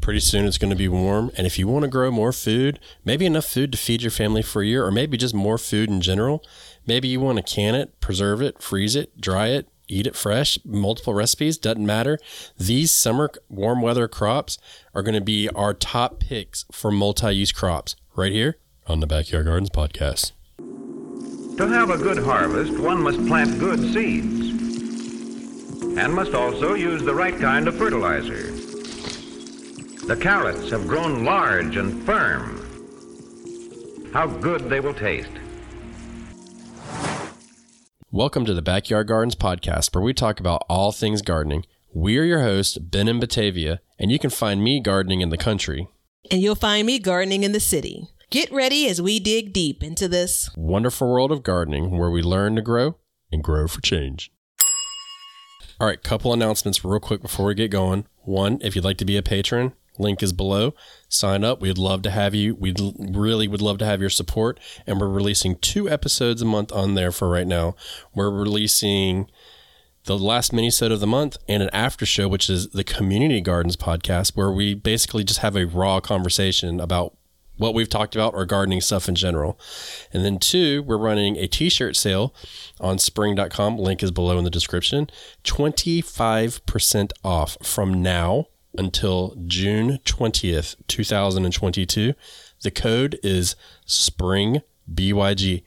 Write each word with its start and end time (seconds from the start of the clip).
Pretty 0.00 0.20
soon 0.20 0.46
it's 0.46 0.58
going 0.58 0.70
to 0.70 0.76
be 0.76 0.88
warm. 0.88 1.30
And 1.36 1.46
if 1.46 1.58
you 1.58 1.68
want 1.68 1.82
to 1.82 1.88
grow 1.88 2.10
more 2.10 2.32
food, 2.32 2.80
maybe 3.04 3.26
enough 3.26 3.44
food 3.44 3.72
to 3.72 3.78
feed 3.78 4.02
your 4.02 4.10
family 4.10 4.42
for 4.42 4.62
a 4.62 4.66
year, 4.66 4.84
or 4.84 4.90
maybe 4.90 5.16
just 5.16 5.34
more 5.34 5.58
food 5.58 5.90
in 5.90 6.00
general, 6.00 6.42
maybe 6.86 7.08
you 7.08 7.20
want 7.20 7.36
to 7.38 7.42
can 7.42 7.74
it, 7.74 8.00
preserve 8.00 8.40
it, 8.40 8.62
freeze 8.62 8.96
it, 8.96 9.20
dry 9.20 9.48
it, 9.48 9.68
eat 9.88 10.06
it 10.06 10.16
fresh, 10.16 10.58
multiple 10.64 11.12
recipes, 11.12 11.58
doesn't 11.58 11.84
matter. 11.84 12.18
These 12.56 12.92
summer 12.92 13.30
warm 13.48 13.82
weather 13.82 14.08
crops 14.08 14.58
are 14.94 15.02
going 15.02 15.14
to 15.14 15.20
be 15.20 15.48
our 15.50 15.74
top 15.74 16.20
picks 16.20 16.64
for 16.72 16.90
multi 16.90 17.32
use 17.32 17.52
crops 17.52 17.96
right 18.16 18.32
here 18.32 18.56
on 18.86 19.00
the 19.00 19.06
Backyard 19.06 19.46
Gardens 19.46 19.70
podcast. 19.70 20.32
To 21.56 21.68
have 21.68 21.90
a 21.90 21.98
good 21.98 22.18
harvest, 22.18 22.78
one 22.78 23.02
must 23.02 23.24
plant 23.26 23.58
good 23.58 23.80
seeds 23.92 24.50
and 25.98 26.14
must 26.14 26.34
also 26.34 26.74
use 26.74 27.02
the 27.02 27.14
right 27.14 27.38
kind 27.38 27.68
of 27.68 27.76
fertilizer. 27.76 28.49
The 30.10 30.16
carrots 30.16 30.70
have 30.70 30.88
grown 30.88 31.24
large 31.24 31.76
and 31.76 32.02
firm. 32.02 32.66
How 34.12 34.26
good 34.26 34.68
they 34.68 34.80
will 34.80 34.92
taste. 34.92 35.30
Welcome 38.10 38.44
to 38.46 38.52
the 38.52 38.60
Backyard 38.60 39.06
Gardens 39.06 39.36
podcast, 39.36 39.94
where 39.94 40.02
we 40.02 40.12
talk 40.12 40.40
about 40.40 40.64
all 40.68 40.90
things 40.90 41.22
gardening. 41.22 41.64
We 41.94 42.18
are 42.18 42.24
your 42.24 42.42
hosts, 42.42 42.76
Ben 42.76 43.06
and 43.06 43.20
Batavia, 43.20 43.78
and 44.00 44.10
you 44.10 44.18
can 44.18 44.30
find 44.30 44.64
me 44.64 44.80
gardening 44.80 45.20
in 45.20 45.28
the 45.28 45.38
country. 45.38 45.86
And 46.28 46.42
you'll 46.42 46.56
find 46.56 46.88
me 46.88 46.98
gardening 46.98 47.44
in 47.44 47.52
the 47.52 47.60
city. 47.60 48.08
Get 48.30 48.50
ready 48.50 48.88
as 48.88 49.00
we 49.00 49.20
dig 49.20 49.52
deep 49.52 49.80
into 49.80 50.08
this 50.08 50.50
wonderful 50.56 51.08
world 51.08 51.30
of 51.30 51.44
gardening 51.44 51.96
where 51.96 52.10
we 52.10 52.20
learn 52.20 52.56
to 52.56 52.62
grow 52.62 52.96
and 53.30 53.44
grow 53.44 53.68
for 53.68 53.80
change. 53.80 54.32
All 55.78 55.86
right, 55.86 56.02
couple 56.02 56.32
announcements 56.32 56.84
real 56.84 56.98
quick 56.98 57.22
before 57.22 57.46
we 57.46 57.54
get 57.54 57.70
going. 57.70 58.06
One, 58.24 58.58
if 58.60 58.74
you'd 58.74 58.84
like 58.84 58.98
to 58.98 59.04
be 59.04 59.16
a 59.16 59.22
patron, 59.22 59.72
link 60.00 60.22
is 60.22 60.32
below. 60.32 60.74
Sign 61.08 61.44
up. 61.44 61.60
We'd 61.60 61.78
love 61.78 62.02
to 62.02 62.10
have 62.10 62.34
you. 62.34 62.54
We 62.54 62.74
really 62.98 63.46
would 63.46 63.62
love 63.62 63.78
to 63.78 63.84
have 63.84 64.00
your 64.00 64.10
support. 64.10 64.58
And 64.86 65.00
we're 65.00 65.08
releasing 65.08 65.56
two 65.56 65.88
episodes 65.88 66.42
a 66.42 66.46
month 66.46 66.72
on 66.72 66.94
there 66.94 67.12
for 67.12 67.28
right 67.28 67.46
now. 67.46 67.76
We're 68.14 68.30
releasing 68.30 69.30
the 70.04 70.18
last 70.18 70.52
mini 70.52 70.70
set 70.70 70.90
of 70.90 71.00
the 71.00 71.06
month 71.06 71.36
and 71.46 71.62
an 71.62 71.70
after 71.72 72.06
show, 72.06 72.26
which 72.26 72.48
is 72.48 72.70
the 72.70 72.84
Community 72.84 73.40
Gardens 73.40 73.76
podcast, 73.76 74.36
where 74.36 74.50
we 74.50 74.74
basically 74.74 75.24
just 75.24 75.40
have 75.40 75.56
a 75.56 75.66
raw 75.66 76.00
conversation 76.00 76.80
about 76.80 77.16
what 77.60 77.74
we've 77.74 77.90
talked 77.90 78.16
about 78.16 78.32
or 78.32 78.46
gardening 78.46 78.80
stuff 78.80 79.08
in 79.08 79.14
general. 79.14 79.60
And 80.12 80.24
then 80.24 80.38
two, 80.38 80.82
we're 80.82 80.96
running 80.96 81.36
a 81.36 81.46
t-shirt 81.46 81.94
sale 81.94 82.34
on 82.80 82.98
spring.com. 82.98 83.76
Link 83.78 84.02
is 84.02 84.10
below 84.10 84.38
in 84.38 84.44
the 84.44 84.50
description. 84.50 85.10
25% 85.44 87.12
off 87.22 87.58
from 87.62 88.02
now 88.02 88.46
until 88.76 89.34
June 89.46 89.98
20th, 90.04 90.76
2022. 90.86 92.14
The 92.62 92.70
code 92.70 93.18
is 93.22 93.56
spring 93.84 94.62
BYG. 94.92 95.62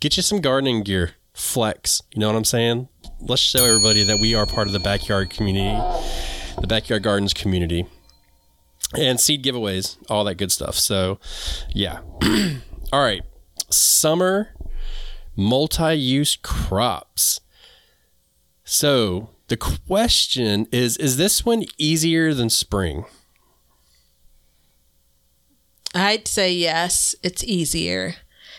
Get 0.00 0.16
you 0.16 0.22
some 0.22 0.40
gardening 0.40 0.82
gear, 0.82 1.12
flex. 1.34 2.02
You 2.12 2.20
know 2.20 2.28
what 2.28 2.36
I'm 2.36 2.44
saying? 2.44 2.88
Let's 3.20 3.42
show 3.42 3.64
everybody 3.64 4.02
that 4.04 4.18
we 4.18 4.34
are 4.34 4.46
part 4.46 4.66
of 4.66 4.72
the 4.72 4.80
backyard 4.80 5.30
community, 5.30 5.76
the 6.60 6.66
backyard 6.66 7.02
gardens 7.02 7.34
community 7.34 7.86
and 8.96 9.20
seed 9.20 9.44
giveaways, 9.44 9.96
all 10.08 10.24
that 10.24 10.36
good 10.36 10.52
stuff. 10.52 10.74
So, 10.76 11.18
yeah. 11.70 12.00
all 12.92 13.02
right. 13.02 13.22
Summer 13.70 14.54
multi 15.36 15.94
use 15.94 16.36
crops. 16.36 17.40
So, 18.64 19.30
the 19.48 19.56
question 19.56 20.66
is 20.70 20.96
Is 20.98 21.16
this 21.16 21.44
one 21.44 21.64
easier 21.76 22.32
than 22.32 22.50
spring? 22.50 23.04
I'd 25.94 26.28
say 26.28 26.52
yes, 26.52 27.14
it's 27.22 27.42
easier. 27.42 28.14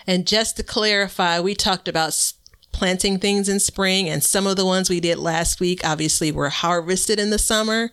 And 0.08 0.26
just 0.28 0.58
to 0.58 0.64
clarify, 0.64 1.40
we 1.40 1.54
talked 1.54 1.88
about 1.88 2.14
planting 2.72 3.20
things 3.20 3.50
in 3.50 3.60
spring, 3.60 4.10
and 4.10 4.24
some 4.24 4.48
of 4.48 4.56
the 4.56 4.66
ones 4.66 4.90
we 4.90 5.00
did 5.00 5.18
last 5.18 5.60
week 5.60 5.82
obviously 5.86 6.32
were 6.32 6.50
harvested 6.50 7.20
in 7.20 7.30
the 7.30 7.40
summer. 7.40 7.92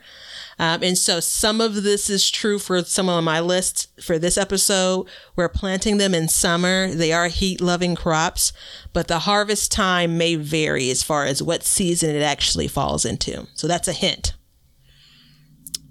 Um, 0.59 0.83
and 0.83 0.97
so 0.97 1.21
some 1.21 1.61
of 1.61 1.83
this 1.83 2.09
is 2.09 2.31
true 2.31 2.59
for 2.59 2.83
some 2.83 3.09
of 3.09 3.23
my 3.23 3.41
lists 3.41 3.89
for 4.03 4.19
this 4.19 4.39
episode. 4.39 5.07
We're 5.35 5.51
planting 5.51 5.99
them 5.99 6.15
in 6.15 6.29
summer. 6.29 6.89
They 6.95 7.13
are 7.13 7.29
heat 7.29 7.61
loving 7.61 7.95
crops, 7.95 8.53
but 8.93 9.07
the 9.09 9.21
harvest 9.21 9.71
time 9.71 10.17
may 10.17 10.37
vary 10.37 10.91
as 10.91 11.03
far 11.03 11.27
as 11.27 11.43
what 11.43 11.63
season 11.63 12.15
it 12.15 12.23
actually 12.23 12.69
falls 12.69 13.05
into. 13.05 13.47
So 13.55 13.67
that's 13.67 13.89
a 13.89 13.93
hint. 13.93 14.35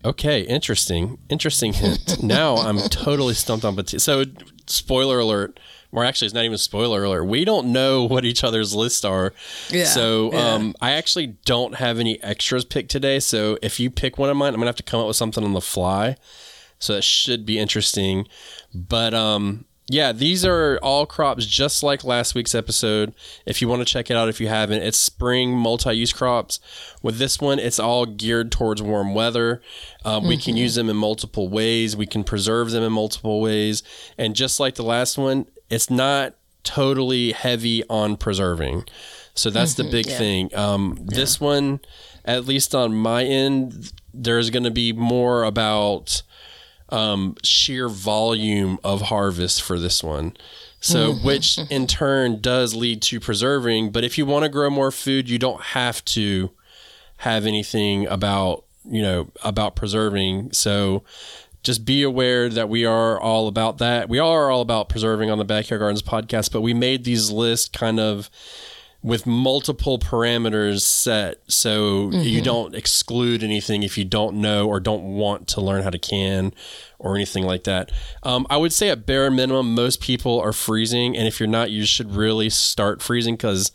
Okay, 0.04 0.42
interesting. 0.42 1.18
Interesting 1.30 1.74
hint. 1.74 2.22
now 2.24 2.56
I'm 2.56 2.78
totally 2.90 3.34
stumped 3.34 3.66
on 3.66 3.76
potato. 3.76 3.98
So, 3.98 4.26
spoiler 4.68 5.20
alert 5.20 5.60
or 5.92 6.04
actually, 6.04 6.28
it's 6.28 6.36
not 6.36 6.44
even 6.44 6.58
spoiler 6.58 7.04
alert. 7.04 7.26
We 7.26 7.46
don't 7.46 7.72
know 7.72 8.06
what 8.08 8.26
each 8.26 8.44
other's 8.44 8.76
lists 8.76 9.06
are. 9.06 9.34
Yeah. 9.70 9.86
So 9.86 10.32
yeah. 10.34 10.54
Um, 10.54 10.76
I 10.82 10.92
actually 10.92 11.28
don't 11.46 11.76
have 11.76 12.00
any 12.00 12.22
extras 12.24 12.66
picked 12.66 12.92
today. 12.92 13.20
So 13.20 13.58
if 13.62 13.80
you 13.80 13.90
pick 13.90 14.18
one 14.18 14.30
of 14.30 14.38
mine, 14.38 14.54
I'm 14.54 14.60
gonna 14.60 14.68
have 14.68 14.76
to 14.78 14.84
come 14.84 15.00
up 15.00 15.08
with 15.08 15.18
something 15.18 15.44
on 15.44 15.54
the 15.54 15.62
fly. 15.62 16.18
So 16.80 16.94
that 16.94 17.04
should 17.04 17.46
be 17.46 17.58
interesting. 17.58 18.28
But 18.74 19.14
um, 19.14 19.66
yeah, 19.88 20.12
these 20.12 20.44
are 20.44 20.80
all 20.82 21.06
crops 21.06 21.46
just 21.46 21.84
like 21.84 22.04
last 22.04 22.34
week's 22.34 22.56
episode. 22.56 23.14
If 23.46 23.62
you 23.62 23.68
want 23.68 23.82
to 23.82 23.86
check 23.86 24.10
it 24.10 24.18
out, 24.18 24.30
if 24.30 24.42
you 24.42 24.48
haven't, 24.48 24.82
it's 24.82 24.98
spring 24.98 25.56
multi-use 25.56 26.12
crops. 26.12 26.60
With 27.04 27.20
this 27.20 27.40
one, 27.40 27.60
it's 27.60 27.80
all 27.80 28.08
geared 28.08 28.52
towards 28.52 28.82
warm 28.82 29.14
weather. 29.14 29.62
Um, 30.04 30.22
mm-hmm. 30.22 30.30
We 30.30 30.38
can 30.38 30.54
mm-hmm. 30.54 30.64
use 30.64 30.76
them 30.76 30.90
in 30.90 30.96
multiple 30.96 31.50
ways. 31.50 31.96
We 31.96 32.08
can 32.08 32.24
preserve 32.24 32.72
them 32.72 32.84
in 32.84 32.94
multiple 32.94 33.42
ways. 33.42 33.84
And 34.18 34.36
just 34.36 34.60
like 34.60 34.74
the 34.74 34.84
last 34.84 35.20
one, 35.20 35.46
it's 35.70 35.90
not 35.90 36.36
totally 36.64 37.32
heavy 37.32 37.84
on 37.90 38.18
preserving. 38.18 38.86
So 39.34 39.50
that's 39.50 39.74
mm-hmm, 39.74 39.84
the 39.84 39.92
big 39.92 40.08
yeah. 40.08 40.18
thing. 40.18 40.56
Um, 40.56 40.98
yeah. 41.00 41.16
This 41.16 41.40
one, 41.40 41.80
at 42.24 42.46
least 42.46 42.74
on 42.74 42.96
my 42.96 43.24
end, 43.24 43.92
there's 44.14 44.50
going 44.50 44.64
to 44.64 44.72
be 44.72 44.94
more 44.94 45.44
about 45.44 46.24
um, 46.90 47.36
sheer 47.44 47.90
volume 47.90 48.80
of 48.84 49.04
harvest 49.04 49.62
for 49.62 49.80
this 49.80 50.04
one. 50.04 50.36
So, 50.80 51.14
mm-hmm. 51.14 51.26
which 51.26 51.58
in 51.72 51.88
turn 51.88 52.42
does 52.42 52.76
lead 52.76 53.02
to 53.04 53.20
preserving. 53.20 53.92
But 53.92 54.04
if 54.04 54.20
you 54.20 54.26
want 54.26 54.44
to 54.44 54.50
grow 54.50 54.70
more 54.70 54.92
food, 54.92 55.28
you 55.28 55.40
don't 55.40 55.62
have 55.62 56.06
to 56.06 56.52
have 57.18 57.48
anything 57.48 58.06
about, 58.06 58.66
you 58.88 59.02
know, 59.02 59.32
about 59.44 59.76
preserving. 59.76 60.54
So, 60.54 61.04
just 61.66 61.84
be 61.84 62.04
aware 62.04 62.48
that 62.48 62.70
we 62.70 62.86
are 62.86 63.20
all 63.20 63.48
about 63.48 63.80
that. 63.80 64.08
We 64.08 64.20
are 64.20 64.52
all 64.52 64.62
about 64.62 64.88
preserving 64.88 65.32
on 65.32 65.40
the 65.40 65.46
Backyard 65.46 65.80
Gardens 65.80 66.04
podcast, 66.04 66.52
but 66.52 66.62
we 66.62 66.74
made 66.74 67.04
these 67.04 67.32
lists 67.32 67.68
kind 67.68 68.00
of 68.00 68.30
with 69.02 69.28
multiple 69.28 70.00
parameters 70.00 70.82
set 70.82 71.40
so 71.48 72.10
mm-hmm. 72.10 72.22
you 72.22 72.42
don't 72.42 72.74
exclude 72.74 73.44
anything 73.44 73.84
if 73.84 74.00
you 74.00 74.06
don't 74.06 74.36
know 74.36 74.68
or 74.68 74.80
don't 74.80 75.04
want 75.04 75.48
to 75.48 75.62
learn 75.62 75.84
how 75.84 75.92
to 75.92 76.00
can 76.00 76.52
or 76.98 77.16
anything 77.16 77.44
like 77.44 77.66
that. 77.66 77.92
Um, 78.24 78.48
I 78.50 78.58
would 78.58 78.74
say 78.74 78.90
at 78.90 79.06
bare 79.06 79.30
minimum, 79.30 79.76
most 79.76 80.02
people 80.02 80.40
are 80.40 80.54
freezing, 80.54 81.16
and 81.16 81.28
if 81.28 81.40
you're 81.40 81.48
not, 81.48 81.70
you 81.70 81.86
should 81.86 82.16
really 82.16 82.50
start 82.50 83.02
freezing 83.02 83.36
because, 83.36 83.72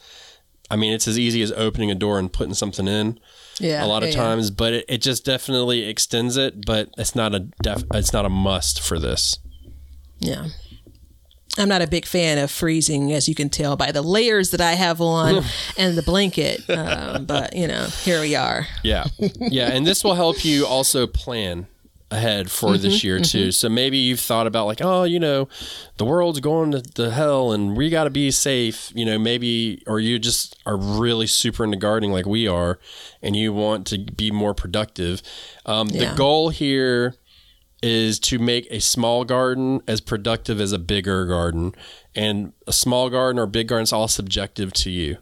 I 0.68 0.76
mean, 0.76 0.92
it's 0.92 1.06
as 1.06 1.18
easy 1.18 1.42
as 1.42 1.52
opening 1.52 1.90
a 1.90 1.94
door 1.94 2.18
and 2.18 2.32
putting 2.32 2.54
something 2.54 2.88
in 2.88 3.20
yeah, 3.60 3.84
a 3.84 3.86
lot 3.86 4.02
of 4.02 4.10
yeah, 4.10 4.16
times, 4.16 4.48
yeah. 4.48 4.54
but 4.56 4.72
it, 4.72 4.84
it 4.88 4.98
just 4.98 5.24
definitely 5.24 5.84
extends 5.84 6.36
it. 6.36 6.64
But 6.64 6.90
it's 6.98 7.14
not 7.14 7.34
a 7.34 7.40
def, 7.62 7.84
it's 7.94 8.12
not 8.12 8.24
a 8.24 8.30
must 8.30 8.80
for 8.80 8.98
this. 8.98 9.38
Yeah. 10.18 10.48
I'm 11.58 11.68
not 11.68 11.82
a 11.82 11.88
big 11.88 12.06
fan 12.06 12.38
of 12.38 12.50
freezing, 12.50 13.12
as 13.12 13.28
you 13.28 13.34
can 13.34 13.50
tell 13.50 13.76
by 13.76 13.90
the 13.90 14.02
layers 14.02 14.52
that 14.52 14.60
I 14.60 14.72
have 14.72 15.00
on 15.00 15.42
and 15.76 15.98
the 15.98 16.02
blanket. 16.02 16.68
Um, 16.70 17.24
but 17.26 17.56
you 17.56 17.66
know, 17.66 17.86
here 18.04 18.20
we 18.20 18.36
are. 18.36 18.66
Yeah, 18.84 19.06
yeah, 19.18 19.68
and 19.68 19.86
this 19.86 20.04
will 20.04 20.14
help 20.14 20.44
you 20.44 20.64
also 20.64 21.06
plan 21.06 21.66
ahead 22.10 22.50
for 22.50 22.70
mm-hmm, 22.70 22.82
this 22.82 23.04
year 23.04 23.16
mm-hmm. 23.16 23.22
too. 23.22 23.52
So 23.52 23.68
maybe 23.68 23.98
you've 23.98 24.20
thought 24.20 24.46
about 24.46 24.66
like, 24.66 24.80
oh, 24.82 25.04
you 25.04 25.20
know, 25.20 25.48
the 25.96 26.04
world's 26.04 26.40
going 26.40 26.72
to, 26.72 26.80
the 26.80 27.10
hell 27.10 27.52
and 27.52 27.76
we 27.76 27.90
got 27.90 28.04
to 28.04 28.10
be 28.10 28.30
safe, 28.30 28.92
you 28.94 29.04
know, 29.04 29.18
maybe, 29.18 29.82
or 29.86 30.00
you 30.00 30.18
just 30.18 30.56
are 30.66 30.76
really 30.76 31.26
super 31.26 31.64
into 31.64 31.76
gardening 31.76 32.12
like 32.12 32.26
we 32.26 32.48
are 32.48 32.78
and 33.22 33.36
you 33.36 33.52
want 33.52 33.86
to 33.88 33.98
be 33.98 34.30
more 34.30 34.54
productive. 34.54 35.22
Um, 35.66 35.88
yeah. 35.90 36.10
The 36.10 36.16
goal 36.16 36.48
here 36.50 37.14
is 37.82 38.18
to 38.18 38.38
make 38.38 38.66
a 38.70 38.80
small 38.80 39.24
garden 39.24 39.80
as 39.86 40.00
productive 40.00 40.60
as 40.60 40.72
a 40.72 40.78
bigger 40.78 41.26
garden. 41.26 41.74
And 42.14 42.52
a 42.66 42.72
small 42.72 43.08
garden 43.08 43.38
or 43.38 43.46
big 43.46 43.68
garden 43.68 43.84
is 43.84 43.92
all 43.92 44.08
subjective 44.08 44.72
to 44.74 44.90
you. 44.90 45.18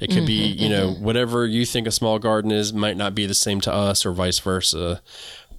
It 0.00 0.08
could 0.08 0.18
mm-hmm, 0.18 0.26
be, 0.26 0.46
you 0.46 0.68
know, 0.68 0.90
mm-hmm. 0.90 1.04
whatever 1.04 1.44
you 1.44 1.66
think 1.66 1.88
a 1.88 1.90
small 1.90 2.20
garden 2.20 2.52
is 2.52 2.72
might 2.72 2.96
not 2.96 3.16
be 3.16 3.26
the 3.26 3.34
same 3.34 3.60
to 3.62 3.72
us 3.72 4.06
or 4.06 4.12
vice 4.12 4.38
versa 4.38 5.02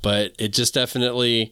but 0.01 0.33
it 0.39 0.49
just 0.53 0.73
definitely 0.73 1.51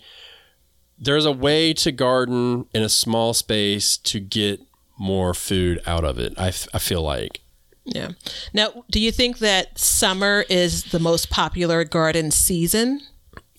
there's 0.99 1.25
a 1.25 1.31
way 1.31 1.73
to 1.73 1.91
garden 1.91 2.65
in 2.73 2.81
a 2.83 2.89
small 2.89 3.33
space 3.33 3.97
to 3.97 4.19
get 4.19 4.59
more 4.97 5.33
food 5.33 5.79
out 5.85 6.03
of 6.03 6.17
it. 6.17 6.33
I, 6.39 6.47
f- 6.47 6.67
I 6.73 6.79
feel 6.79 7.03
like. 7.03 7.41
Yeah. 7.85 8.11
Now, 8.53 8.83
do 8.89 8.99
you 8.99 9.11
think 9.11 9.37
that 9.37 9.77
summer 9.77 10.43
is 10.49 10.85
the 10.85 10.99
most 10.99 11.29
popular 11.29 11.83
garden 11.83 12.31
season? 12.31 13.01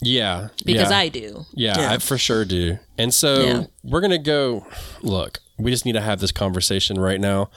Yeah, 0.01 0.49
because 0.65 0.91
yeah. 0.91 0.99
I 0.99 1.09
do. 1.09 1.45
Yeah, 1.53 1.91
I 1.93 1.99
for 1.99 2.19
sure 2.19 2.45
do. 2.45 2.79
And 2.97 3.13
so 3.15 3.43
Yeah. 3.43 3.65
we're 3.83 4.01
going 4.01 4.11
to 4.11 4.19
go 4.19 4.67
look, 5.03 5.39
we 5.59 5.71
just 5.71 5.85
need 5.87 5.93
to 5.93 6.01
have 6.01 6.21
this 6.21 6.33
conversation 6.33 7.01
right 7.01 7.21
now. 7.21 7.51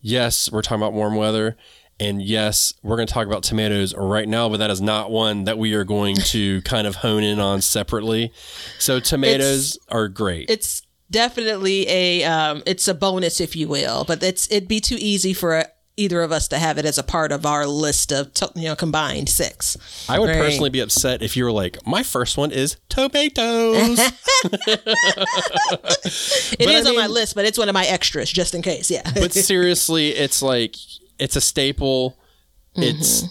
Yes, 0.00 0.50
we're 0.50 0.62
talking 0.62 0.82
about 0.82 0.92
warm 0.92 1.16
weather. 1.16 1.56
And 1.98 2.20
yes, 2.20 2.72
we're 2.82 2.96
going 2.96 3.08
to 3.08 3.12
talk 3.14 3.26
about 3.26 3.42
tomatoes 3.42 3.94
right 3.96 4.28
now, 4.28 4.48
but 4.50 4.58
that 4.58 4.70
is 4.70 4.80
not 4.82 5.10
one 5.10 5.44
that 5.44 5.56
we 5.56 5.72
are 5.74 5.84
going 5.84 6.16
to 6.16 6.60
kind 6.72 6.86
of 6.86 6.96
hone 6.96 7.22
in 7.22 7.40
on 7.40 7.62
separately. 7.62 8.32
So 8.78 9.00
tomatoes 9.00 9.78
are 9.88 10.08
great. 10.08 10.50
it's 10.50 10.82
definitely 11.10 11.88
a 11.88 12.24
um, 12.24 12.62
it's 12.66 12.88
a 12.88 12.92
bonus 12.94 13.40
if 13.40 13.54
you 13.54 13.68
will 13.68 14.02
but 14.04 14.20
it's 14.24 14.50
it'd 14.50 14.66
be 14.68 14.80
too 14.80 14.96
easy 14.98 15.32
for 15.32 15.64
either 15.96 16.20
of 16.20 16.32
us 16.32 16.48
to 16.48 16.58
have 16.58 16.78
it 16.78 16.84
as 16.84 16.98
a 16.98 17.02
part 17.04 17.30
of 17.30 17.46
our 17.46 17.64
list 17.64 18.12
of 18.12 18.34
to, 18.34 18.50
you 18.56 18.64
know 18.64 18.74
combined 18.74 19.28
six 19.28 19.76
I 20.08 20.18
would 20.18 20.28
Right. 20.28 20.38
personally 20.40 20.68
be 20.68 20.80
upset 20.80 21.22
if 21.22 21.36
you 21.36 21.44
were 21.44 21.52
like, 21.52 21.78
my 21.86 22.02
first 22.02 22.36
one 22.36 22.50
is 22.50 22.76
tomatoes. 22.88 24.00
It 26.58 26.68
is 26.68 26.86
I 26.86 26.90
on 26.90 26.96
my 26.96 27.06
list 27.06 27.34
but 27.34 27.44
it's 27.44 27.58
one 27.58 27.68
of 27.68 27.72
my 27.74 27.86
extras 27.86 28.30
just 28.30 28.54
in 28.54 28.62
case 28.62 28.90
yeah 28.90 29.02
but 29.14 29.32
seriously, 29.32 30.08
it's 30.10 30.42
like 30.42 30.76
it's 31.18 31.36
a 31.36 31.40
staple. 31.40 32.18
It's 32.74 33.24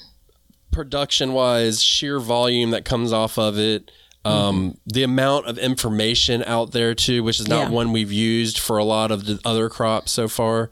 production 0.72 1.34
wise, 1.34 1.82
sheer 1.84 2.20
volume 2.20 2.72
that 2.72 2.84
comes 2.86 3.14
off 3.14 3.38
of 3.38 3.58
it. 3.58 3.92
Um, 4.26 4.78
The 4.88 5.04
amount 5.04 5.46
of 5.46 5.58
information 5.60 6.44
out 6.44 6.72
there 6.72 6.96
too, 6.96 7.24
which 7.24 7.40
is 7.40 7.48
not 7.48 7.66
Yeah. 7.66 7.70
one 7.70 7.92
we've 7.92 8.12
used 8.12 8.58
for 8.58 8.78
a 8.80 8.84
lot 8.84 9.12
of 9.12 9.26
the 9.26 9.40
other 9.46 9.70
crops 9.70 10.12
so 10.12 10.28
far. 10.28 10.72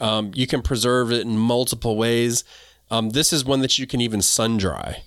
Um, 0.00 0.32
you 0.34 0.46
can 0.46 0.62
preserve 0.62 1.12
it 1.12 1.20
in 1.20 1.36
multiple 1.36 1.96
ways. 1.96 2.44
Um, 2.90 3.10
this 3.10 3.32
is 3.32 3.44
one 3.44 3.60
that 3.60 3.78
you 3.78 3.86
can 3.86 4.00
even 4.00 4.22
sun 4.22 4.56
dry. 4.56 5.02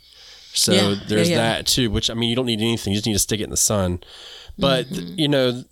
So 0.54 0.74
Yeah, 0.74 0.95
there's 1.07 1.30
yeah, 1.30 1.38
that 1.38 1.65
too, 1.68 1.89
which 1.89 2.09
I 2.09 2.13
mean, 2.13 2.30
you 2.30 2.36
don't 2.36 2.45
need 2.45 2.62
anything. 2.62 2.94
You 2.94 2.98
just 2.98 3.07
need 3.07 3.13
to 3.13 3.19
stick 3.19 3.39
it 3.39 3.45
in 3.45 3.50
the 3.50 3.57
sun. 3.57 4.00
But 4.59 4.88
you 4.92 5.27
know, 5.27 5.63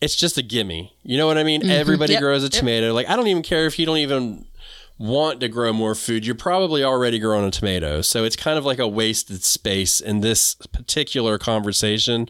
it's 0.00 0.14
just 0.16 0.36
a 0.38 0.42
gimme. 0.42 0.92
You 1.02 1.16
know 1.18 1.26
what 1.26 1.38
I 1.38 1.44
mean? 1.44 1.68
Everybody 1.70 2.14
Yep. 2.14 2.20
grows 2.22 2.44
a 2.44 2.48
tomato. 2.50 2.92
Like 2.94 3.08
I 3.08 3.16
don't 3.16 3.26
even 3.28 3.42
care 3.42 3.66
if 3.66 3.78
you 3.78 3.86
don't 3.86 3.98
even 3.98 4.46
want 5.00 5.40
to 5.40 5.48
grow 5.48 5.72
more 5.72 5.94
food. 5.94 6.26
You're 6.26 6.34
probably 6.34 6.84
already 6.84 7.18
growing 7.18 7.46
a 7.46 7.50
tomato. 7.50 8.02
So 8.02 8.22
it's 8.24 8.36
kind 8.36 8.58
of 8.58 8.66
like 8.66 8.78
a 8.78 8.86
wasted 8.86 9.42
space 9.42 9.98
in 9.98 10.20
this 10.20 10.56
particular 10.72 11.38
conversation 11.38 12.28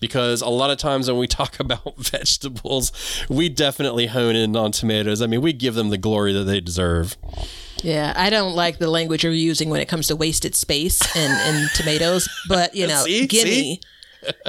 because 0.00 0.42
a 0.42 0.48
lot 0.48 0.70
of 0.70 0.78
times 0.78 1.08
when 1.08 1.18
we 1.20 1.26
talk 1.40 1.60
about 1.60 1.96
vegetables, 1.98 2.90
we 3.28 3.48
definitely 3.48 4.08
hone 4.08 4.34
in 4.34 4.56
on 4.56 4.72
tomatoes. 4.72 5.22
I 5.22 5.28
mean, 5.28 5.40
we 5.40 5.52
give 5.52 5.74
them 5.76 5.90
the 5.90 5.98
glory 5.98 6.32
that 6.32 6.42
they 6.44 6.60
deserve. 6.60 7.16
yeah 7.84 8.12
i 8.16 8.28
don't 8.28 8.54
like 8.54 8.76
the 8.78 8.90
language 8.90 9.22
you're 9.24 9.32
using 9.32 9.70
when 9.70 9.80
it 9.80 9.86
comes 9.88 10.08
to 10.08 10.14
wasted 10.16 10.54
space 10.54 11.00
and, 11.16 11.32
and 11.32 11.70
tomatoes 11.74 12.28
but 12.48 12.74
you 12.74 12.86
know 12.90 13.04
See? 13.04 13.26
gimme 13.26 13.50
See? 13.50 13.80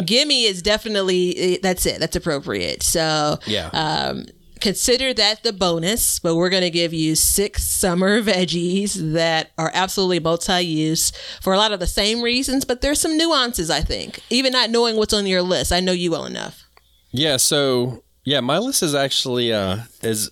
gimme 0.04 0.44
is 0.44 0.62
definitely 0.62 1.58
that's 1.63 1.86
it 1.86 2.00
that's 2.02 2.18
appropriate 2.18 2.84
so 2.84 3.38
Yeah. 3.46 3.69
um, 3.72 4.25
consider 4.62 5.13
that 5.13 5.44
the 5.44 5.52
bonus, 5.52 6.19
but 6.19 6.36
we're 6.36 6.50
going 6.50 6.63
to 6.63 6.69
give 6.69 6.94
you 6.94 7.16
six 7.16 7.63
summer 7.63 8.22
veggies 8.22 9.13
that 9.13 9.52
are 9.58 9.72
absolutely 9.74 10.19
multi-use 10.19 11.12
for 11.42 11.54
a 11.54 11.58
lot 11.58 11.72
of 11.72 11.80
the 11.80 11.88
same 11.88 12.22
reasons, 12.22 12.63
but 12.63 12.81
there's 12.81 13.02
some 13.02 13.18
nuances, 13.18 13.69
I 13.69 13.81
think. 13.81 14.22
Even 14.30 14.54
not 14.54 14.69
knowing 14.69 14.96
what's 14.96 15.13
on 15.13 15.25
your 15.25 15.42
list, 15.42 15.74
I 15.74 15.80
know 15.80 15.92
you 15.92 16.12
well 16.12 16.25
enough. 16.25 16.66
Yeah, 17.12 17.38
so 17.38 18.04
yeah, 18.24 18.40
my 18.40 18.58
list 18.60 18.84
is 18.84 18.96
actually 18.96 19.52
uh 19.52 19.80
is 20.02 20.31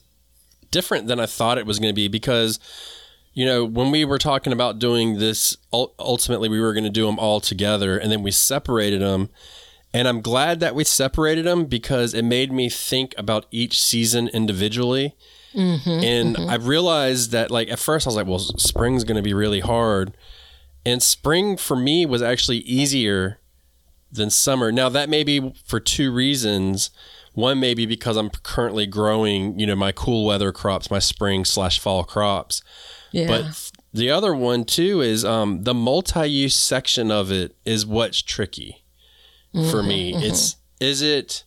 different 0.71 1.07
than 1.07 1.19
I 1.19 1.25
thought 1.25 1.57
it 1.57 1.65
was 1.65 1.79
going 1.79 1.91
to 1.91 1.95
be 1.95 2.07
because 2.07 2.59
you 3.33 3.45
know, 3.45 3.63
when 3.63 3.91
we 3.91 4.05
were 4.05 4.17
talking 4.17 4.51
about 4.53 4.79
doing 4.79 5.17
this 5.17 5.55
ultimately 5.71 6.49
we 6.49 6.59
were 6.59 6.73
going 6.73 6.83
to 6.83 6.89
do 6.89 7.05
them 7.05 7.19
all 7.19 7.39
together 7.39 7.97
and 7.97 8.11
then 8.11 8.23
we 8.23 8.31
separated 8.31 9.01
them 9.01 9.29
and 9.93 10.07
I'm 10.07 10.21
glad 10.21 10.59
that 10.59 10.75
we 10.75 10.83
separated 10.83 11.45
them 11.45 11.65
because 11.65 12.13
it 12.13 12.23
made 12.23 12.51
me 12.51 12.69
think 12.69 13.15
about 13.17 13.45
each 13.51 13.81
season 13.81 14.27
individually. 14.29 15.15
and 15.55 16.37
I 16.37 16.55
realized 16.55 17.31
that 17.31 17.49
like 17.49 17.69
at 17.69 17.79
first 17.79 18.05
I 18.05 18.09
was 18.09 18.15
like, 18.15 18.27
well, 18.27 18.39
spring's 18.39 19.03
going 19.03 19.15
to 19.15 19.23
be 19.23 19.33
really 19.33 19.61
hard. 19.61 20.15
And 20.85 21.01
spring 21.01 21.57
for 21.57 21.75
me 21.75 22.05
was 22.05 22.21
actually 22.21 22.59
easier 22.59 23.39
than 24.11 24.29
summer. 24.29 24.71
Now 24.71 24.89
that 24.89 25.09
may 25.09 25.23
be 25.23 25.53
for 25.65 25.79
two 25.79 26.11
reasons. 26.11 26.91
One 27.33 27.59
may 27.59 27.73
be 27.73 27.85
because 27.85 28.17
I'm 28.17 28.29
currently 28.29 28.85
growing, 28.85 29.57
you 29.57 29.65
know, 29.65 29.75
my 29.75 29.91
cool 29.91 30.25
weather 30.25 30.51
crops, 30.51 30.91
my 30.91 30.99
spring 30.99 31.45
slash 31.45 31.79
fall 31.79 32.03
crops. 32.03 32.61
Yeah. 33.11 33.27
But 33.27 33.71
the 33.91 34.11
other 34.11 34.35
one 34.35 34.65
too 34.65 35.01
is 35.01 35.25
um, 35.25 35.63
the 35.63 35.73
multi-use 35.73 36.55
section 36.55 37.09
of 37.09 37.31
it 37.31 37.55
is 37.65 37.87
what's 37.87 38.21
tricky 38.21 38.83
for 39.71 39.81
me. 39.83 40.13
It's 40.15 40.55
is 40.79 41.01
it, 41.01 41.43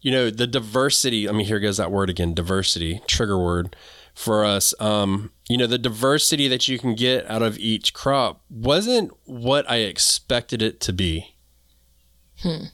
you 0.00 0.10
know, 0.12 0.30
the 0.30 0.46
diversity. 0.46 1.28
I 1.28 1.32
mean, 1.32 1.46
here 1.46 1.60
goes 1.60 1.76
that 1.78 1.90
word 1.90 2.10
again, 2.10 2.34
diversity, 2.34 3.00
trigger 3.06 3.38
word 3.38 3.74
for 4.14 4.44
us. 4.44 4.72
Um, 4.80 5.30
you 5.48 5.56
know, 5.58 5.66
the 5.66 5.78
diversity 5.78 6.48
that 6.48 6.68
you 6.68 6.78
can 6.78 6.94
get 6.94 7.28
out 7.30 7.42
of 7.42 7.58
each 7.58 7.92
crop 7.94 8.42
wasn't 8.50 9.10
what 9.24 9.68
I 9.70 9.76
expected 9.78 10.62
it 10.62 10.80
to 10.82 10.92
be. 10.92 11.32
Hmm. 12.42 12.64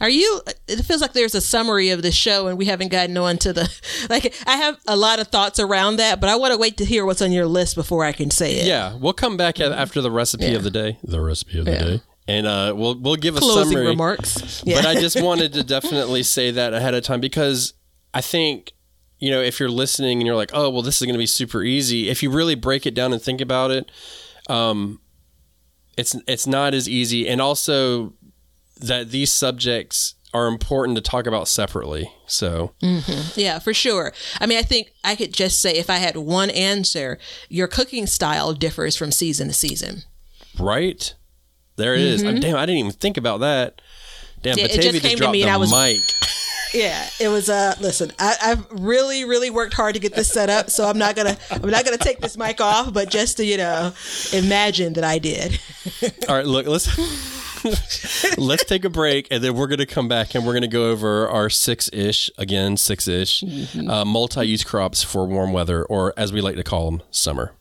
Are 0.00 0.08
you? 0.10 0.40
It 0.66 0.82
feels 0.82 1.00
like 1.00 1.12
there's 1.12 1.36
a 1.36 1.40
summary 1.40 1.90
of 1.90 2.02
the 2.02 2.10
show, 2.10 2.48
and 2.48 2.58
we 2.58 2.64
haven't 2.64 2.88
gotten 2.88 3.16
on 3.16 3.38
to 3.38 3.52
the. 3.52 3.70
Like, 4.10 4.34
I 4.48 4.56
have 4.56 4.78
a 4.88 4.96
lot 4.96 5.20
of 5.20 5.28
thoughts 5.28 5.60
around 5.60 5.96
that, 5.96 6.20
but 6.20 6.28
I 6.28 6.34
want 6.34 6.52
to 6.52 6.58
wait 6.58 6.76
to 6.78 6.84
hear 6.84 7.06
what's 7.06 7.22
on 7.22 7.30
your 7.30 7.46
list 7.46 7.76
before 7.76 8.04
I 8.04 8.10
can 8.10 8.32
say 8.32 8.56
it. 8.56 8.66
Yeah, 8.66 8.96
we'll 8.96 9.12
come 9.12 9.36
back 9.36 9.60
a- 9.60 9.66
after 9.72 10.00
the 10.00 10.10
recipe 10.10 10.52
of 10.56 10.64
the 10.64 10.70
day. 10.72 10.98
The 11.04 11.20
recipe 11.20 11.60
of 11.60 11.66
the 11.66 11.70
Yeah. 11.70 11.78
day, 11.84 12.00
and 12.28 12.46
uh, 12.46 12.72
we'll 12.76 12.98
we'll 12.98 13.16
give 13.16 13.36
a 13.36 13.40
Closing 13.40 13.72
summary. 13.72 13.86
remarks. 13.86 14.62
But 14.64 14.86
I 14.86 14.94
just 14.94 15.20
wanted 15.22 15.52
to 15.54 15.64
definitely 15.64 16.22
say 16.22 16.50
that 16.52 16.72
ahead 16.72 16.94
of 16.94 17.02
time 17.04 17.20
because 17.20 17.74
I 18.14 18.20
think 18.20 18.72
you 19.18 19.30
know 19.30 19.40
if 19.40 19.58
you're 19.58 19.70
listening 19.70 20.18
and 20.18 20.26
you're 20.26 20.36
like, 20.36 20.50
oh 20.52 20.70
well, 20.70 20.82
this 20.82 21.00
is 21.00 21.06
going 21.06 21.14
to 21.14 21.18
be 21.18 21.26
super 21.26 21.62
easy. 21.62 22.08
If 22.08 22.22
you 22.22 22.30
really 22.30 22.54
break 22.54 22.86
it 22.86 22.94
down 22.94 23.12
and 23.12 23.20
think 23.20 23.40
about 23.40 23.70
it, 23.70 23.90
um, 24.48 25.00
it's 25.96 26.16
it's 26.26 26.46
not 26.46 26.74
as 26.74 26.88
easy, 26.88 27.28
and 27.28 27.40
also 27.40 28.14
that 28.80 29.10
these 29.10 29.32
subjects 29.32 30.14
are 30.34 30.46
important 30.46 30.96
to 30.96 31.02
talk 31.02 31.26
about 31.26 31.46
separately. 31.46 32.10
So 32.26 32.72
Yeah, 33.36 33.58
for 33.58 33.74
sure. 33.74 34.14
I 34.40 34.46
mean, 34.46 34.58
I 34.58 34.62
think 34.62 34.92
I 35.04 35.14
could 35.14 35.34
just 35.34 35.60
say 35.60 35.72
if 35.72 35.90
I 35.90 35.96
had 35.96 36.16
one 36.16 36.48
answer, 36.50 37.18
your 37.50 37.68
cooking 37.68 38.06
style 38.06 38.54
differs 38.54 38.96
from 38.96 39.12
season 39.12 39.48
to 39.48 39.54
season. 39.54 40.04
right 40.58 41.14
there 41.76 41.94
it 41.94 42.00
is. 42.00 42.22
Uh, 42.24 42.32
damn, 42.32 42.56
I 42.56 42.66
didn't 42.66 42.78
even 42.78 42.92
think 42.92 43.16
about 43.16 43.40
that. 43.40 43.80
Damn, 44.42 44.56
Mm-hmm. 44.56 44.64
It 44.64 44.68
Batavia 44.70 44.82
just 44.82 44.94
just, 44.94 45.04
came 45.06 45.16
to 45.18 45.22
dropped 45.22 45.32
me 45.32 45.42
and 45.42 45.50
I 45.50 45.56
was- 45.56 45.72
mic. 45.72 46.00
Yeah, 46.74 47.06
it 47.20 47.28
was. 47.28 47.50
Uh, 47.50 47.74
listen, 47.82 48.12
I, 48.18 48.34
I've 48.42 48.66
really, 48.70 49.26
really 49.26 49.50
worked 49.50 49.74
hard 49.74 49.92
to 49.92 50.00
get 50.00 50.14
this 50.14 50.28
set 50.28 50.48
up, 50.48 50.70
so 50.70 50.88
I'm 50.88 50.96
not 50.96 51.14
gonna, 51.14 51.36
I'm 51.50 51.68
not 51.68 51.84
gonna 51.84 51.98
take 51.98 52.20
this 52.20 52.38
mic 52.38 52.62
off, 52.62 52.94
but 52.94 53.10
just 53.10 53.36
to 53.36 53.44
you 53.44 53.58
know, 53.58 53.92
imagine 54.32 54.94
that 54.94 55.04
I 55.04 55.18
did. 55.18 55.60
All 56.30 56.34
right, 56.34 56.46
look, 56.46 56.66
let's 56.66 56.88
let's 58.38 58.64
take 58.64 58.86
a 58.86 58.88
break, 58.88 59.28
and 59.30 59.44
then 59.44 59.54
we're 59.54 59.66
going 59.66 59.80
to 59.80 59.86
come 59.86 60.08
back 60.08 60.34
and 60.34 60.46
we're 60.46 60.52
going 60.52 60.62
to 60.62 60.66
go 60.68 60.90
over 60.90 61.28
our 61.28 61.50
six-ish 61.50 62.30
again, 62.38 62.78
six-ish 62.78 63.44
uh, 63.86 64.04
multi-use 64.06 64.64
crops 64.64 65.02
for 65.02 65.26
warm 65.26 65.52
weather, 65.52 65.84
or 65.84 66.14
as 66.16 66.32
we 66.32 66.40
like 66.40 66.56
to 66.56 66.64
call 66.64 66.90
them, 66.90 67.02
summer. 67.10 67.52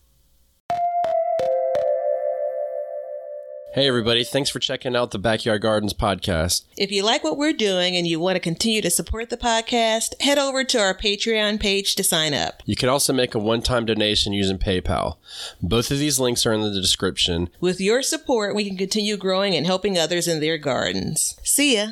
Hey, 3.73 3.87
everybody! 3.87 4.25
Thanks 4.25 4.49
for 4.49 4.59
checking 4.59 4.97
out 4.97 5.11
the 5.11 5.17
Backyard 5.17 5.61
Gardens 5.61 5.93
podcast. 5.93 6.65
If 6.77 6.91
you 6.91 7.05
like 7.05 7.23
what 7.23 7.37
we're 7.37 7.53
doing 7.53 7.95
and 7.95 8.05
you 8.05 8.19
want 8.19 8.35
to 8.35 8.41
continue 8.41 8.81
to 8.81 8.89
support 8.89 9.29
the 9.29 9.37
podcast, 9.37 10.21
head 10.21 10.37
over 10.37 10.65
to 10.65 10.77
our 10.77 10.93
Patreon 10.93 11.57
page 11.57 11.95
to 11.95 12.03
sign 12.03 12.33
up. 12.33 12.61
You 12.65 12.75
can 12.75 12.89
also 12.89 13.13
make 13.13 13.33
a 13.33 13.39
one-time 13.39 13.85
donation 13.85 14.33
using 14.33 14.57
PayPal. 14.57 15.19
Both 15.61 15.89
of 15.89 15.99
these 15.99 16.19
links 16.19 16.45
are 16.45 16.51
in 16.51 16.59
the 16.59 16.69
description. 16.69 17.49
With 17.61 17.79
your 17.79 18.01
support, 18.01 18.55
we 18.55 18.67
can 18.67 18.75
continue 18.75 19.15
growing 19.15 19.55
and 19.55 19.65
helping 19.65 19.97
others 19.97 20.27
in 20.27 20.41
their 20.41 20.57
gardens. 20.57 21.39
See 21.41 21.77
ya. 21.77 21.91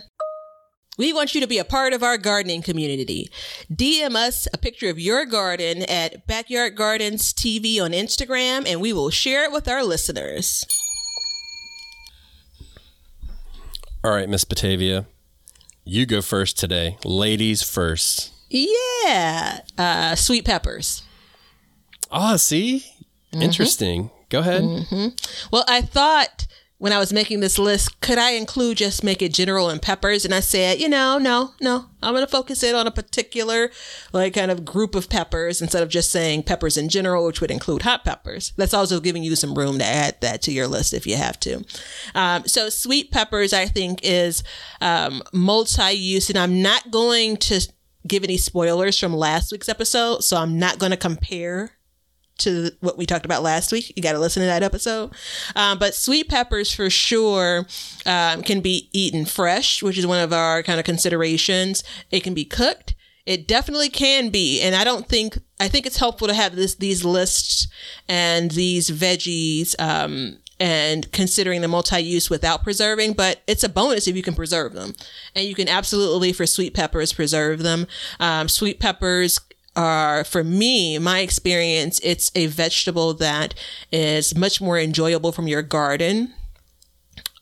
We 0.98 1.14
want 1.14 1.34
you 1.34 1.40
to 1.40 1.48
be 1.48 1.60
a 1.60 1.64
part 1.64 1.94
of 1.94 2.04
our 2.04 2.18
gardening 2.18 2.62
community. 2.62 3.32
DM 3.74 4.18
us 4.18 4.50
a 4.54 4.58
picture 4.58 4.90
of 4.90 5.00
your 5.00 5.26
garden 5.26 5.84
at 5.84 6.28
Backyard 6.28 6.76
Gardens 6.76 7.32
TV 7.32 7.82
on 7.82 7.92
Instagram, 7.92 8.68
and 8.68 8.82
we 8.82 8.92
will 8.92 9.10
share 9.10 9.46
it 9.46 9.54
with 9.54 9.70
our 9.70 9.86
listeners. 9.86 10.66
All 14.04 14.12
right, 14.12 14.30
Miss 14.30 14.46
Batavia, 14.46 15.06
you 15.84 16.06
go 16.06 16.22
first 16.22 16.58
today. 16.58 16.98
Ladies 17.04 17.62
first. 17.64 18.32
Yeah, 18.50 19.60
uh, 19.78 20.16
sweet 20.16 20.46
peppers. 20.46 21.04
Ah, 22.12 22.38
see, 22.38 22.86
interesting. 23.34 24.10
Go 24.30 24.40
ahead. 24.40 24.64
Well, 25.52 25.66
I 25.68 25.82
thought 25.82 26.48
when 26.80 26.94
I 26.94 26.98
was 26.98 27.12
making 27.12 27.42
this 27.42 27.60
list, 27.60 28.00
could 28.00 28.18
I 28.18 28.32
include 28.32 28.78
just 28.78 29.04
make 29.04 29.22
it 29.22 29.34
general 29.34 29.70
and 29.70 29.82
peppers? 29.82 30.24
And 30.24 30.34
I 30.34 30.40
said, 30.40 30.80
you 30.80 30.88
know, 30.88 31.18
no, 31.18 31.52
no, 31.62 31.86
I'm 32.02 32.14
going 32.14 32.26
to 32.26 32.32
focus 32.32 32.64
it 32.64 32.74
on 32.74 32.88
a 32.88 32.92
particular, 32.92 33.70
like, 34.14 34.34
kind 34.34 34.50
of 34.50 34.64
group 34.64 34.96
of 34.96 35.10
peppers 35.10 35.62
instead 35.62 35.84
of 35.84 35.90
just 35.90 36.10
saying 36.10 36.44
peppers 36.44 36.78
in 36.78 36.88
general, 36.88 37.26
which 37.26 37.42
would 37.42 37.52
include 37.52 37.82
hot 37.82 38.06
peppers. 38.06 38.54
That's 38.56 38.74
also 38.74 39.02
giving 39.02 39.24
you 39.24 39.36
some 39.36 39.56
room 39.56 39.78
to 39.80 39.86
add 39.86 40.22
that 40.22 40.42
to 40.44 40.54
your 40.54 40.68
list 40.68 40.94
if 40.94 41.06
you 41.06 41.18
have 41.18 41.38
to. 41.42 41.66
Um, 42.16 42.48
so, 42.48 42.70
sweet 42.70 43.12
peppers, 43.12 43.52
I 43.52 43.66
think, 43.66 44.00
is 44.02 44.42
um, 44.80 45.22
multi 45.34 45.92
use, 45.92 46.30
and 46.30 46.40
I'm 46.40 46.62
not 46.62 46.92
going 46.92 47.36
to 47.38 47.60
give 48.08 48.24
any 48.24 48.38
spoilers 48.38 48.98
from 48.98 49.14
last 49.14 49.52
week's 49.52 49.68
episode, 49.68 50.24
so 50.24 50.38
I'm 50.38 50.58
not 50.58 50.80
going 50.80 50.92
to 50.92 50.98
compare 50.98 51.74
to 52.40 52.72
what 52.80 52.98
we 52.98 53.06
talked 53.06 53.26
about 53.26 53.44
last 53.44 53.72
week. 53.72 53.94
You 53.96 54.04
got 54.04 54.14
to 54.14 54.20
listen 54.20 54.42
to 54.42 54.48
that 54.48 54.64
episode. 54.64 55.12
Um, 55.56 55.80
but 55.80 55.96
sweet 55.96 56.30
peppers 56.30 56.74
for 56.74 56.90
sure 56.90 57.66
um, 58.06 58.42
can 58.44 58.62
be 58.62 58.90
eaten 58.92 59.26
fresh, 59.26 59.84
which 59.84 59.98
is 59.98 60.08
one 60.08 60.20
of 60.20 60.34
our 60.34 60.64
kind 60.64 60.80
of 60.80 60.86
considerations. 60.86 61.84
It 62.12 62.24
can 62.24 62.34
be 62.34 62.46
cooked. 62.46 62.96
It 63.26 63.48
definitely 63.48 63.90
can 63.90 64.30
be, 64.30 64.60
and 64.60 64.76
I 64.76 64.84
don't 64.84 65.08
think 65.08 65.38
I 65.60 65.68
think 65.68 65.86
it's 65.86 65.98
helpful 65.98 66.28
to 66.28 66.34
have 66.34 66.56
this 66.56 66.76
these 66.76 67.06
lists 67.06 67.68
and 68.08 68.50
these 68.50 68.90
veggies 68.90 69.80
um, 69.80 70.40
and 70.60 71.12
considering 71.12 71.62
the 71.62 71.68
multi-use 71.68 72.30
without 72.30 72.64
preserving, 72.64 73.14
but 73.14 73.42
it's 73.48 73.64
a 73.64 73.70
bonus 73.70 74.08
if 74.08 74.16
you 74.16 74.24
can 74.24 74.34
preserve 74.34 74.74
them. 74.74 74.94
And 75.36 75.46
you 75.46 75.56
can 75.56 75.70
absolutely, 75.70 76.34
for 76.34 76.46
sweet 76.46 76.74
peppers, 76.74 77.14
preserve 77.14 77.60
them. 77.60 77.88
Um, 78.20 78.50
sweet 78.50 78.80
peppers 78.80 79.40
are, 79.80 80.26
for 80.26 80.44
me, 80.44 81.00
my 81.00 81.20
experience, 81.20 82.02
it's 82.04 82.30
a 82.36 82.48
vegetable 82.48 83.14
that 83.14 83.56
is 83.94 84.36
much 84.36 84.60
more 84.60 84.78
enjoyable 84.78 85.32
from 85.32 85.48
your 85.48 85.62
garden. 85.62 86.34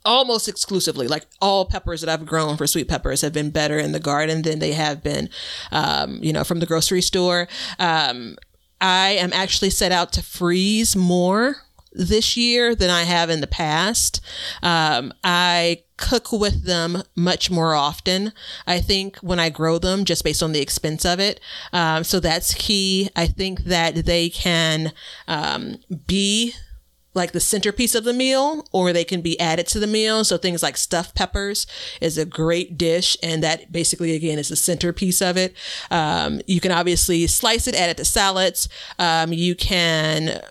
Almost 0.06 0.48
exclusively 0.48 1.08
like 1.08 1.26
all 1.42 1.66
peppers 1.66 2.00
that 2.00 2.10
i've 2.10 2.26
grown 2.26 2.56
for 2.56 2.66
sweet 2.66 2.88
peppers 2.88 3.22
have 3.22 3.34
been 3.34 3.50
better 3.50 3.78
in 3.78 3.92
the 3.92 4.00
garden 4.00 4.44
than 4.44 4.60
they 4.60 4.72
have 4.72 5.04
been 5.04 5.30
um, 5.72 6.20
you 6.22 6.32
know 6.32 6.46
from 6.46 6.60
the 6.60 6.66
grocery 6.66 7.02
store. 7.02 7.48
Um, 7.78 8.38
i 8.80 9.10
am 9.10 9.34
actually 9.34 9.72
set 9.72 9.92
out 9.92 10.14
to 10.14 10.24
freeze 10.24 10.96
more 10.96 11.58
this 11.98 12.38
year 12.38 12.76
than 12.76 12.90
I 12.90 13.04
have 13.04 13.30
in 13.30 13.42
the 13.42 13.48
past. 13.48 14.22
Um, 14.62 15.14
I 15.24 15.84
cook 15.98 16.32
with 16.32 16.64
them 16.64 17.04
much 17.16 17.50
more 17.50 17.74
often. 17.74 18.32
I 18.66 18.80
think 18.80 19.18
when 19.18 19.40
I 19.40 19.50
grow 19.50 19.80
them, 19.80 20.06
just 20.06 20.24
based 20.24 20.44
on 20.44 20.52
the 20.52 20.62
expense 20.62 21.06
of 21.06 21.20
it. 21.20 21.40
Um, 21.74 22.04
so 22.04 22.20
that's 22.20 22.54
key. 22.54 23.10
I 23.16 23.28
think 23.28 23.64
that 23.66 24.06
they 24.06 24.30
can 24.30 24.94
um, 25.28 25.78
be 26.06 26.54
like 27.18 27.32
the 27.32 27.40
centerpiece 27.40 27.96
of 27.96 28.04
the 28.04 28.14
meal 28.14 28.66
or 28.72 28.94
they 28.94 29.04
can 29.04 29.22
be 29.22 29.40
added 29.40 29.66
to 29.68 29.80
the 29.80 29.88
meal. 29.88 30.24
So 30.24 30.38
things 30.38 30.62
like 30.62 30.78
stuffed 30.78 31.16
peppers 31.16 31.66
is 32.00 32.18
a 32.18 32.26
great 32.26 32.78
dish. 32.78 33.18
And 33.24 33.44
that 33.44 33.72
basically, 33.72 34.16
again, 34.16 34.38
is 34.38 34.50
the 34.50 34.56
centerpiece 34.56 35.22
of 35.22 35.36
it. 35.36 35.56
Um, 35.90 36.42
you 36.46 36.62
can 36.62 36.72
obviously 36.72 37.26
slice 37.26 37.68
it, 37.68 37.74
add 37.74 37.90
it 37.90 37.98
to 37.98 38.06
salads. 38.06 38.70
Um, 39.00 39.34
you 39.34 39.56
can 39.56 40.42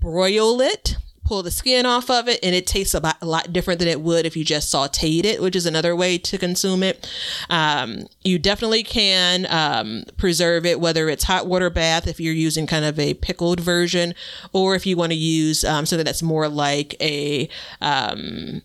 broil 0.00 0.60
it 0.60 0.96
pull 1.24 1.42
the 1.42 1.50
skin 1.50 1.86
off 1.86 2.10
of 2.10 2.26
it 2.28 2.40
and 2.42 2.52
it 2.54 2.66
tastes 2.66 2.94
a 2.94 3.00
lot, 3.00 3.16
a 3.22 3.26
lot, 3.26 3.52
different 3.52 3.78
than 3.78 3.88
it 3.88 4.00
would 4.00 4.26
if 4.26 4.36
you 4.36 4.44
just 4.44 4.72
sauteed 4.74 5.24
it 5.24 5.40
which 5.40 5.54
is 5.54 5.66
another 5.66 5.94
way 5.94 6.18
to 6.18 6.36
consume 6.36 6.82
it 6.82 7.08
um, 7.48 8.06
you 8.22 8.38
definitely 8.38 8.82
can 8.82 9.46
um, 9.48 10.02
preserve 10.16 10.66
it 10.66 10.80
whether 10.80 11.08
it's 11.08 11.24
hot 11.24 11.46
water 11.46 11.70
bath 11.70 12.08
if 12.08 12.18
you're 12.18 12.34
using 12.34 12.66
kind 12.66 12.84
of 12.84 12.98
a 12.98 13.14
pickled 13.14 13.60
version 13.60 14.14
or 14.52 14.74
if 14.74 14.84
you 14.84 14.96
want 14.96 15.12
to 15.12 15.18
use 15.18 15.64
um, 15.64 15.86
something 15.86 16.04
that's 16.04 16.22
more 16.22 16.48
like 16.48 16.96
a 17.00 17.48
um, 17.80 18.62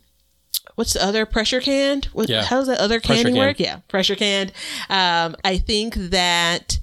what's 0.76 0.94
the 0.94 1.04
other 1.04 1.26
pressure 1.26 1.60
canned? 1.60 2.06
What, 2.14 2.30
Yeah. 2.30 2.44
How's 2.44 2.68
that 2.68 2.80
other 2.80 3.00
Pressure 3.00 3.24
canning 3.24 3.36
can. 3.36 3.48
work? 3.48 3.60
Yeah, 3.60 3.78
pressure 3.88 4.16
canned. 4.16 4.52
Um, 4.90 5.36
I 5.44 5.58
think 5.58 5.96
that 5.96 6.78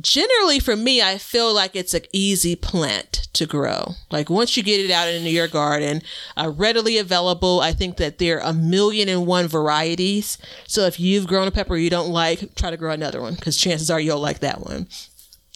generally 0.00 0.58
for 0.58 0.76
me, 0.76 1.02
I 1.02 1.18
feel 1.18 1.54
like 1.54 1.74
it's 1.74 1.94
an 1.94 2.02
easy 2.12 2.56
plant 2.56 3.28
to 3.32 3.46
grow. 3.46 3.94
Like 4.10 4.30
once 4.30 4.56
you 4.56 4.62
get 4.62 4.80
it 4.80 4.90
out 4.90 5.08
into 5.08 5.30
your 5.30 5.48
garden, 5.48 6.02
uh, 6.36 6.52
readily 6.54 6.98
available. 6.98 7.60
I 7.60 7.72
think 7.72 7.96
that 7.98 8.18
there 8.18 8.40
are 8.40 8.50
a 8.50 8.52
million 8.52 9.08
and 9.08 9.26
one 9.26 9.48
varieties. 9.48 10.38
So 10.66 10.82
if 10.82 10.98
you've 10.98 11.26
grown 11.26 11.48
a 11.48 11.50
pepper 11.50 11.76
you 11.76 11.90
don't 11.90 12.10
like, 12.10 12.54
try 12.54 12.70
to 12.70 12.76
grow 12.76 12.92
another 12.92 13.20
one 13.20 13.34
because 13.34 13.56
chances 13.56 13.90
are 13.90 14.00
you'll 14.00 14.20
like 14.20 14.40
that 14.40 14.60
one. 14.60 14.88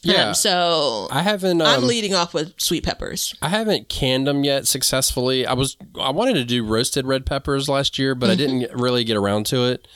Yeah. 0.03 0.29
Um, 0.29 0.35
so 0.35 1.09
I 1.11 1.23
haven't. 1.23 1.61
Um, 1.61 1.67
I'm 1.67 1.87
leading 1.87 2.15
off 2.15 2.33
with 2.33 2.59
sweet 2.59 2.85
peppers. 2.85 3.35
I 3.43 3.49
haven't 3.49 3.89
canned 3.89 4.27
them 4.27 4.45
yet 4.45 4.67
successfully. 4.67 5.47
I 5.47 5.53
was 5.53 5.77
I 6.01 6.11
wanted 6.11 6.35
to 6.35 6.45
do 6.45 6.65
roasted 6.65 7.07
red 7.07 7.27
peppers 7.27 7.69
last 7.69 7.99
year, 7.99 8.15
but 8.15 8.31
I 8.31 8.35
didn't 8.35 8.73
really 8.73 9.05
get 9.05 9.17
around 9.17 9.45
to 9.47 9.65
it. 9.67 9.87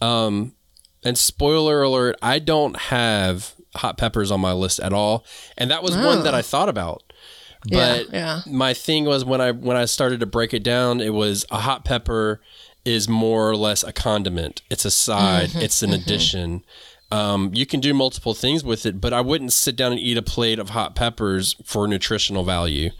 Um, 0.00 0.54
and 1.04 1.16
spoiler 1.16 1.82
alert, 1.82 2.16
I 2.20 2.40
don't 2.40 2.76
have 2.76 3.54
hot 3.76 3.98
peppers 3.98 4.30
on 4.30 4.40
my 4.40 4.52
list 4.52 4.80
at 4.80 4.92
all, 4.92 5.24
and 5.56 5.70
that 5.70 5.82
was 5.82 5.96
one 5.96 6.22
that 6.24 6.34
I 6.34 6.42
thought 6.42 6.68
about. 6.68 7.02
But 7.68 8.06
Oh. 8.06 8.10
Yeah, 8.12 8.40
my 8.46 8.74
thing 8.74 9.04
was 9.06 9.24
when 9.24 9.40
I 9.40 9.50
when 9.52 9.76
I 9.76 9.86
started 9.86 10.20
to 10.20 10.26
break 10.26 10.54
it 10.54 10.62
down, 10.62 11.00
it 11.00 11.12
was 11.14 11.44
a 11.50 11.60
hot 11.60 11.84
pepper 11.84 12.40
is 12.84 13.08
more 13.08 13.50
or 13.50 13.56
less 13.56 13.82
a 13.82 13.92
condiment. 13.92 14.62
It's 14.70 14.84
a 14.84 14.90
side. 14.90 15.48
Mm-hmm, 15.50 15.58
it's 15.62 15.82
an 15.82 15.92
addition. 15.92 16.62
Um, 17.10 17.50
you 17.54 17.66
can 17.66 17.80
do 17.80 17.92
multiple 17.94 18.34
things 18.34 18.62
with 18.64 18.84
it, 18.86 19.00
but 19.00 19.12
I 19.12 19.20
wouldn't 19.20 19.52
sit 19.52 19.76
down 19.76 19.92
and 19.92 20.00
eat 20.00 20.16
a 20.16 20.22
plate 20.22 20.58
of 20.58 20.70
hot 20.70 20.94
peppers 20.96 21.54
for 21.64 21.86
nutritional 21.88 22.42
value. 22.44 22.90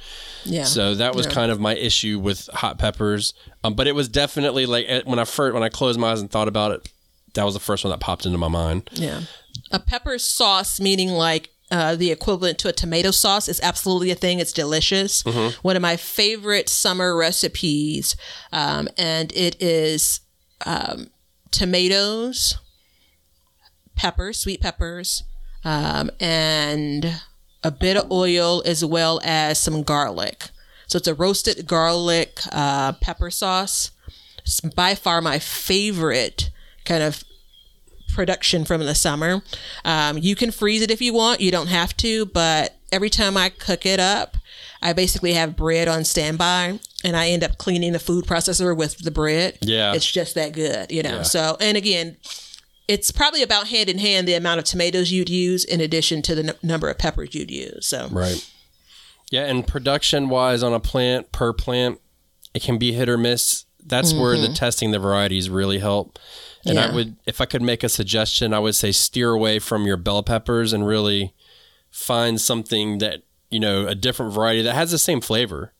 yeah. 0.44 0.62
So 0.64 0.94
that 0.94 1.14
was 1.16 1.26
Yeah. 1.26 1.32
kind 1.32 1.50
of 1.52 1.58
my 1.60 1.74
issue 1.76 2.18
with 2.20 2.48
hot 2.54 2.78
peppers. 2.78 3.34
Um, 3.64 3.74
but 3.74 3.86
it 3.88 3.94
was 3.96 4.08
definitely 4.08 4.64
like 4.66 4.86
eh, 4.88 5.02
when 5.04 5.18
I 5.18 5.24
first 5.24 5.54
when 5.54 5.62
I 5.64 5.68
closed 5.68 5.98
my 6.00 6.10
eyes 6.12 6.20
and 6.20 6.30
thought 6.30 6.46
about 6.48 6.70
it, 6.72 6.88
that 7.34 7.44
was 7.44 7.54
the 7.54 7.60
first 7.60 7.84
one 7.84 7.90
that 7.90 8.00
popped 8.00 8.26
into 8.26 8.38
my 8.38 8.48
mind. 8.48 8.88
Yeah. 8.92 9.20
A 9.70 9.78
pepper 9.78 10.18
sauce, 10.18 10.78
meaning 10.80 11.10
like 11.10 11.50
uh, 11.70 11.96
the 11.96 12.12
equivalent 12.12 12.58
to 12.58 12.68
a 12.68 12.72
tomato 12.72 13.10
sauce, 13.10 13.48
is 13.48 13.60
absolutely 13.60 14.10
a 14.10 14.14
thing. 14.14 14.38
It's 14.38 14.52
delicious. 14.52 15.22
One 15.62 15.76
of 15.76 15.82
my 15.82 15.96
favorite 15.96 16.68
summer 16.68 17.16
recipes. 17.16 18.14
Um, 18.52 18.88
and 18.96 19.32
it 19.34 19.60
is 19.60 20.20
um, 20.64 21.10
tomatoes, 21.50 22.58
peppers, 23.96 24.38
sweet 24.38 24.60
peppers, 24.60 25.24
um, 25.64 26.10
and 26.20 27.20
a 27.64 27.70
bit 27.72 27.96
of 27.96 28.10
oil 28.12 28.62
as 28.64 28.84
well 28.84 29.20
as 29.24 29.58
some 29.58 29.82
garlic. 29.82 30.50
So 30.86 30.98
it's 30.98 31.08
a 31.08 31.14
roasted 31.14 31.66
garlic 31.66 32.38
uh, 32.52 32.92
pepper 32.92 33.30
sauce. 33.30 33.90
It's 34.38 34.60
by 34.60 34.94
far 34.94 35.20
my 35.20 35.40
favorite 35.40 36.50
kind 36.84 37.02
of 37.02 37.24
production 38.14 38.64
from 38.64 38.80
the 38.84 38.94
summer. 38.94 39.42
Um, 39.84 40.18
you 40.18 40.34
can 40.36 40.50
freeze 40.50 40.82
it 40.82 40.90
if 40.90 41.00
you 41.00 41.12
want. 41.12 41.40
You 41.40 41.50
don't 41.50 41.66
have 41.68 41.96
to, 41.98 42.26
but 42.26 42.76
every 42.92 43.10
time 43.10 43.36
I 43.36 43.48
cook 43.50 43.84
it 43.86 44.00
up, 44.00 44.36
I 44.82 44.92
basically 44.92 45.32
have 45.32 45.56
bread 45.56 45.88
on 45.88 46.04
standby 46.04 46.78
and 47.04 47.16
I 47.16 47.28
end 47.28 47.42
up 47.44 47.58
cleaning 47.58 47.92
the 47.92 47.98
food 47.98 48.24
processor 48.26 48.76
with 48.76 48.98
the 48.98 49.10
bread. 49.10 49.58
Yeah. 49.62 49.94
It's 49.94 50.10
just 50.10 50.34
that 50.34 50.52
good, 50.52 50.92
you 50.92 51.02
know. 51.02 51.16
Yeah. 51.16 51.22
So, 51.22 51.56
and 51.60 51.76
again, 51.76 52.16
it's 52.88 53.10
probably 53.10 53.42
about 53.42 53.68
hand 53.68 53.88
in 53.88 53.98
hand 53.98 54.28
the 54.28 54.34
amount 54.34 54.58
of 54.58 54.64
tomatoes 54.64 55.10
you'd 55.10 55.28
use 55.28 55.64
in 55.64 55.80
addition 55.80 56.22
to 56.22 56.34
the 56.34 56.44
n- 56.50 56.54
number 56.62 56.88
of 56.88 56.98
peppers 56.98 57.34
you'd 57.34 57.50
use. 57.50 57.86
So, 57.86 58.08
Right. 58.10 58.48
Yeah, 59.30 59.44
and 59.46 59.66
production 59.66 60.28
wise 60.28 60.62
on 60.62 60.72
a 60.72 60.78
plant 60.78 61.32
per 61.32 61.52
plant, 61.52 62.00
it 62.54 62.62
can 62.62 62.78
be 62.78 62.92
hit 62.92 63.08
or 63.08 63.18
miss. 63.18 63.64
That's 63.84 64.12
where 64.14 64.36
the 64.38 64.48
testing 64.48 64.92
the 64.92 64.98
varieties 65.00 65.50
really 65.50 65.78
help. 65.80 66.18
And 66.68 66.78
I 66.78 66.94
would, 66.94 67.16
if 67.26 67.40
I 67.40 67.46
could 67.46 67.62
make 67.62 67.82
a 67.82 67.88
suggestion, 67.88 68.52
I 68.52 68.58
would 68.58 68.74
say 68.74 68.92
steer 68.92 69.30
away 69.30 69.58
from 69.58 69.86
your 69.86 69.96
bell 69.96 70.22
peppers 70.22 70.72
and 70.72 70.86
really 70.86 71.34
find 71.90 72.40
something 72.40 72.98
that 72.98 73.22
you 73.50 73.60
know 73.60 73.86
a 73.86 73.94
different 73.94 74.32
variety 74.32 74.62
that 74.62 74.74
has 74.74 74.90
the 74.90 74.98
same 74.98 75.20
flavor, 75.20 75.72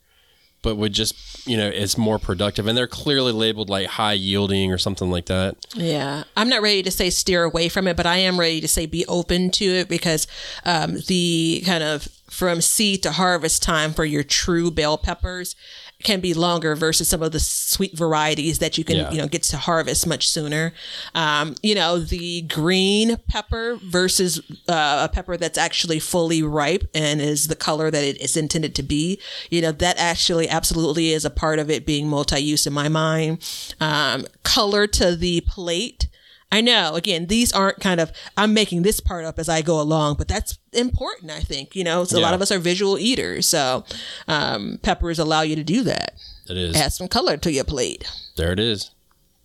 but 0.62 0.76
would 0.76 0.92
just 0.92 1.46
you 1.46 1.56
know 1.56 1.68
is 1.68 1.98
more 1.98 2.18
productive. 2.18 2.66
And 2.66 2.76
they're 2.76 2.86
clearly 2.86 3.32
labeled 3.32 3.68
like 3.68 3.86
high 3.86 4.14
yielding 4.14 4.72
or 4.72 4.78
something 4.78 5.10
like 5.10 5.26
that. 5.26 5.56
Yeah, 5.74 6.24
I'm 6.36 6.48
not 6.48 6.62
ready 6.62 6.82
to 6.82 6.90
say 6.90 7.10
steer 7.10 7.44
away 7.44 7.68
from 7.68 7.88
it, 7.88 7.96
but 7.96 8.06
I 8.06 8.18
am 8.18 8.38
ready 8.38 8.60
to 8.60 8.68
say 8.68 8.86
be 8.86 9.04
open 9.06 9.50
to 9.52 9.64
it 9.64 9.88
because 9.88 10.26
um, 10.64 10.98
the 11.08 11.62
kind 11.66 11.82
of 11.82 12.08
from 12.28 12.60
seed 12.60 13.02
to 13.04 13.12
harvest 13.12 13.62
time 13.62 13.92
for 13.92 14.04
your 14.04 14.22
true 14.24 14.70
bell 14.70 14.98
peppers 14.98 15.54
can 16.02 16.20
be 16.20 16.34
longer 16.34 16.74
versus 16.76 17.08
some 17.08 17.22
of 17.22 17.32
the 17.32 17.40
sweet 17.40 17.96
varieties 17.96 18.58
that 18.58 18.76
you 18.76 18.84
can 18.84 18.96
Yeah. 18.96 19.10
you 19.12 19.18
know 19.18 19.26
get 19.28 19.42
to 19.44 19.56
harvest 19.56 20.06
much 20.06 20.28
sooner. 20.28 20.74
Um, 21.14 21.54
you 21.62 21.74
know 21.74 21.98
the 21.98 22.42
green 22.42 23.16
pepper 23.28 23.78
versus 23.82 24.40
uh, 24.68 25.08
a 25.08 25.12
pepper 25.12 25.38
that's 25.38 25.56
actually 25.56 25.98
fully 25.98 26.42
ripe 26.42 26.84
and 26.94 27.22
is 27.22 27.48
the 27.48 27.56
color 27.56 27.90
that 27.90 28.04
it 28.04 28.20
is 28.20 28.36
intended 28.36 28.74
to 28.74 28.82
be. 28.82 29.18
You 29.48 29.62
know 29.62 29.72
that 29.72 29.96
actually 29.98 30.48
absolutely 30.48 31.12
is 31.12 31.24
a 31.24 31.30
part 31.30 31.58
of 31.58 31.70
it 31.70 31.86
being 31.86 32.08
multi-use 32.08 32.66
in 32.66 32.74
my 32.74 32.88
mind. 32.88 33.38
Um, 33.80 34.26
color 34.42 34.86
to 34.88 35.16
the 35.16 35.40
plate. 35.42 36.08
I 36.52 36.60
know, 36.60 36.94
again, 36.94 37.26
these 37.26 37.52
aren't 37.52 37.80
kind 37.80 38.00
of, 38.00 38.12
I'm 38.36 38.54
making 38.54 38.82
this 38.82 39.00
part 39.00 39.24
up 39.24 39.38
as 39.38 39.48
I 39.48 39.62
go 39.62 39.80
along, 39.80 40.14
but 40.16 40.28
that's 40.28 40.58
important, 40.72 41.30
I 41.30 41.40
think. 41.40 41.74
You 41.74 41.84
know, 41.84 42.04
so 42.04 42.18
a 42.18 42.20
lot 42.20 42.34
of 42.34 42.40
us 42.40 42.52
are 42.52 42.58
visual 42.58 42.98
eaters. 42.98 43.48
So 43.48 43.84
um, 44.28 44.78
peppers 44.82 45.18
allow 45.18 45.42
you 45.42 45.56
to 45.56 45.64
do 45.64 45.82
that. 45.82 46.14
It 46.48 46.56
is. 46.56 46.76
Add 46.76 46.92
some 46.92 47.08
color 47.08 47.36
to 47.38 47.52
your 47.52 47.64
plate. 47.64 48.08
There 48.36 48.52
it 48.52 48.60
is. 48.60 48.92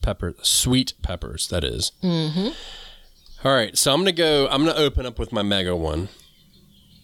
Pepper, 0.01 0.35
sweet 0.43 0.93
peppers, 1.01 1.47
that 1.47 1.63
is. 1.63 1.91
Mm-hmm. 2.03 2.49
All 3.47 3.55
right, 3.55 3.75
so 3.75 3.91
I'm 3.91 4.01
gonna 4.01 4.11
go. 4.11 4.47
I'm 4.51 4.63
gonna 4.63 4.77
open 4.77 5.07
up 5.07 5.17
with 5.17 5.31
my 5.31 5.41
mega 5.41 5.75
one, 5.75 6.09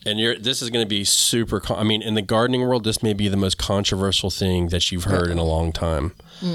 and 0.06 0.20
you're. 0.20 0.36
This 0.38 0.62
is 0.62 0.70
gonna 0.70 0.86
be 0.86 1.04
super. 1.04 1.60
Con- 1.60 1.80
I 1.80 1.84
mean, 1.84 2.04
in 2.04 2.14
the 2.14 2.22
gardening 2.22 2.62
world, 2.62 2.84
this 2.84 3.02
may 3.02 3.14
be 3.14 3.28
the 3.28 3.38
most 3.38 3.58
controversial 3.58 4.30
thing 4.30 4.68
that 4.70 4.92
you've 4.92 5.06
heard 5.06 5.32
in 5.32 5.40
a 5.40 5.44
long 5.44 5.72
time, 5.72 6.14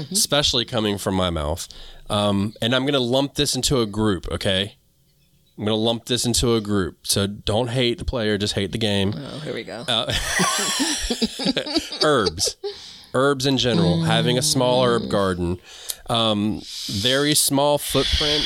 especially 0.09 0.63
coming 0.63 0.97
from 0.97 1.15
my 1.15 1.29
mouth. 1.29 1.67
Um, 2.09 2.53
and 2.61 2.75
I'm 2.75 2.85
gonna 2.85 2.99
lump 2.99 3.35
this 3.35 3.55
into 3.55 3.81
a 3.81 3.85
group. 3.85 4.27
Okay, 4.31 4.75
I'm 5.57 5.65
gonna 5.65 5.75
lump 5.75 6.05
this 6.05 6.25
into 6.25 6.55
a 6.55 6.61
group. 6.61 7.07
So 7.07 7.27
don't 7.27 7.69
hate 7.69 7.97
the 7.97 8.05
player, 8.05 8.37
just 8.37 8.53
hate 8.53 8.71
the 8.71 8.77
game. 8.77 9.13
Oh, 9.15 9.39
here 9.39 9.53
we 9.53 9.63
go. 9.63 9.85
herbs 12.03 12.57
herbs 13.13 13.45
in 13.45 13.57
general 13.57 14.03
having 14.03 14.37
a 14.37 14.41
small 14.41 14.83
herb 14.83 15.09
garden 15.09 15.59
um, 16.09 16.61
very 16.87 17.33
small 17.33 17.77
footprint 17.77 18.45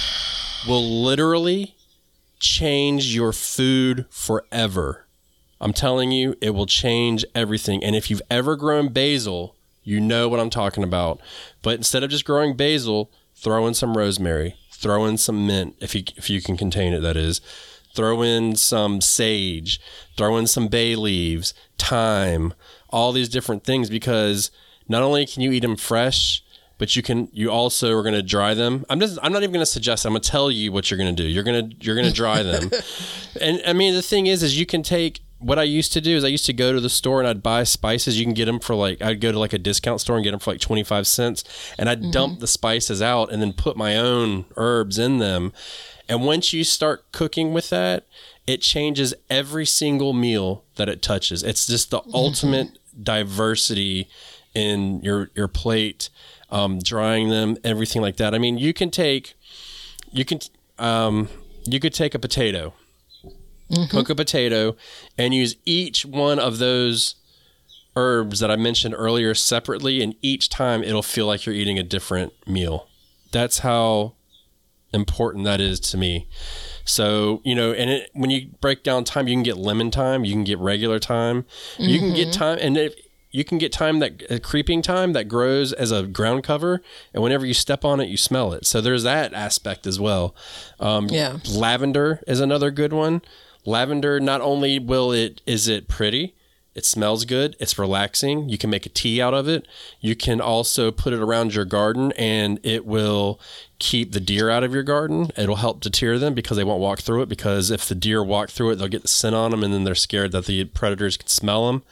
will 0.68 1.04
literally 1.04 1.76
change 2.40 3.16
your 3.16 3.34
food 3.34 4.06
forever 4.10 5.08
i'm 5.60 5.74
telling 5.74 6.12
you 6.12 6.36
it 6.42 6.52
will 6.52 6.66
change 6.66 7.26
everything 7.34 7.84
and 7.84 7.96
if 7.96 8.12
you've 8.12 8.22
ever 8.30 8.56
grown 8.56 8.90
basil 8.90 9.56
you 9.84 10.00
know 10.00 10.30
what 10.30 10.40
i'm 10.40 10.50
talking 10.50 10.84
about 10.84 11.20
but 11.62 11.76
instead 11.76 12.04
of 12.04 12.10
just 12.10 12.26
growing 12.26 12.56
basil 12.56 13.12
throw 13.38 13.68
in 13.68 13.74
some 13.74 13.96
rosemary 13.96 14.56
throw 14.72 15.06
in 15.06 15.18
some 15.18 15.48
mint 15.48 15.76
if 15.80 15.96
you 15.96 16.04
if 16.16 16.30
you 16.30 16.42
can 16.42 16.58
contain 16.58 16.94
it 16.94 17.00
that 17.00 17.18
is 17.18 17.42
throw 17.98 18.22
in 18.22 18.56
some 18.56 19.02
sage, 19.02 19.82
throw 20.16 20.38
in 20.38 20.46
some 20.46 20.68
bay 20.68 20.96
leaves, 20.96 21.56
thyme, 21.80 22.54
all 22.90 23.12
these 23.12 23.28
different 23.28 23.64
things 23.64 23.90
because 23.90 24.52
not 24.88 25.02
only 25.02 25.26
can 25.26 25.42
you 25.42 25.52
eat 25.52 25.62
them 25.62 25.76
fresh, 25.76 26.44
but 26.78 26.96
you 26.96 27.02
can 27.02 27.28
you 27.34 27.50
also 27.50 27.98
are 27.98 28.04
going 28.04 28.14
to 28.14 28.22
dry 28.22 28.54
them. 28.54 28.86
I'm 28.88 29.00
just 29.00 29.18
I'm 29.24 29.34
not 29.34 29.42
even 29.42 29.52
going 29.52 29.64
to 29.64 29.66
suggest. 29.66 30.06
I'm 30.06 30.14
going 30.14 30.22
to 30.22 30.30
tell 30.30 30.52
you 30.52 30.72
what 30.72 30.92
you're 30.92 31.00
going 31.00 31.14
to 31.14 31.24
do. 31.24 31.28
You're 31.28 31.44
going 31.44 31.70
to 31.70 31.76
you're 31.84 31.96
going 31.96 32.08
to 32.08 32.14
dry 32.14 32.44
them. 32.44 32.70
and 33.42 33.62
I 33.66 33.74
mean 33.74 33.96
the 33.96 34.04
thing 34.04 34.28
is 34.28 34.44
is 34.44 34.58
you 34.60 34.68
can 34.68 34.84
take 34.84 35.22
what 35.40 35.60
I 35.60 35.64
used 35.64 35.94
to 35.94 36.02
do 36.02 36.16
is 36.16 36.24
I 36.24 36.30
used 36.30 36.46
to 36.48 36.54
go 36.54 36.74
to 36.74 36.80
the 36.80 36.90
store 36.90 37.20
and 37.20 37.28
I'd 37.28 37.44
buy 37.44 37.64
spices. 37.64 38.20
You 38.20 38.26
can 38.26 38.34
get 38.34 38.46
them 38.46 38.60
for 38.60 38.76
like 38.76 39.02
I'd 39.02 39.22
go 39.22 39.32
to 39.32 39.40
like 39.40 39.54
a 39.54 39.60
discount 39.60 40.02
store 40.02 40.16
and 40.16 40.24
get 40.24 40.32
them 40.32 40.40
for 40.40 40.52
like 40.52 40.62
25 40.62 41.06
cents 41.06 41.44
and 41.78 41.90
I'd 41.90 42.12
dump 42.12 42.40
the 42.40 42.48
spices 42.48 43.02
out 43.02 43.32
and 43.32 43.42
then 43.42 43.54
put 43.54 43.78
my 43.78 43.96
own 43.96 44.46
herbs 44.56 44.98
in 44.98 45.20
them. 45.20 45.54
And 46.10 46.26
once 46.26 46.54
you 46.54 46.64
start 46.64 47.12
cooking 47.12 47.54
with 47.54 47.70
that, 47.70 48.06
it 48.48 48.62
changes 48.62 49.14
every 49.30 49.66
single 49.66 50.14
meal 50.14 50.64
that 50.76 50.88
it 50.88 51.02
touches. 51.02 51.44
It's 51.44 51.68
just 51.68 51.92
the 51.92 52.02
ultimate 52.14 52.80
diversity 53.02 54.08
in 54.54 55.02
your 55.02 55.30
your 55.36 55.48
plate, 55.48 56.10
um, 56.50 56.80
drying 56.80 57.30
them, 57.30 57.58
everything 57.64 58.02
like 58.02 58.18
that. 58.18 58.34
I 58.34 58.40
mean, 58.40 58.58
you 58.58 58.74
can 58.74 58.90
take, 58.90 59.36
you 60.12 60.26
can, 60.26 60.40
um, 60.80 61.30
you 61.66 61.80
could 61.80 61.94
take 61.94 62.16
a 62.16 62.20
potato, 62.20 62.74
cook 63.90 64.10
a 64.10 64.16
potato, 64.16 64.76
and 65.18 65.34
use 65.34 65.56
each 65.66 66.06
one 66.06 66.40
of 66.40 66.58
those 66.60 67.16
herbs 67.96 68.40
that 68.40 68.52
I 68.52 68.56
mentioned 68.56 68.94
earlier 68.98 69.34
separately, 69.34 70.02
and 70.02 70.16
each 70.22 70.50
time 70.50 70.84
it'll 70.84 71.02
feel 71.02 71.26
like 71.26 71.46
you're 71.46 71.56
eating 71.56 71.80
a 71.80 71.84
different 71.84 72.34
meal. 72.48 72.88
That's 73.32 73.60
how 73.60 74.14
important 74.94 75.44
that 75.46 75.60
is 75.60 75.80
to 75.82 75.98
me. 75.98 76.28
So, 76.86 77.42
you 77.44 77.54
know, 77.56 77.72
and 77.74 77.90
it, 77.90 78.10
when 78.14 78.30
you 78.30 78.50
break 78.62 78.84
down 78.84 79.04
thyme, 79.04 79.28
you 79.28 79.36
can 79.36 79.44
get 79.44 79.58
lemon 79.58 79.92
thyme, 79.92 80.24
you 80.24 80.34
can 80.34 80.44
get 80.46 80.60
regular 80.60 81.00
thyme, 81.00 81.46
you 81.78 82.00
can 82.00 82.14
get 82.14 82.34
thyme, 82.34 82.58
and 82.62 82.78
if 82.78 82.96
you 83.32 83.44
can 83.44 83.58
get 83.58 83.76
thyme 83.76 84.00
that 84.00 84.24
uh, 84.32 84.40
creeping 84.42 84.82
thyme 84.82 85.12
that 85.14 85.26
grows 85.28 85.74
as 85.74 85.92
a 85.92 86.04
ground 86.04 86.44
cover, 86.44 86.82
and 87.14 87.22
whenever 87.22 87.46
you 87.46 87.54
step 87.54 87.84
on 87.84 88.00
it, 88.00 88.08
you 88.08 88.16
smell 88.16 88.54
it. 88.54 88.66
So 88.66 88.80
there's 88.80 89.04
that 89.04 89.34
aspect 89.34 89.86
as 89.86 90.00
well. 90.00 90.34
Um, 90.80 91.08
Yeah. 91.10 91.40
lavender 91.50 92.24
is 92.26 92.40
another 92.40 92.72
good 92.72 92.94
one. 92.94 93.22
Lavender, 93.68 94.18
not 94.22 94.40
only 94.40 94.80
will 94.80 95.12
it 95.12 95.42
is 95.46 95.68
it 95.68 95.90
pretty, 95.90 96.34
it 96.74 96.86
smells 96.86 97.26
good, 97.26 97.58
it's 97.60 97.78
relaxing. 97.78 98.48
You 98.48 98.58
can 98.58 98.70
make 98.70 98.86
a 98.86 98.90
tea 98.90 99.22
out 99.22 99.34
of 99.34 99.50
it. 99.50 99.68
You 100.00 100.16
can 100.16 100.40
also 100.40 100.90
put 100.90 101.12
it 101.12 101.20
around 101.20 101.54
your 101.54 101.66
garden 101.66 102.14
and 102.14 102.62
it 102.64 102.86
will 102.86 103.42
keep 103.78 104.14
the 104.14 104.22
deer 104.22 104.50
out 104.50 104.64
of 104.64 104.74
your 104.74 104.84
garden. 104.84 105.32
It'll 105.36 105.58
help 105.58 105.82
deter 105.82 106.18
them 106.18 106.34
because 106.34 106.56
they 106.56 106.64
won't 106.64 106.80
walk 106.80 107.00
through 107.00 107.24
it 107.24 107.30
because 107.30 107.70
if 107.70 107.86
the 107.90 107.96
deer 107.96 108.24
walk 108.24 108.52
through 108.52 108.72
it, 108.72 108.76
they'll 108.76 108.88
get 108.88 109.02
the 109.02 109.10
scent 109.10 109.36
on 109.36 109.52
them 109.52 109.64
and 109.66 109.74
then 109.74 109.84
they're 109.84 109.96
scared 109.96 110.32
that 110.32 110.46
the 110.46 110.64
predators 110.64 111.18
can 111.18 111.28
smell 111.28 111.68
them 111.68 111.84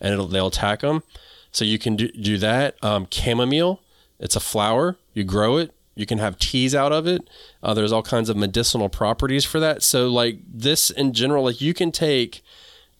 and 0.00 0.30
they'll 0.30 0.46
attack 0.46 0.82
them. 0.82 1.02
So 1.50 1.64
you 1.64 1.80
can 1.80 1.96
do, 1.96 2.12
do 2.12 2.38
that. 2.38 2.76
Um, 2.80 3.08
chamomile, 3.10 3.80
it's 4.20 4.36
a 4.36 4.40
flower. 4.40 4.98
You 5.14 5.24
grow 5.24 5.56
it. 5.56 5.74
You 5.94 6.06
can 6.06 6.18
have 6.18 6.38
teas 6.38 6.74
out 6.74 6.92
of 6.92 7.06
it. 7.06 7.28
Uh, 7.62 7.74
there's 7.74 7.92
all 7.92 8.02
kinds 8.02 8.28
of 8.28 8.36
medicinal 8.36 8.88
properties 8.88 9.44
for 9.44 9.60
that. 9.60 9.82
So 9.82 10.08
like 10.08 10.38
this 10.46 10.90
in 10.90 11.12
general, 11.12 11.44
like 11.44 11.60
you 11.60 11.72
can 11.74 11.92
take 11.92 12.42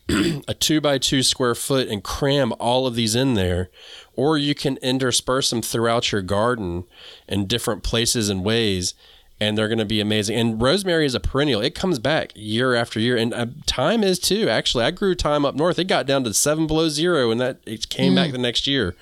a 0.09 0.54
two 0.54 0.80
by 0.80 0.98
two 0.98 1.22
square 1.22 1.54
foot 1.54 1.88
and 1.88 2.04
cram 2.04 2.52
all 2.61 2.87
of 2.87 2.94
these 2.94 3.14
in 3.14 3.35
there, 3.35 3.70
or 4.14 4.37
you 4.37 4.54
can 4.54 4.76
intersperse 4.78 5.50
them 5.50 5.62
throughout 5.62 6.12
your 6.12 6.22
garden 6.22 6.85
in 7.26 7.46
different 7.46 7.83
places 7.83 8.28
and 8.28 8.44
ways, 8.44 8.94
and 9.40 9.59
they're 9.59 9.68
going 9.68 9.79
to 9.79 9.85
be 9.85 10.01
amazing. 10.01 10.38
And 10.38 10.61
rosemary 10.62 11.07
is 11.07 11.14
a 11.14 11.20
perennial; 11.20 11.61
it 11.61 11.75
comes 11.75 11.99
back 11.99 12.33
year 12.35 12.75
after 12.75 12.99
year, 13.01 13.16
and 13.16 13.35
uh, 13.35 13.47
thyme 13.66 14.03
is 14.05 14.18
too. 14.18 14.49
Actually, 14.49 14.85
I 14.85 14.90
grew 14.90 15.14
thyme 15.14 15.44
up 15.44 15.55
north; 15.55 15.79
it 15.79 15.85
got 15.85 16.07
down 16.07 16.25
to 16.25 16.35
seven 16.35 16.66
below 16.66 16.88
zero, 16.88 17.31
and 17.31 17.40
that 17.40 17.59
it 17.66 17.88
came 17.88 18.14
back 18.14 18.33
the 18.33 18.38
next 18.38 18.66
year. 18.66 18.94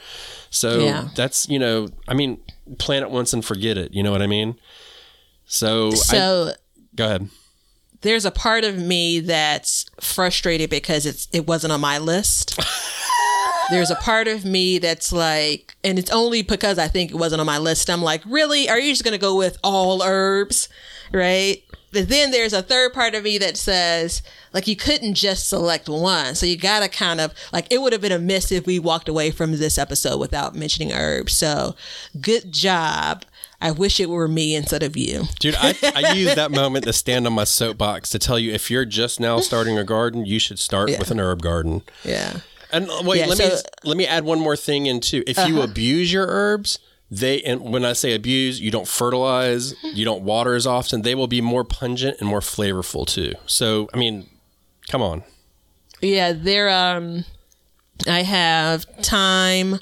So 0.50 0.80
Yeah. 0.80 1.08
that's 1.14 1.48
you 1.48 1.58
know, 1.58 1.88
I 2.08 2.14
mean, 2.14 2.40
plant 2.78 3.02
it 3.04 3.10
once 3.10 3.32
and 3.32 3.44
forget 3.44 3.76
it. 3.78 3.92
You 3.94 4.02
know 4.02 4.10
what 4.12 4.22
I 4.22 4.26
mean? 4.26 4.56
So, 5.46 5.88
I, 5.92 5.94
So 5.96 6.52
go 6.96 7.04
ahead. 7.06 7.28
there's 8.00 8.24
a 8.24 8.30
part 8.30 8.64
of 8.64 8.78
me 8.78 9.20
that's 9.20 9.84
frustrated 10.00 10.70
because 10.70 11.04
it's 11.06 11.28
it 11.32 11.46
wasn't 11.46 11.72
on 11.72 11.80
my 11.80 11.98
list. 11.98 12.58
there's 13.72 13.90
a 13.90 13.96
part 13.96 14.28
of 14.28 14.44
me 14.44 14.78
that's 14.78 15.12
like, 15.12 15.74
and 15.82 15.98
it's 15.98 16.10
only 16.10 16.42
because 16.42 16.78
I 16.78 16.88
think 16.88 17.10
it 17.10 17.16
wasn't 17.16 17.40
on 17.40 17.46
my 17.46 17.58
list. 17.58 17.90
I'm 17.90 18.02
like, 18.02 18.22
really? 18.26 18.68
Are 18.68 18.78
you 18.78 18.92
just 18.92 19.04
gonna 19.04 19.18
go 19.18 19.36
with 19.36 19.58
all 19.62 20.02
herbs, 20.02 20.68
right? 21.12 21.62
But 21.92 22.08
then 22.08 22.30
there's 22.30 22.54
a 22.54 22.62
third 22.62 22.94
part 22.94 23.14
of 23.14 23.22
me 23.22 23.36
that 23.38 23.58
says, 23.58 24.22
like, 24.54 24.66
you 24.66 24.76
couldn't 24.76 25.14
just 25.14 25.48
select 25.48 25.88
one. 25.90 26.34
So 26.34 26.46
you 26.46 26.56
gotta 26.56 26.88
kind 26.88 27.20
of, 27.20 27.34
like, 27.52 27.70
it 27.70 27.82
would 27.82 27.92
have 27.92 28.00
been 28.00 28.12
a 28.12 28.18
miss 28.18 28.50
if 28.50 28.66
we 28.66 28.78
walked 28.78 29.08
away 29.10 29.30
from 29.30 29.52
this 29.52 29.76
episode 29.76 30.18
without 30.18 30.54
mentioning 30.54 30.92
herbs. 30.92 31.34
So 31.34 31.76
good 32.18 32.50
job. 32.50 33.26
I 33.60 33.70
wish 33.70 34.00
it 34.00 34.10
were 34.10 34.26
me 34.26 34.56
instead 34.56 34.82
of 34.82 34.96
you. 34.96 35.24
Dude, 35.38 35.54
I, 35.56 35.74
I 35.94 36.14
use 36.14 36.34
that 36.34 36.50
moment 36.50 36.84
to 36.86 36.92
stand 36.92 37.26
on 37.28 37.32
my 37.32 37.44
soapbox 37.44 38.10
to 38.10 38.18
tell 38.18 38.38
you 38.38 38.52
if 38.52 38.70
you're 38.72 38.84
just 38.84 39.20
now 39.20 39.38
starting 39.38 39.78
a 39.78 39.84
garden, 39.84 40.26
you 40.26 40.40
should 40.40 40.58
start 40.58 40.90
with 40.98 41.12
an 41.12 41.20
herb 41.20 41.42
garden. 41.42 41.82
Yeah. 42.04 42.38
And 42.72 42.88
uh, 42.90 43.02
wait, 43.04 43.18
Yeah, 43.18 43.26
let 43.26 43.38
me 43.38 43.44
so- 43.44 43.52
Uh-huh. 43.54 43.62
let 43.84 43.96
me 43.96 44.06
add 44.06 44.24
one 44.24 44.40
more 44.40 44.56
thing 44.56 44.86
in 44.86 45.00
too. 45.00 45.22
If 45.26 45.38
you 45.46 45.60
abuse 45.62 46.12
your 46.12 46.26
herbs, 46.28 46.78
they 47.10 47.42
and 47.42 47.60
when 47.72 47.84
I 47.84 47.92
say 47.92 48.14
abuse, 48.14 48.60
you 48.60 48.70
don't 48.70 48.88
fertilize, 48.88 49.74
you 49.82 50.04
don't 50.04 50.22
water 50.22 50.54
as 50.54 50.66
often, 50.66 51.02
they 51.02 51.14
will 51.14 51.26
be 51.28 51.40
more 51.42 51.64
pungent 51.64 52.16
and 52.20 52.28
more 52.28 52.40
flavorful 52.40 53.06
too. 53.06 53.34
So, 53.46 53.88
I 53.92 53.98
mean, 53.98 54.26
come 54.88 55.02
on. 55.02 55.22
Yeah, 56.00 56.32
there 56.32 56.68
um 56.70 57.24
I 58.08 58.22
have 58.22 58.84
thyme, 59.02 59.78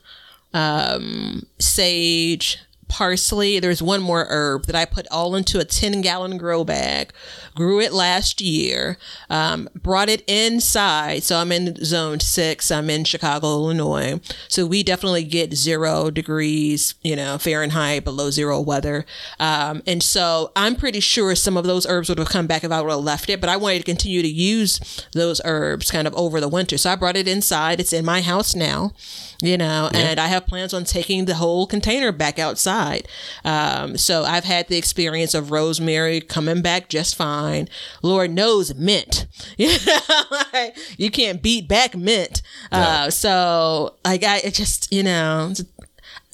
um, 0.53 1.45
sage, 1.59 2.59
parsley. 2.91 3.59
There's 3.61 3.81
one 3.81 4.03
more 4.03 4.27
herb 4.29 4.67
that 4.67 4.75
I 4.75 4.85
put 4.85 5.07
all 5.11 5.35
into 5.35 5.59
a 5.59 5.65
10 5.65 6.03
gallon 6.03 6.37
grow 6.37 6.65
bag. 6.65 7.13
Grew 7.55 7.81
it 7.81 7.93
last 7.93 8.41
year. 8.41 8.99
Um, 9.31 9.69
brought 9.75 10.09
it 10.09 10.23
inside. 10.29 11.23
So 11.23 11.39
I'm 11.39 11.53
in 11.53 11.83
zone 11.85 12.21
six. 12.21 12.71
I'm 12.71 12.91
in 12.91 13.05
Chicago, 13.05 13.47
Illinois. 13.47 14.21
So 14.49 14.67
we 14.67 14.83
definitely 14.83 15.25
get 15.25 15.55
zero 15.55 16.11
degrees, 16.11 16.95
you 17.03 17.17
know, 17.17 17.39
Fahrenheit 17.39 18.05
below 18.05 18.31
zero 18.31 18.61
weather. 18.61 19.07
Um, 19.39 19.83
and 19.87 20.03
so 20.03 20.53
I'm 20.57 20.75
pretty 20.77 21.01
sure 21.01 21.35
some 21.35 21.57
of 21.57 21.65
those 21.65 21.87
herbs 21.87 22.09
would 22.09 22.19
have 22.19 22.29
come 22.29 22.47
back 22.47 22.65
if 22.65 22.73
I 22.73 22.81
would 22.81 22.91
have 22.91 23.01
left 23.01 23.31
it, 23.31 23.41
but 23.41 23.49
I 23.51 23.57
wanted 23.57 23.79
to 23.79 23.85
continue 23.85 24.23
to 24.23 24.29
use 24.29 25.07
those 25.13 25.41
herbs 25.45 25.91
kind 25.91 26.07
of 26.07 26.15
over 26.15 26.41
the 26.41 26.49
winter. 26.49 26.77
So 26.77 26.91
I 26.91 26.97
brought 26.97 27.17
it 27.17 27.29
inside. 27.29 27.81
It's 27.81 27.93
in 27.93 28.05
my 28.05 28.21
house 28.21 28.55
now, 28.55 28.93
you 29.43 29.57
know, 29.57 29.91
and 29.95 30.19
I 30.19 30.27
have 30.29 30.47
plans 30.47 30.75
on 30.75 30.85
taking 30.85 31.27
the 31.27 31.37
whole 31.37 31.67
container 31.67 32.11
back 32.13 32.39
outside. 32.39 32.80
Um, 33.45 33.97
so 33.97 34.25
I've 34.25 34.45
had 34.45 34.69
the 34.69 34.77
experience 34.77 35.35
of 35.35 35.51
rosemary 35.51 36.21
coming 36.21 36.63
back 36.63 36.89
just 36.89 37.15
fine. 37.17 37.69
Lord 38.03 38.31
knows 38.31 38.75
mint. 38.75 39.27
You 39.57 39.77
know, 39.87 40.23
like, 40.53 40.77
you 40.99 41.11
can't 41.11 41.43
beat 41.43 41.69
back 41.69 41.95
mint. 41.97 42.43
Uh, 42.73 43.11
so 43.11 43.97
like 44.05 44.25
I 44.25 44.39
it 44.39 44.55
just, 44.55 44.93
you 44.93 45.03
know, 45.03 45.53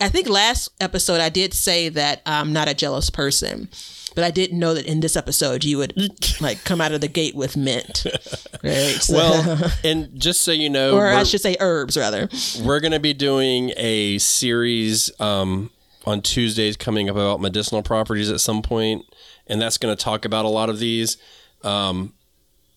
I 0.01 0.09
think 0.09 0.29
last 0.29 0.69
episode 0.81 1.21
I 1.21 1.29
did 1.29 1.55
say 1.55 1.89
that 1.89 2.23
I'm 2.27 2.53
not 2.53 2.69
a 2.69 2.75
jealous 2.75 3.11
person. 3.11 3.69
but 4.15 4.25
I 4.25 4.31
didn't 4.31 4.59
know 4.59 4.73
that 4.75 4.87
in 4.87 5.01
this 5.01 5.15
episode 5.17 5.63
you 5.65 5.77
would 5.79 5.93
like 6.41 6.65
come 6.65 6.81
out 6.81 6.93
of 6.93 7.01
the 7.03 7.09
gate 7.09 7.35
with 7.35 7.57
mint. 7.57 8.05
Right. 8.65 8.97
So- 9.01 9.15
Well, 9.15 9.71
and 9.85 10.09
just 10.19 10.41
so 10.41 10.51
you 10.51 10.69
know, 10.71 10.97
or 10.97 11.07
I 11.09 11.23
should 11.25 11.41
say 11.43 11.57
herbs 11.61 11.97
rather. 11.97 12.29
we're 12.65 12.81
going 12.81 12.93
to 12.93 12.99
be 13.01 13.13
doing 13.15 13.73
a 13.77 14.19
series 14.19 15.11
um, 15.21 15.71
on 16.07 16.23
Tuesdays 16.23 16.77
coming 16.77 17.11
up 17.11 17.16
about 17.16 17.40
medicinal 17.40 17.83
properties 17.83 18.31
at 18.31 18.40
some 18.40 18.62
point, 18.62 19.05
and 19.47 19.61
that's 19.61 19.77
going 19.77 19.95
to 19.95 20.03
talk 20.03 20.25
about 20.25 20.45
a 20.45 20.49
lot 20.49 20.71
of 20.71 20.79
these. 20.79 21.19
Um, 21.62 22.14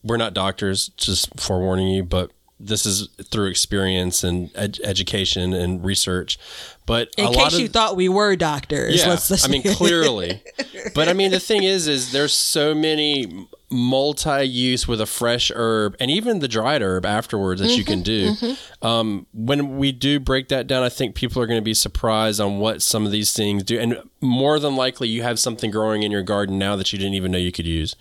we're 0.03 0.17
not 0.17 0.33
doctors, 0.33 0.89
just 0.97 1.39
forewarning 1.39 1.87
you, 1.87 2.03
but 2.03 2.31
this 2.59 2.85
is 2.85 3.07
through 3.31 3.47
experience 3.47 4.23
and 4.23 4.51
ed- 4.55 4.79
education 4.83 5.53
and 5.53 5.83
research. 5.83 6.37
But 6.85 7.09
In 7.17 7.25
a 7.25 7.29
lot 7.29 7.43
case 7.45 7.53
of 7.53 7.59
you 7.59 7.67
thought 7.69 7.95
we 7.95 8.09
were 8.09 8.35
doctors. 8.35 8.95
yeah, 9.05 9.17
I 9.43 9.47
mean 9.47 9.63
clearly, 9.75 10.41
but 10.95 11.07
I 11.07 11.13
mean 11.13 11.31
the 11.31 11.39
thing 11.39 11.63
is, 11.63 11.87
is 11.87 12.11
there's 12.11 12.33
so 12.33 12.73
many 12.73 13.47
multi-use 13.71 14.87
with 14.87 14.99
a 14.99 15.05
fresh 15.05 15.51
herb 15.55 15.95
and 15.99 16.09
even 16.09 16.39
the 16.39 16.47
dried 16.47 16.81
herb 16.81 17.05
afterwards 17.05 17.61
that 17.61 17.77
you 17.77 17.83
can 17.85 18.01
do. 18.01 18.33
Um, 18.81 19.27
when 19.33 19.77
we 19.77 19.91
do 19.91 20.19
break 20.19 20.47
that 20.47 20.65
down, 20.65 20.81
I 20.81 20.89
think 20.89 21.13
people 21.13 21.41
are 21.41 21.45
going 21.45 21.59
to 21.59 21.63
be 21.65 21.75
surprised 21.75 22.41
on 22.41 22.57
what 22.59 22.81
some 22.81 23.05
of 23.05 23.11
these 23.11 23.31
things 23.33 23.63
do, 23.63 23.79
and 23.79 24.01
more 24.21 24.59
than 24.59 24.75
likely, 24.75 25.07
you 25.07 25.21
have 25.23 25.39
something 25.39 25.69
growing 25.71 26.01
in 26.03 26.11
your 26.11 26.23
garden 26.23 26.57
now 26.57 26.75
that 26.75 26.91
you 26.91 26.97
didn't 26.99 27.13
even 27.13 27.31
know 27.31 27.37
you 27.37 27.51
could 27.51 27.67
use. 27.67 27.95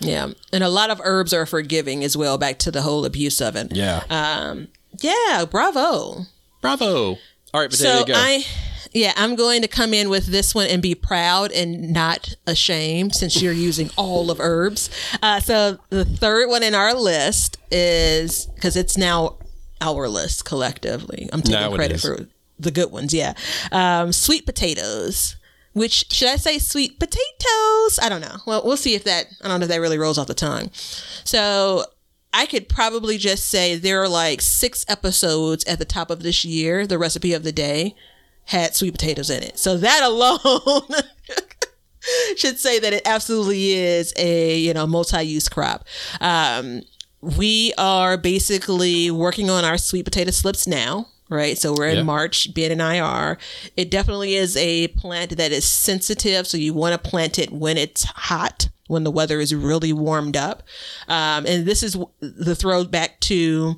Yeah. 0.00 0.32
And 0.52 0.64
a 0.64 0.68
lot 0.68 0.90
of 0.90 1.00
herbs 1.04 1.32
are 1.32 1.46
forgiving 1.46 2.04
as 2.04 2.16
well, 2.16 2.36
back 2.38 2.58
to 2.60 2.70
the 2.70 2.82
whole 2.82 3.04
abuse 3.04 3.40
of 3.40 3.56
it. 3.56 3.72
Yeah, 3.74 4.02
Uh, 4.10 4.56
Yeah, 5.00 5.44
bravo. 5.50 6.26
bravo! 6.60 7.18
All 7.52 7.60
right, 7.60 7.70
but 7.70 7.78
So 7.78 7.84
there 7.84 7.98
you 8.00 8.06
go. 8.06 8.14
I 8.16 8.44
yeah, 8.92 9.12
I'm 9.16 9.34
going 9.34 9.60
to 9.62 9.68
come 9.68 9.92
in 9.92 10.08
with 10.08 10.26
this 10.26 10.54
one 10.54 10.68
and 10.68 10.80
be 10.80 10.94
proud 10.94 11.50
and 11.50 11.92
not 11.92 12.34
ashamed 12.46 13.14
since 13.16 13.42
you're 13.42 13.52
using 13.52 13.90
all 13.96 14.30
of 14.30 14.38
herbs. 14.38 14.88
Uh, 15.20 15.40
so 15.40 15.78
the 15.90 16.04
third 16.04 16.48
one 16.48 16.62
in 16.62 16.76
our 16.76 16.94
list 16.94 17.58
is 17.72 18.46
because 18.54 18.76
it's 18.76 18.96
now 18.96 19.38
our 19.80 20.08
list 20.08 20.44
collectively. 20.44 21.28
I'm 21.32 21.42
taking 21.42 21.74
credit 21.74 22.00
for 22.00 22.28
the 22.60 22.70
good 22.70 22.92
ones. 22.92 23.12
Yeah, 23.12 23.34
um, 23.72 24.12
sweet 24.12 24.46
potatoes. 24.46 25.36
Which 25.74 26.12
should 26.12 26.28
I 26.28 26.36
say 26.36 26.58
sweet 26.58 26.98
potatoes? 26.98 27.98
I 28.00 28.08
don't 28.08 28.20
know. 28.20 28.36
Well, 28.46 28.62
we'll 28.64 28.76
see 28.76 28.94
if 28.94 29.04
that 29.04 29.26
I 29.42 29.48
don't 29.48 29.60
know 29.60 29.64
if 29.64 29.70
that 29.70 29.80
really 29.80 29.98
rolls 29.98 30.18
off 30.18 30.28
the 30.28 30.34
tongue. 30.34 30.70
So 31.24 31.84
I 32.32 32.46
could 32.46 32.68
probably 32.68 33.18
just 33.18 33.48
say 33.48 33.76
there 33.76 34.02
are 34.02 34.08
like 34.08 34.40
six 34.40 34.84
episodes 34.88 35.64
at 35.64 35.78
the 35.78 35.84
top 35.84 36.10
of 36.10 36.22
this 36.22 36.44
year. 36.44 36.86
The 36.86 36.98
recipe 36.98 37.32
of 37.32 37.42
the 37.42 37.52
day 37.52 37.94
had 38.46 38.74
sweet 38.74 38.92
potatoes 38.92 39.30
in 39.30 39.42
it. 39.42 39.58
So 39.58 39.76
that 39.76 40.02
alone 40.02 41.02
should 42.36 42.58
say 42.58 42.78
that 42.78 42.92
it 42.92 43.02
absolutely 43.04 43.72
is 43.72 44.12
a 44.16 44.56
you 44.58 44.74
know 44.74 44.86
multi-use 44.86 45.48
crop. 45.48 45.86
Um, 46.20 46.82
we 47.20 47.72
are 47.78 48.16
basically 48.16 49.10
working 49.10 49.50
on 49.50 49.64
our 49.64 49.78
sweet 49.78 50.04
potato 50.04 50.30
slips 50.30 50.66
now. 50.66 51.08
Right. 51.30 51.56
So 51.58 51.72
we're 51.74 51.88
in 51.88 51.96
Yeah. 51.98 52.02
March. 52.02 52.52
Ben 52.54 52.70
and 52.70 52.82
I 52.82 53.00
are. 53.00 53.38
It 53.76 53.90
definitely 53.90 54.34
is 54.34 54.56
a 54.56 54.88
plant 54.88 55.36
that 55.36 55.52
is 55.52 55.64
sensitive. 55.64 56.46
So 56.46 56.56
you 56.58 56.74
want 56.74 56.92
to 57.02 57.10
plant 57.10 57.38
it 57.38 57.50
when 57.50 57.78
it's 57.78 58.04
hot, 58.04 58.68
when 58.88 59.04
the 59.04 59.10
weather 59.10 59.40
is 59.40 59.54
really 59.54 59.92
warmed 59.92 60.36
up. 60.36 60.62
Um, 61.08 61.46
and 61.46 61.64
this 61.66 61.82
is 61.82 61.96
the 62.20 62.54
throwback 62.54 63.20
to 63.20 63.76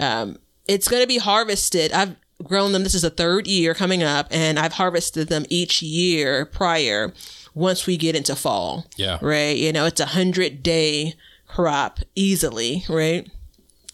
um, 0.00 0.38
it's 0.66 0.88
going 0.88 1.02
to 1.02 1.06
be 1.08 1.18
harvested. 1.18 1.92
I've 1.92 2.16
grown 2.42 2.72
them. 2.72 2.82
This 2.82 2.94
is 2.94 3.02
the 3.02 3.10
third 3.10 3.46
year 3.46 3.74
coming 3.74 4.02
up, 4.02 4.26
and 4.30 4.58
I've 4.58 4.74
harvested 4.74 5.28
them 5.28 5.46
each 5.48 5.80
year 5.82 6.44
prior 6.46 7.12
once 7.54 7.86
we 7.86 7.96
get 7.96 8.14
into 8.16 8.34
fall. 8.36 8.86
Yeah. 8.96 9.18
Right. 9.22 9.56
You 9.56 9.72
know, 9.72 9.86
it's 9.86 10.00
a 10.00 10.06
hundred 10.06 10.62
day 10.62 11.14
crop 11.46 12.00
easily. 12.14 12.84
Right. 12.88 13.28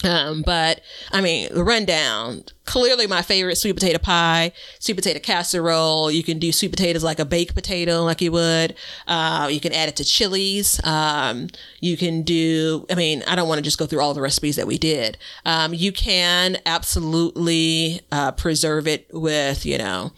Um, 0.02 0.42
but 0.42 0.80
I 1.12 1.20
mean, 1.20 1.48
the 1.54 1.64
rundown. 1.64 2.44
Clearly, 2.64 3.06
my 3.06 3.20
favorite 3.20 3.56
sweet 3.56 3.74
potato 3.74 3.98
pie, 3.98 4.52
sweet 4.78 4.94
potato 4.94 5.20
casserole. 5.20 6.10
You 6.10 6.22
can 6.22 6.38
do 6.38 6.50
sweet 6.50 6.70
potatoes 6.70 7.04
like 7.04 7.18
a 7.18 7.24
baked 7.24 7.54
potato, 7.54 8.02
like 8.02 8.22
you 8.22 8.32
would. 8.32 8.74
Uh, 9.06 9.48
you 9.50 9.60
can 9.60 9.72
add 9.72 9.88
it 9.88 9.96
to 9.96 10.04
chilies. 10.04 10.82
Um, 10.84 11.48
you 11.80 11.96
can 11.96 12.22
do. 12.22 12.86
I 12.90 12.94
mean, 12.94 13.22
I 13.26 13.36
don't 13.36 13.48
want 13.48 13.58
to 13.58 13.62
just 13.62 13.78
go 13.78 13.86
through 13.86 14.00
all 14.00 14.14
the 14.14 14.22
recipes 14.22 14.56
that 14.56 14.66
we 14.66 14.78
did. 14.78 15.18
Um, 15.44 15.74
you 15.74 15.92
can 15.92 16.56
absolutely 16.64 18.00
uh, 18.10 18.32
preserve 18.32 18.86
it 18.88 19.06
with, 19.12 19.66
you 19.66 19.76
know, 19.76 20.12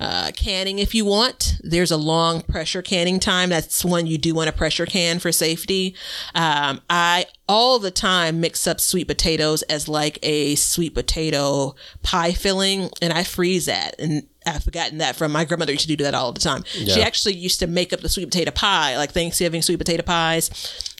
uh, 0.00 0.30
canning 0.36 0.78
if 0.78 0.94
you 0.94 1.04
want. 1.04 1.56
There's 1.62 1.90
a 1.90 1.96
long 1.96 2.42
pressure 2.42 2.82
canning 2.82 3.20
time. 3.20 3.50
That's 3.50 3.84
one 3.84 4.06
you 4.06 4.18
do 4.18 4.34
want 4.34 4.48
to 4.48 4.56
pressure 4.56 4.86
can 4.86 5.18
for 5.18 5.32
safety. 5.32 5.94
Um, 6.34 6.80
I 6.88 7.26
all 7.48 7.78
the 7.78 7.90
time 7.90 8.40
mix 8.40 8.66
up 8.66 8.80
sweet 8.80 9.08
potatoes 9.08 9.62
as 9.62 9.88
like 9.88 10.18
a 10.22 10.54
sweet 10.54 10.94
potato 10.94 11.74
pie 12.02 12.32
filling, 12.32 12.90
and 13.00 13.12
I 13.12 13.24
freeze 13.24 13.66
that. 13.66 13.98
And 13.98 14.28
I've 14.54 14.64
forgotten 14.64 14.98
that 14.98 15.16
from 15.16 15.32
my 15.32 15.44
grandmother 15.44 15.72
used 15.72 15.88
to 15.88 15.96
do 15.96 16.04
that 16.04 16.14
all 16.14 16.32
the 16.32 16.40
time. 16.40 16.64
She 16.64 17.02
actually 17.02 17.34
used 17.34 17.60
to 17.60 17.66
make 17.66 17.92
up 17.92 18.00
the 18.00 18.08
sweet 18.08 18.26
potato 18.26 18.50
pie, 18.50 18.96
like 18.96 19.12
Thanksgiving 19.12 19.62
sweet 19.62 19.78
potato 19.78 20.02
pies. 20.02 20.50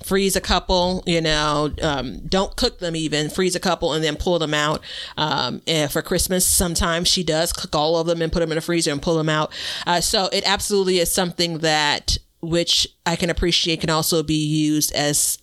Freeze 0.04 0.36
a 0.36 0.40
couple, 0.40 1.02
you 1.06 1.20
know, 1.20 1.72
um, 1.82 2.20
don't 2.20 2.54
cook 2.56 2.78
them 2.78 2.94
even. 2.94 3.30
Freeze 3.30 3.56
a 3.56 3.60
couple 3.60 3.92
and 3.92 4.04
then 4.04 4.16
pull 4.16 4.38
them 4.38 4.54
out. 4.54 4.82
Um, 5.16 5.60
and 5.66 5.90
for 5.90 6.02
Christmas, 6.02 6.46
sometimes 6.46 7.08
she 7.08 7.24
does 7.24 7.52
cook 7.52 7.74
all 7.74 7.96
of 7.96 8.06
them 8.06 8.22
and 8.22 8.32
put 8.32 8.40
them 8.40 8.52
in 8.52 8.56
the 8.56 8.62
freezer 8.62 8.92
and 8.92 9.02
pull 9.02 9.16
them 9.16 9.28
out. 9.28 9.52
Uh, 9.86 10.00
so 10.00 10.28
it 10.32 10.44
absolutely 10.46 10.98
is 10.98 11.10
something 11.10 11.58
that, 11.58 12.16
which 12.40 12.86
I 13.04 13.16
can 13.16 13.28
appreciate, 13.28 13.80
can 13.80 13.90
also 13.90 14.22
be 14.22 14.34
used 14.34 14.92
as 14.92 15.38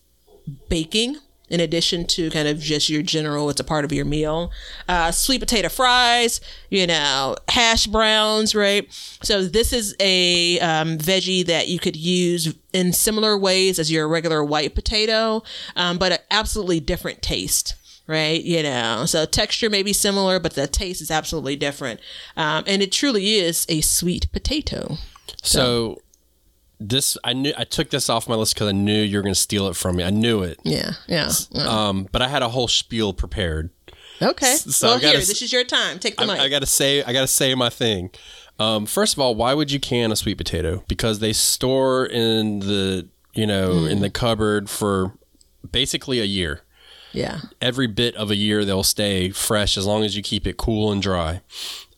baking 0.69 1.17
in 1.49 1.59
addition 1.59 2.05
to 2.05 2.29
kind 2.31 2.47
of 2.47 2.59
just 2.59 2.89
your 2.89 3.01
general 3.01 3.49
it's 3.49 3.59
a 3.59 3.63
part 3.63 3.85
of 3.85 3.91
your 3.91 4.05
meal. 4.05 4.51
Uh, 4.87 5.11
sweet 5.11 5.39
potato 5.39 5.69
fries 5.69 6.41
you 6.69 6.87
know 6.87 7.35
hash 7.49 7.87
browns 7.87 8.55
right? 8.55 8.87
So 9.23 9.43
this 9.45 9.73
is 9.73 9.95
a 9.99 10.59
um, 10.59 10.97
veggie 10.97 11.45
that 11.45 11.67
you 11.67 11.79
could 11.79 11.95
use 11.95 12.55
in 12.73 12.93
similar 12.93 13.37
ways 13.37 13.79
as 13.79 13.91
your 13.91 14.07
regular 14.07 14.43
white 14.43 14.75
potato 14.75 15.43
um, 15.75 15.97
but 15.97 16.11
an 16.11 16.19
absolutely 16.31 16.79
different 16.79 17.21
taste 17.21 17.75
right? 18.07 18.43
You 18.43 18.63
know 18.63 19.05
so 19.05 19.25
texture 19.25 19.69
may 19.69 19.83
be 19.83 19.93
similar 19.93 20.39
but 20.39 20.53
the 20.53 20.67
taste 20.67 21.01
is 21.01 21.11
absolutely 21.11 21.55
different. 21.55 21.99
Um, 22.35 22.63
and 22.67 22.81
it 22.81 22.91
truly 22.91 23.35
is 23.35 23.65
a 23.69 23.81
sweet 23.81 24.31
potato. 24.31 24.97
So 25.41 26.01
this, 26.79 27.17
I 27.23 27.33
knew 27.33 27.53
I 27.57 27.63
took 27.63 27.89
this 27.89 28.09
off 28.09 28.27
my 28.27 28.35
list 28.35 28.53
because 28.55 28.67
I 28.67 28.71
knew 28.73 29.01
you 29.01 29.17
were 29.17 29.21
going 29.23 29.33
to 29.33 29.39
steal 29.39 29.67
it 29.67 29.75
from 29.75 29.95
me. 29.97 30.03
I 30.03 30.09
knew 30.09 30.41
it. 30.43 30.59
yeah 30.63 30.93
yeah 31.07 31.29
Um, 31.55 32.07
but 32.11 32.21
I 32.21 32.27
had 32.27 32.41
a 32.43 32.49
whole 32.49 32.67
spiel 32.67 33.13
prepared. 33.13 33.69
okay 34.21 34.55
so 34.55 34.87
well 34.87 34.95
gotta 34.97 35.07
here 35.09 35.17
this 35.19 35.41
is 35.41 35.51
your 35.51 35.65
time 35.65 35.99
take 35.99 36.15
the 36.15 36.23
I, 36.23 36.25
mic 36.27 36.39
I 36.39 36.47
gotta 36.49 36.65
say, 36.65 37.03
I 37.03 37.11
gotta 37.13 37.27
say 37.27 37.53
my 37.55 37.69
thing. 37.69 38.09
Um, 38.59 38.85
first 38.85 39.13
of 39.13 39.19
all, 39.19 39.35
why 39.35 39.53
would 39.53 39.69
you 39.71 39.79
can 39.81 40.11
a 40.11 40.15
sweet 40.15 40.37
potato? 40.37 40.83
Because 40.87 41.19
they 41.19 41.33
store 41.33 42.05
in 42.05 42.59
the, 42.59 43.07
you 43.33 43.45
know, 43.45 43.79
Hmm. 43.81 43.87
in 43.87 43.99
the 43.99 44.09
cupboard 44.09 44.69
for 44.69 45.17
basically 45.69 46.19
a 46.21 46.25
year. 46.25 46.61
yeah 47.11 47.41
Every 47.61 47.87
bit 47.87 48.15
of 48.15 48.31
a 48.31 48.35
year, 48.35 48.63
they'll 48.63 48.83
stay 48.83 49.29
fresh 49.31 49.77
as 49.77 49.85
long 49.85 50.03
as 50.05 50.15
you 50.15 50.23
keep 50.23 50.47
it 50.47 50.55
cool 50.57 50.91
and 50.93 51.01
dry. 51.01 51.41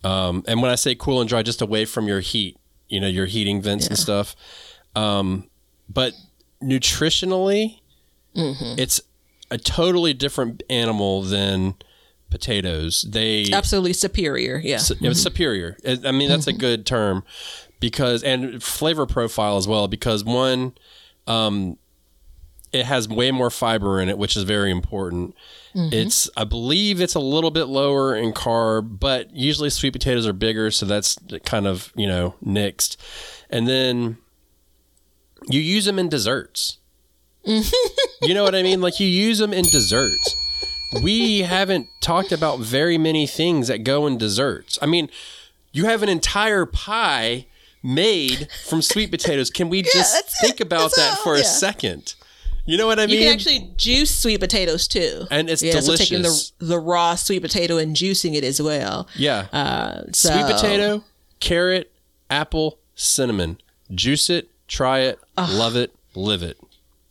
Um, 0.03 0.43
and 0.47 0.61
when 0.61 0.71
I 0.71 0.75
say 0.75 0.95
cool 0.95 1.19
and 1.21 1.29
dry, 1.29 1.43
just 1.43 1.61
away 1.61 1.85
from 1.85 2.07
your 2.07 2.21
heat, 2.21 2.57
you 2.89 2.99
know, 2.99 3.07
your 3.07 3.25
heating 3.27 3.61
vents 3.61 3.85
and 3.87 3.97
stuff. 3.97 4.35
Um, 4.97 5.49
but 5.89 6.13
nutritionally, 6.61 7.79
Mm-hmm. 8.35 8.75
it's 8.79 9.01
a 9.49 9.57
totally 9.57 10.13
different 10.13 10.61
animal 10.69 11.23
than 11.23 11.73
potatoes. 12.29 13.03
They 13.09 13.47
absolutely 13.51 13.93
superior 13.93 14.61
yeah 14.63 14.77
Su- 14.77 14.95
was 15.01 15.19
superior. 15.23 15.75
I 16.05 16.11
mean, 16.11 16.29
that's 16.29 16.45
a 16.45 16.53
good 16.53 16.85
term 16.85 17.23
because 17.79 18.21
and 18.21 18.61
flavor 18.61 19.07
profile 19.07 19.57
as 19.57 19.67
well 19.67 19.87
because 19.87 20.23
one, 20.23 20.73
um, 21.25 21.77
it 22.71 22.85
has 22.85 23.09
way 23.09 23.31
more 23.31 23.49
fiber 23.49 23.99
in 23.99 24.07
it, 24.09 24.19
which 24.19 24.37
is 24.37 24.43
very 24.43 24.69
important. 24.69 25.33
It's 25.73 26.29
I 26.37 26.43
believe 26.43 27.01
it's 27.01 27.15
a 27.15 27.19
little 27.19 27.51
bit 27.51 27.65
lower 27.65 28.15
in 28.15 28.33
carb, 28.33 28.99
but 28.99 29.33
usually 29.35 29.71
sweet 29.71 29.93
potatoes 29.93 30.27
are 30.27 30.33
bigger, 30.33 30.69
so 30.69 30.85
that's 30.85 31.17
kind 31.45 31.65
of 31.65 31.91
you 31.95 32.05
know 32.07 32.35
nixed. 32.45 32.97
And 33.49 33.67
then 33.67 34.17
you 35.47 35.59
use 35.59 35.85
them 35.85 35.99
in 35.99 36.09
desserts. 36.09 36.77
you 37.43 38.33
know 38.33 38.43
what 38.43 38.55
I 38.55 38.63
mean? 38.63 38.81
Like 38.81 38.99
you 38.99 39.07
use 39.07 39.37
them 39.39 39.53
in 39.53 39.63
desserts 39.65 40.35
we 41.01 41.39
haven't 41.39 41.87
talked 42.01 42.31
about 42.31 42.59
very 42.59 42.97
many 42.97 43.27
things 43.27 43.67
that 43.67 43.83
go 43.83 44.07
in 44.07 44.17
desserts. 44.17 44.77
I 44.81 44.85
mean, 44.85 45.09
you 45.71 45.85
have 45.85 46.03
an 46.03 46.09
entire 46.09 46.65
pie 46.65 47.45
made 47.83 48.47
from 48.67 48.81
sweet 48.81 49.11
potatoes. 49.11 49.49
Can 49.49 49.69
we 49.69 49.81
just 49.93 50.13
that's 50.13 50.39
think 50.41 50.55
it. 50.61 50.67
about 50.67 50.91
That's 50.95 50.95
that 50.97 51.09
all. 51.17 51.23
for 51.23 51.35
a 51.35 51.43
second? 51.43 52.15
You 52.65 52.77
know 52.77 52.87
what 52.87 52.99
I 52.99 53.05
mean? 53.05 53.17
You 53.17 53.23
can 53.25 53.33
actually 53.33 53.71
juice 53.77 54.13
sweet 54.13 54.39
potatoes 54.41 54.87
too, 54.89 55.25
And 55.31 55.49
it's 55.49 55.61
delicious. 55.61 55.85
So 55.85 55.95
taking 55.95 56.21
the 56.21 56.51
the 56.59 56.79
raw 56.79 57.15
sweet 57.15 57.41
potato 57.41 57.77
and 57.77 57.95
juicing 57.95 58.35
it 58.35 58.43
as 58.43 58.61
well. 58.61 59.07
yeah. 59.15 59.47
Uh, 59.53 60.01
so, 60.11 60.31
sweet 60.31 60.45
potato, 60.53 61.03
carrot, 61.39 61.91
apple, 62.29 62.79
cinnamon. 62.93 63.61
Juice 63.95 64.29
it, 64.29 64.49
try 64.67 64.99
it, 64.99 65.19
love 65.37 65.75
it, 65.75 65.93
live 66.15 66.43
it. 66.43 66.57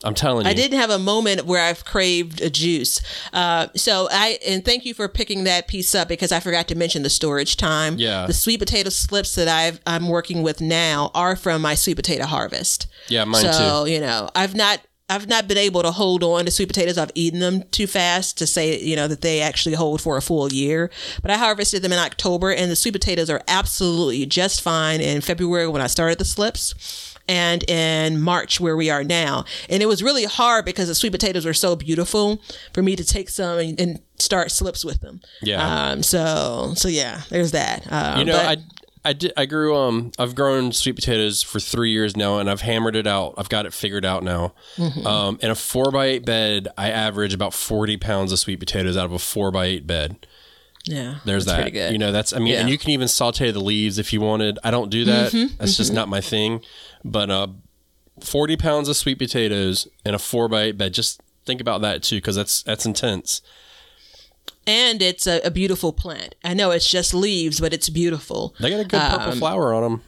I'm 0.05 0.15
telling 0.15 0.45
you. 0.45 0.51
I 0.51 0.55
didn't 0.55 0.79
have 0.79 0.91
a 0.91 0.99
moment 0.99 1.47
where 1.47 1.63
I've 1.63 1.85
craved 1.85 2.41
a 2.43 2.51
juice. 2.51 3.01
Uh, 3.33 3.69
so 3.75 4.09
I 4.11 4.39
and 4.47 4.65
thank 4.65 4.85
you 4.85 4.93
for 4.93 5.09
picking 5.09 5.45
that 5.45 5.69
piece 5.69 5.95
up 5.95 6.09
because 6.09 6.33
I 6.33 6.41
forgot 6.41 6.69
to 6.69 6.75
mention 6.75 7.03
the 7.03 7.11
storage 7.11 7.57
time. 7.57 7.97
Yeah. 7.97 8.27
the 8.27 8.35
sweet 8.35 8.59
potato 8.59 8.91
slips 8.91 9.35
that 9.37 9.49
I've 9.49 9.81
I'm 9.87 10.09
working 10.09 10.43
with 10.43 10.61
now 10.61 11.11
are 11.15 11.35
from 11.35 11.63
my 11.63 11.75
sweet 11.75 11.97
potato 11.97 12.27
harvest. 12.27 12.87
Yeah, 13.09 13.25
mine 13.25 13.45
too. 13.45 13.53
so, 13.53 13.85
you 13.87 14.01
know, 14.01 14.29
I've 14.35 14.55
not 14.55 14.81
I've 15.09 15.29
not 15.29 15.49
been 15.49 15.59
able 15.59 15.83
to 15.83 15.93
hold 15.93 16.23
on 16.23 16.45
to 16.45 16.51
sweet 16.51 16.69
potatoes. 16.69 16.99
I've 16.99 17.13
eaten 17.15 17.41
them 17.41 17.63
too 17.71 17.87
fast 17.87 18.37
to 18.39 18.47
say, 18.47 18.79
you 18.79 18.97
know, 18.97 19.09
that 19.09 19.23
they 19.23 19.41
actually 19.41 19.77
hold 19.77 20.03
for 20.03 20.17
a 20.17 20.23
full 20.23 20.53
year. 20.53 20.91
But 21.23 21.31
I 21.31 21.39
harvested 21.39 21.83
them 21.83 21.93
in 21.93 21.99
October 21.99 22.53
and 22.53 22.71
the 22.71 22.77
sweet 22.77 22.93
potatoes 22.93 23.31
are 23.31 23.43
absolutely 23.49 24.27
just 24.27 24.61
fine 24.61 25.01
in 25.01 25.21
February 25.21 25.69
when 25.69 25.81
I 25.81 25.87
started 25.87 26.19
the 26.19 26.25
slips 26.25 27.16
and 27.29 27.63
in 27.69 28.21
March 28.21 28.61
where 28.61 28.77
we 28.77 28.91
are 28.91 29.03
now. 29.05 29.45
And 29.69 29.83
it 29.83 29.87
was 29.87 30.03
really 30.03 30.25
hard 30.25 30.65
because 30.65 30.89
the 30.89 30.95
sweet 30.95 31.13
potatoes 31.13 31.45
were 31.45 31.55
so 31.55 31.77
beautiful 31.77 32.41
for 32.73 32.83
me 32.83 32.97
to 32.97 33.05
take 33.05 33.29
some 33.29 33.59
and, 33.59 33.81
and 33.81 34.01
start 34.19 34.51
slips 34.51 34.85
with 34.85 35.01
them. 35.01 35.21
Yeah. 35.43 35.91
Um, 35.91 36.03
so, 36.03 36.73
so 36.77 36.89
yeah, 36.89 37.23
there's 37.31 37.53
that. 37.53 37.91
Um, 37.91 38.19
You 38.21 38.25
know, 38.27 38.33
but- 38.37 38.47
I 38.59 38.63
I 39.05 39.13
did 39.13 39.33
I 39.37 39.47
grew 39.47 39.77
um 39.77 40.11
I've 40.19 40.35
grown 40.35 40.73
sweet 40.73 40.97
potatoes 40.97 41.41
for 41.41 41.61
three 41.61 41.93
years 41.93 42.17
now, 42.17 42.39
and 42.39 42.51
I've 42.51 42.63
hammered 42.63 42.97
it 42.97 43.07
out. 43.07 43.35
I've 43.39 43.49
got 43.49 43.65
it 43.65 43.73
figured 43.73 44.05
out 44.05 44.25
now. 44.25 44.53
Mm-hmm. 44.77 45.07
Um, 45.07 45.39
in 45.41 45.49
a 45.53 45.55
four 45.55 45.93
by 45.93 46.07
eight 46.07 46.25
bed, 46.25 46.67
I 46.77 46.91
average 46.91 47.33
about 47.33 47.55
forty 47.55 47.97
pounds 47.97 48.33
of 48.33 48.41
sweet 48.41 48.59
potatoes 48.59 48.97
out 48.97 49.05
of 49.05 49.13
a 49.13 49.21
four 49.21 49.53
by 49.53 49.67
eight 49.67 49.87
bed. 49.87 50.27
yeah, 50.87 51.19
There's 51.25 51.45
that. 51.45 51.73
Good. 51.73 51.93
You 51.93 51.99
know, 51.99 52.11
that's 52.11 52.33
I 52.33 52.39
mean, 52.39 52.47
and 52.47 52.53
Yeah. 52.55 52.61
Mm-hmm, 52.63 52.69
you 52.71 52.79
can 52.79 52.91
even 52.91 53.07
saute 53.07 53.53
the 53.53 53.61
leaves 53.61 53.99
if 54.01 54.13
you 54.13 54.21
wanted. 54.21 54.59
I 54.65 54.73
don't 54.73 54.91
do 54.91 55.05
that. 55.05 55.31
That's 55.59 55.77
just 55.77 55.93
not 55.93 56.09
my 56.09 56.21
thing. 56.21 56.63
But 57.11 57.31
uh, 57.31 57.47
forty 58.21 58.57
pounds 58.57 58.89
of 58.89 58.97
sweet 58.97 59.19
potatoes 59.19 59.87
in 60.05 60.15
a 60.15 60.19
four 60.19 60.49
by 60.49 60.63
eight 60.65 60.79
bed. 60.79 60.93
Just 60.95 61.21
think 61.45 61.61
about 61.61 61.81
that 61.83 62.03
too, 62.03 62.17
because 62.17 62.37
that's 62.37 62.63
that's 62.63 62.85
intense. 62.87 63.41
and 64.67 65.01
it's 65.01 65.27
a, 65.27 65.41
a 65.45 65.51
beautiful 65.51 65.93
plant. 65.93 66.35
I 66.45 66.53
know 66.55 66.73
it's 66.73 66.91
just 66.91 67.15
leaves, 67.15 67.61
but 67.61 67.73
it's 67.73 67.89
beautiful. 67.89 68.55
They 68.59 68.71
got 68.71 68.81
a 68.81 68.85
good 68.85 69.01
purple 69.01 69.33
Um, 69.33 69.39
flower 69.39 69.73
on 69.73 69.83
them. 69.83 70.03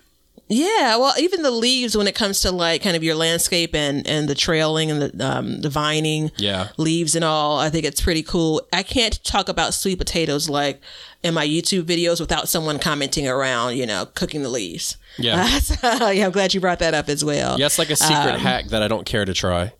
Yeah, 0.51 0.97
well, 0.97 1.13
even 1.19 1.43
the 1.43 1.51
leaves 1.51 1.95
when 1.97 2.07
it 2.07 2.15
comes 2.15 2.41
to 2.41 2.51
like 2.51 2.83
kind 2.83 2.97
of 2.97 3.05
your 3.05 3.15
landscape 3.15 3.75
and 3.75 4.07
and 4.07 4.29
the 4.29 4.35
trailing 4.35 4.91
and 4.91 5.03
the 5.03 5.27
um, 5.27 5.61
the 5.61 5.69
vining, 5.69 6.31
Yeah. 6.39 6.69
leaves 6.79 7.15
and 7.15 7.25
all, 7.25 7.59
I 7.59 7.69
think 7.69 7.85
it's 7.85 8.01
pretty 8.01 8.23
cool. 8.23 8.67
I 8.73 8.83
can't 8.83 9.23
talk 9.25 9.49
about 9.51 9.75
sweet 9.75 9.99
potatoes 9.99 10.49
like 10.49 10.81
in 11.23 11.35
my 11.35 11.47
YouTube 11.47 11.83
videos 11.83 12.19
without 12.19 12.49
someone 12.49 12.79
commenting 12.79 13.29
around, 13.29 13.77
you 13.77 13.85
know, 13.85 14.07
cooking 14.15 14.43
the 14.43 14.49
leaves. 14.49 14.97
Yeah. 15.19 15.47
so, 15.59 16.09
yeah, 16.11 16.25
I'm 16.27 16.33
glad 16.33 16.55
you 16.55 16.61
brought 16.61 16.79
that 16.79 16.95
up 16.95 17.09
as 17.11 17.23
well. 17.25 17.59
Yeah, 17.59 17.67
it's 17.67 17.79
like 17.79 17.91
a 17.91 17.97
secret 17.97 18.39
hack 18.39 18.67
that 18.69 18.83
I 18.83 18.89
don't 18.89 19.05
care 19.05 19.25
to 19.27 19.35
try. 19.35 19.73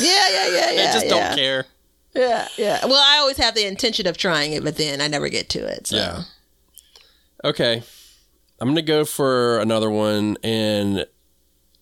yeah, 0.00 0.28
yeah, 0.30 0.48
yeah, 0.48 0.70
yeah. 0.70 0.80
I 0.82 0.92
just 0.92 1.06
yeah. 1.06 1.10
don't 1.28 1.36
care. 1.36 1.66
Yeah, 2.14 2.48
yeah. 2.56 2.86
Well, 2.86 3.02
I 3.02 3.18
always 3.18 3.38
have 3.38 3.54
the 3.54 3.66
intention 3.66 4.06
of 4.06 4.16
trying 4.16 4.52
it, 4.52 4.62
but 4.62 4.76
then 4.76 5.00
I 5.00 5.08
never 5.08 5.28
get 5.28 5.48
to 5.50 5.66
it. 5.66 5.88
So. 5.88 5.96
Yeah. 5.96 6.22
Okay. 7.44 7.82
I'm 8.60 8.68
gonna 8.68 8.82
go 8.82 9.04
for 9.04 9.58
another 9.58 9.90
one, 9.90 10.36
and 10.42 11.06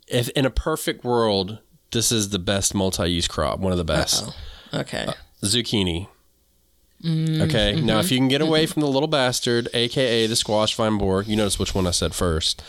if 0.08 0.28
in 0.30 0.44
a 0.44 0.50
perfect 0.50 1.04
world, 1.04 1.58
this 1.92 2.10
is 2.10 2.30
the 2.30 2.38
best 2.38 2.74
multi-use 2.74 3.28
crop, 3.28 3.60
one 3.60 3.72
of 3.72 3.78
the 3.78 3.84
best. 3.84 4.34
Okay. 4.72 5.06
Uh, 5.06 5.12
zucchini. 5.42 6.08
Mm, 7.02 7.42
okay. 7.42 7.74
Now, 7.74 7.98
mm-hmm, 7.98 8.00
if 8.00 8.10
you 8.10 8.18
can 8.18 8.28
get 8.28 8.40
away 8.40 8.64
mm-hmm. 8.64 8.72
from 8.72 8.80
the 8.80 8.88
little 8.88 9.08
bastard, 9.08 9.68
aka 9.74 10.26
the 10.26 10.36
squash 10.36 10.74
vine 10.74 10.98
borer, 10.98 11.22
you 11.22 11.36
notice 11.36 11.58
which 11.58 11.74
one 11.74 11.86
I 11.86 11.90
said 11.90 12.14
first. 12.14 12.62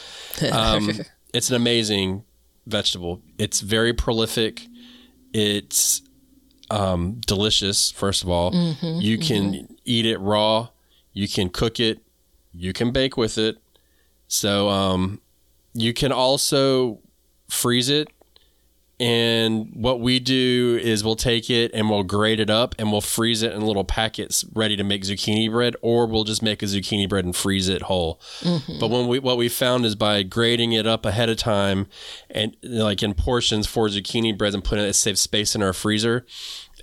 Um, 0.51 0.91
it's 1.33 1.49
an 1.49 1.55
amazing 1.55 2.23
vegetable. 2.67 3.21
It's 3.37 3.61
very 3.61 3.93
prolific. 3.93 4.67
It's 5.33 6.01
um, 6.69 7.21
delicious. 7.25 7.91
First 7.91 8.23
of 8.23 8.29
all, 8.29 8.51
mm-hmm, 8.51 8.99
you 9.01 9.17
can 9.17 9.77
eat 9.85 10.05
it 10.05 10.17
raw. 10.19 10.69
You 11.13 11.27
can 11.27 11.49
cook 11.49 11.79
it. 11.79 11.99
You 12.53 12.73
can 12.73 12.91
bake 12.91 13.15
with 13.15 13.37
it. 13.37 13.57
So 14.27 14.69
um, 14.69 15.21
you 15.73 15.93
can 15.93 16.11
also 16.11 16.99
freeze 17.49 17.89
it. 17.89 18.09
And 18.97 19.71
what 19.73 19.99
we 19.99 20.21
do 20.21 20.79
is 20.81 21.03
we'll 21.03 21.17
take 21.17 21.49
it 21.49 21.71
and 21.73 21.89
we'll 21.89 22.03
grate 22.03 22.39
it 22.39 22.49
up 22.49 22.75
and 22.79 22.93
we'll 22.93 23.01
freeze 23.01 23.43
it 23.43 23.51
in 23.51 23.59
little 23.59 23.83
packets 23.83 24.45
ready 24.53 24.77
to 24.77 24.85
make 24.85 25.03
zucchini 25.03 25.51
bread, 25.51 25.75
or 25.81 26.07
we'll 26.07 26.23
just 26.23 26.41
make 26.41 26.63
a 26.63 26.65
zucchini 26.65 27.07
bread 27.09 27.25
and 27.25 27.35
freeze 27.35 27.67
it 27.67 27.81
whole. 27.83 28.21
But 28.79 28.89
when 28.89 29.09
we 29.09 29.19
what 29.19 29.35
we 29.35 29.49
found 29.49 29.85
is 29.85 29.95
by 29.95 30.23
grating 30.23 30.71
it 30.71 30.87
up 30.87 31.05
ahead 31.05 31.27
of 31.27 31.35
time 31.35 31.87
and 32.29 32.55
like 32.63 33.03
in 33.03 33.15
portions 33.15 33.67
for 33.67 33.89
zucchini 33.89 34.37
breads 34.37 34.55
and 34.55 34.63
putting 34.63 34.85
it, 34.85 34.89
it 34.89 34.93
saves 34.93 35.19
space 35.19 35.55
in 35.55 35.61
our 35.61 35.73
freezer. 35.73 36.25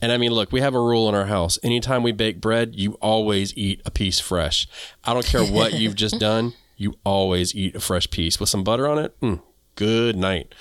And 0.03 0.13
I 0.13 0.19
mean, 0.19 0.33
look, 0.33 0.53
we 0.53 0.61
have 0.61 0.75
a 0.75 0.81
rule 0.81 1.09
in 1.09 1.15
our 1.15 1.27
house. 1.27 1.59
Anytime 1.63 2.03
we 2.03 2.13
bake 2.13 2.41
bread, 2.43 2.75
you 2.75 2.95
always 3.01 3.57
eat 3.57 3.81
a 3.87 3.91
piece 3.91 4.19
fresh. 4.19 4.67
I 5.05 5.15
don't 5.15 5.25
care 5.25 5.45
what 5.45 5.75
you've 5.75 5.95
just 5.95 6.19
done, 6.19 6.53
you 6.83 6.95
always 7.05 7.55
eat 7.55 7.77
a 7.77 7.81
fresh 7.81 8.11
piece 8.11 8.41
with 8.41 8.49
some 8.49 8.65
butter 8.65 8.87
on 8.89 8.99
it. 8.99 9.19
Mm, 9.21 9.41
good 9.77 10.17
night. 10.17 10.55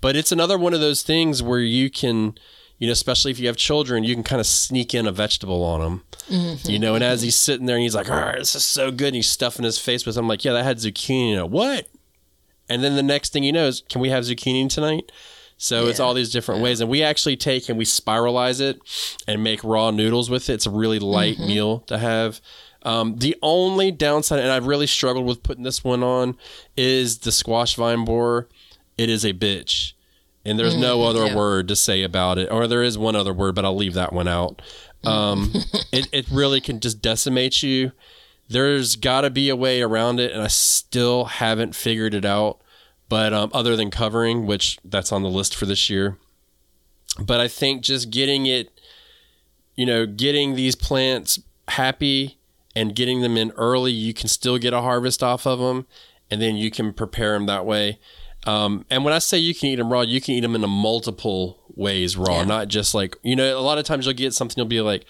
But 0.00 0.16
it's 0.16 0.32
another 0.32 0.58
one 0.58 0.74
of 0.74 0.80
those 0.80 1.02
things 1.02 1.42
where 1.42 1.60
you 1.60 1.90
can, 1.90 2.38
you 2.78 2.86
know, 2.86 2.92
especially 2.92 3.30
if 3.30 3.38
you 3.40 3.46
have 3.48 3.56
children, 3.56 4.04
you 4.04 4.14
can 4.14 4.22
kind 4.22 4.40
of 4.40 4.46
sneak 4.46 4.94
in 4.94 5.06
a 5.06 5.12
vegetable 5.12 5.62
on 5.64 5.80
them, 5.80 6.04
you 6.64 6.78
know. 6.78 6.94
And 6.94 7.02
as 7.02 7.22
he's 7.22 7.36
sitting 7.36 7.66
there 7.66 7.76
and 7.76 7.82
he's 7.82 7.94
like, 7.94 8.10
"All 8.10 8.16
right, 8.16 8.38
this 8.38 8.54
is 8.54 8.64
so 8.64 8.90
good," 8.90 9.08
and 9.08 9.16
he's 9.16 9.28
stuffing 9.28 9.64
his 9.64 9.78
face 9.78 10.06
with, 10.06 10.16
it, 10.16 10.20
I'm 10.20 10.28
like, 10.28 10.44
"Yeah, 10.44 10.52
that 10.52 10.64
had 10.64 10.78
zucchini." 10.78 11.32
in 11.32 11.38
it." 11.38 11.50
What? 11.50 11.88
And 12.68 12.84
then 12.84 12.96
the 12.96 13.02
next 13.02 13.32
thing 13.32 13.42
you 13.44 13.52
know 13.52 13.66
is, 13.66 13.82
"Can 13.88 14.00
we 14.00 14.10
have 14.10 14.24
zucchini 14.24 14.68
tonight?" 14.68 15.10
So 15.60 15.88
it's 15.88 15.98
all 15.98 16.14
these 16.14 16.30
different 16.30 16.62
ways, 16.62 16.80
and 16.80 16.88
we 16.88 17.02
actually 17.02 17.36
take 17.36 17.68
and 17.68 17.76
we 17.76 17.84
spiralize 17.84 18.60
it 18.60 18.78
and 19.26 19.42
make 19.42 19.64
raw 19.64 19.90
noodles 19.90 20.30
with 20.30 20.48
it. 20.48 20.54
It's 20.54 20.66
a 20.66 20.70
really 20.70 21.00
light 21.00 21.40
meal 21.40 21.80
to 21.88 21.98
have. 21.98 22.40
Um, 22.82 23.16
the 23.16 23.36
only 23.42 23.90
downside, 23.90 24.40
and 24.40 24.50
I've 24.50 24.66
really 24.66 24.86
struggled 24.86 25.26
with 25.26 25.42
putting 25.42 25.64
this 25.64 25.82
one 25.82 26.02
on, 26.02 26.36
is 26.76 27.18
the 27.18 27.32
squash 27.32 27.74
vine 27.74 28.04
borer. 28.04 28.48
It 28.96 29.08
is 29.10 29.24
a 29.24 29.32
bitch, 29.32 29.92
and 30.44 30.58
there's 30.58 30.76
no 30.76 31.02
other 31.04 31.26
yeah. 31.26 31.36
word 31.36 31.68
to 31.68 31.76
say 31.76 32.02
about 32.02 32.38
it, 32.38 32.50
or 32.50 32.66
there 32.66 32.82
is 32.82 32.96
one 32.96 33.16
other 33.16 33.32
word, 33.32 33.54
but 33.54 33.64
I'll 33.64 33.76
leave 33.76 33.94
that 33.94 34.12
one 34.12 34.28
out. 34.28 34.62
Um, 35.04 35.52
it 35.92 36.08
it 36.12 36.28
really 36.30 36.60
can 36.60 36.80
just 36.80 37.02
decimate 37.02 37.62
you. 37.62 37.92
There's 38.48 38.96
got 38.96 39.22
to 39.22 39.30
be 39.30 39.48
a 39.48 39.56
way 39.56 39.82
around 39.82 40.20
it, 40.20 40.32
and 40.32 40.42
I 40.42 40.48
still 40.48 41.26
haven't 41.26 41.74
figured 41.74 42.14
it 42.14 42.24
out. 42.24 42.60
But 43.08 43.32
um, 43.32 43.50
other 43.54 43.74
than 43.74 43.90
covering, 43.90 44.46
which 44.46 44.78
that's 44.84 45.12
on 45.12 45.22
the 45.22 45.30
list 45.30 45.54
for 45.54 45.66
this 45.66 45.88
year, 45.88 46.18
but 47.18 47.40
I 47.40 47.48
think 47.48 47.82
just 47.82 48.10
getting 48.10 48.46
it, 48.46 48.80
you 49.76 49.86
know, 49.86 50.06
getting 50.06 50.54
these 50.54 50.74
plants 50.74 51.40
happy 51.68 52.37
and 52.76 52.94
getting 52.94 53.22
them 53.22 53.36
in 53.36 53.50
early, 53.52 53.92
you 53.92 54.12
can 54.14 54.28
still 54.28 54.58
get 54.58 54.72
a 54.72 54.80
harvest 54.82 55.22
off 55.22 55.46
of 55.46 55.58
them, 55.58 55.86
and 56.30 56.40
then 56.40 56.56
you 56.56 56.70
can 56.70 56.92
prepare 56.92 57.32
them 57.34 57.46
that 57.46 57.64
way. 57.66 57.98
Um, 58.46 58.84
and 58.88 59.04
when 59.04 59.12
I 59.12 59.18
say 59.18 59.38
you 59.38 59.54
can 59.54 59.70
eat 59.70 59.76
them 59.76 59.92
raw, 59.92 60.02
you 60.02 60.20
can 60.20 60.34
eat 60.34 60.40
them 60.40 60.54
in 60.54 60.62
a 60.64 60.68
multiple 60.68 61.58
ways 61.74 62.16
raw, 62.16 62.38
Yeah. 62.38 62.44
not 62.44 62.68
just 62.68 62.94
like 62.94 63.16
you 63.22 63.34
know. 63.36 63.58
A 63.58 63.60
lot 63.60 63.78
of 63.78 63.84
times 63.84 64.06
you'll 64.06 64.14
get 64.14 64.32
something, 64.34 64.54
you'll 64.56 64.66
be 64.66 64.80
like, 64.80 65.04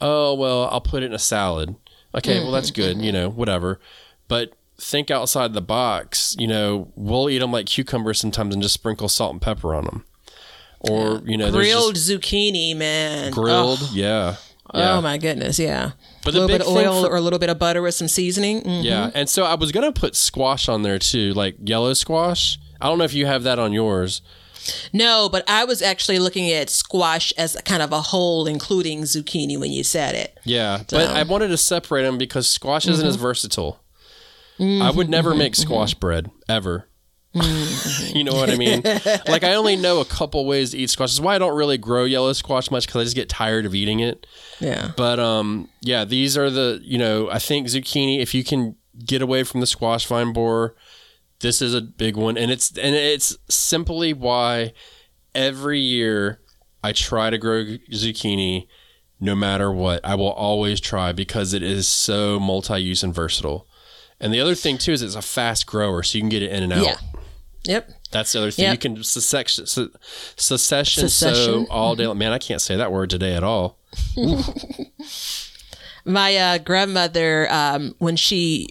"Oh, 0.00 0.34
well, 0.34 0.68
I'll 0.70 0.80
put 0.80 1.02
it 1.02 1.06
in 1.06 1.12
a 1.14 1.18
salad." 1.18 1.76
Okay, 2.14 2.38
well 2.40 2.52
that's 2.52 2.70
good, 2.70 3.00
you 3.02 3.10
know, 3.10 3.28
whatever. 3.28 3.80
But 4.28 4.52
think 4.78 5.10
outside 5.10 5.52
the 5.54 5.60
box. 5.62 6.36
You 6.38 6.46
know, 6.46 6.92
we'll 6.94 7.28
eat 7.30 7.38
them 7.38 7.50
like 7.52 7.66
cucumbers 7.66 8.20
sometimes 8.20 8.54
and 8.54 8.62
just 8.62 8.74
sprinkle 8.74 9.08
salt 9.08 9.32
and 9.32 9.40
pepper 9.42 9.74
on 9.74 9.84
them, 9.86 10.04
or 10.80 11.22
you 11.24 11.36
know, 11.36 11.50
Grilled 11.50 11.94
just 11.94 12.08
zucchini, 12.10 12.76
man. 12.76 13.32
grilled, 13.32 13.78
Oh, 13.82 13.90
yeah, 13.94 14.36
yeah. 14.74 14.96
oh 14.96 15.00
my 15.00 15.18
goodness, 15.18 15.58
yeah. 15.58 15.92
But 16.24 16.34
a 16.34 16.40
little 16.40 16.48
bit 16.48 16.60
of 16.62 16.68
oil 16.68 17.04
for- 17.04 17.10
or 17.12 17.16
a 17.16 17.20
little 17.20 17.38
bit 17.38 17.50
of 17.50 17.58
butter 17.58 17.82
with 17.82 17.94
some 17.94 18.08
seasoning. 18.08 18.62
Mm. 18.62 18.84
Yeah, 18.84 19.10
and 19.14 19.28
so 19.28 19.44
I 19.44 19.54
was 19.54 19.72
gonna 19.72 19.92
put 19.92 20.16
squash 20.16 20.68
on 20.68 20.82
there 20.82 20.98
too, 20.98 21.32
like 21.34 21.56
yellow 21.64 21.92
squash. 21.94 22.58
I 22.80 22.88
don't 22.88 22.98
know 22.98 23.04
if 23.04 23.14
you 23.14 23.26
have 23.26 23.42
that 23.44 23.58
on 23.58 23.72
yours. 23.72 24.20
No, 24.94 25.28
but 25.30 25.44
I 25.48 25.64
was 25.66 25.82
actually 25.82 26.18
looking 26.18 26.50
at 26.50 26.70
squash 26.70 27.32
as 27.36 27.54
kind 27.66 27.82
of 27.82 27.92
a 27.92 28.00
whole, 28.00 28.46
including 28.46 29.02
zucchini 29.02 29.58
when 29.60 29.70
you 29.72 29.84
said 29.84 30.14
it. 30.14 30.38
Yeah, 30.44 30.82
but 30.90 31.10
I 31.10 31.22
wanted 31.24 31.48
to 31.48 31.58
separate 31.58 32.02
them 32.04 32.16
because 32.16 32.48
squash 32.48 32.86
isn't 32.88 33.02
Mm-hmm. 33.04 33.08
as 33.10 33.16
versatile. 33.16 33.80
I 34.58 34.90
would 34.94 35.08
never 35.10 35.34
make 35.34 35.54
squash 35.56 35.94
bread 35.94 36.30
ever. 36.48 36.86
Mm-hmm. 37.34 38.16
you 38.16 38.24
know 38.24 38.34
what 38.34 38.50
I 38.50 38.56
mean? 38.56 38.82
like 39.26 39.44
I 39.44 39.54
only 39.54 39.76
know 39.76 40.00
a 40.00 40.04
couple 40.04 40.44
ways 40.46 40.70
to 40.70 40.78
eat 40.78 40.90
squash. 40.90 41.12
That's 41.12 41.20
why 41.20 41.34
I 41.34 41.38
don't 41.38 41.56
really 41.56 41.78
grow 41.78 42.04
yellow 42.04 42.32
squash 42.32 42.70
much 42.70 42.86
because 42.86 43.00
I 43.00 43.04
just 43.04 43.16
get 43.16 43.28
tired 43.28 43.66
of 43.66 43.74
eating 43.74 44.00
it. 44.00 44.26
Yeah. 44.60 44.92
But 44.96 45.18
um, 45.18 45.68
yeah, 45.80 46.04
these 46.04 46.36
are 46.38 46.50
the 46.50 46.80
you 46.82 46.98
know 46.98 47.28
I 47.30 47.38
think 47.38 47.66
zucchini. 47.66 48.20
If 48.20 48.34
you 48.34 48.44
can 48.44 48.76
get 49.04 49.22
away 49.22 49.44
from 49.44 49.60
the 49.60 49.66
squash 49.66 50.06
vine 50.06 50.32
borer, 50.32 50.76
this 51.40 51.60
is 51.60 51.74
a 51.74 51.80
big 51.80 52.16
one, 52.16 52.36
and 52.36 52.50
it's 52.50 52.76
and 52.78 52.94
it's 52.94 53.36
simply 53.48 54.12
why 54.12 54.72
every 55.34 55.80
year 55.80 56.40
I 56.82 56.92
try 56.92 57.30
to 57.30 57.38
grow 57.38 57.64
zucchini, 57.92 58.68
no 59.20 59.34
matter 59.34 59.72
what. 59.72 60.04
I 60.04 60.14
will 60.14 60.32
always 60.32 60.80
try 60.80 61.12
because 61.12 61.52
it 61.52 61.62
is 61.62 61.88
so 61.88 62.38
multi-use 62.38 63.02
and 63.02 63.14
versatile. 63.14 63.66
And 64.20 64.32
the 64.32 64.40
other 64.40 64.54
thing 64.54 64.78
too 64.78 64.92
is 64.92 65.02
it's 65.02 65.14
a 65.14 65.22
fast 65.22 65.66
grower, 65.66 66.02
so 66.02 66.18
you 66.18 66.22
can 66.22 66.28
get 66.28 66.42
it 66.42 66.52
in 66.52 66.62
and 66.62 66.72
out. 66.72 66.84
Yeah. 66.84 66.96
Yep. 67.64 67.90
That's 68.10 68.32
the 68.32 68.38
other 68.40 68.50
thing. 68.50 68.64
Yep. 68.64 68.72
You 68.72 68.78
can 68.78 69.02
secession, 69.02 69.66
se- 69.66 69.88
secession, 70.36 71.08
so 71.08 71.66
all 71.70 71.96
day. 71.96 72.12
Man, 72.12 72.32
I 72.32 72.38
can't 72.38 72.60
say 72.60 72.76
that 72.76 72.92
word 72.92 73.10
today 73.10 73.34
at 73.34 73.42
all. 73.42 73.78
My 76.04 76.36
uh, 76.36 76.58
grandmother, 76.58 77.50
um, 77.50 77.94
when 77.98 78.16
she 78.16 78.68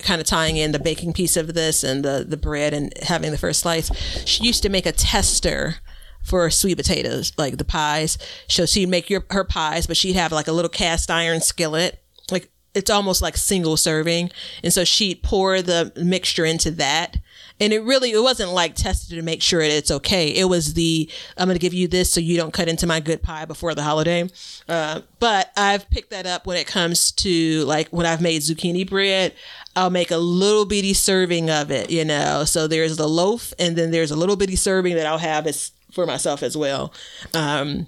kind 0.00 0.20
of 0.20 0.26
tying 0.26 0.56
in 0.56 0.72
the 0.72 0.80
baking 0.80 1.12
piece 1.12 1.36
of 1.36 1.54
this 1.54 1.84
and 1.84 2.04
the 2.04 2.24
the 2.28 2.36
bread 2.36 2.74
and 2.74 2.92
having 3.02 3.30
the 3.30 3.38
first 3.38 3.60
slice, 3.60 3.90
she 4.26 4.44
used 4.44 4.62
to 4.64 4.68
make 4.68 4.86
a 4.86 4.92
tester 4.92 5.76
for 6.22 6.50
sweet 6.50 6.76
potatoes, 6.76 7.32
like 7.36 7.58
the 7.58 7.64
pies. 7.64 8.18
So 8.48 8.66
she'd 8.66 8.88
make 8.88 9.08
your 9.10 9.24
her 9.30 9.44
pies, 9.44 9.86
but 9.86 9.96
she'd 9.96 10.16
have 10.16 10.32
like 10.32 10.48
a 10.48 10.52
little 10.52 10.68
cast 10.68 11.10
iron 11.10 11.40
skillet, 11.40 12.02
like 12.30 12.50
it's 12.74 12.90
almost 12.90 13.22
like 13.22 13.36
single 13.36 13.76
serving, 13.76 14.30
and 14.62 14.72
so 14.72 14.84
she'd 14.84 15.22
pour 15.22 15.62
the 15.62 15.92
mixture 15.96 16.44
into 16.44 16.70
that. 16.72 17.18
And 17.60 17.72
it 17.72 17.80
really, 17.82 18.10
it 18.12 18.22
wasn't 18.22 18.50
like 18.50 18.74
tested 18.74 19.16
to 19.16 19.22
make 19.22 19.42
sure 19.42 19.60
it's 19.60 19.90
okay. 19.90 20.28
It 20.28 20.44
was 20.44 20.74
the, 20.74 21.10
I'm 21.36 21.46
going 21.46 21.56
to 21.56 21.60
give 21.60 21.74
you 21.74 21.88
this 21.88 22.12
so 22.12 22.20
you 22.20 22.36
don't 22.36 22.52
cut 22.52 22.68
into 22.68 22.86
my 22.86 23.00
good 23.00 23.22
pie 23.22 23.44
before 23.44 23.74
the 23.74 23.82
holiday. 23.82 24.28
Uh, 24.68 25.02
but 25.18 25.50
I've 25.56 25.88
picked 25.90 26.10
that 26.10 26.26
up 26.26 26.46
when 26.46 26.56
it 26.56 26.66
comes 26.66 27.12
to 27.12 27.64
like 27.64 27.88
when 27.90 28.06
I've 28.06 28.20
made 28.20 28.42
zucchini 28.42 28.88
bread. 28.88 29.34
I'll 29.74 29.90
make 29.90 30.10
a 30.10 30.16
little 30.16 30.66
bitty 30.66 30.94
serving 30.94 31.50
of 31.50 31.70
it, 31.70 31.90
you 31.90 32.04
know. 32.04 32.44
So 32.44 32.66
there's 32.66 32.96
the 32.96 33.08
loaf, 33.08 33.54
and 33.58 33.76
then 33.76 33.90
there's 33.90 34.10
a 34.10 34.16
little 34.16 34.36
bitty 34.36 34.56
serving 34.56 34.96
that 34.96 35.06
I'll 35.06 35.18
have 35.18 35.46
as 35.46 35.72
for 35.92 36.06
myself 36.06 36.42
as 36.42 36.56
well. 36.56 36.92
Um, 37.34 37.86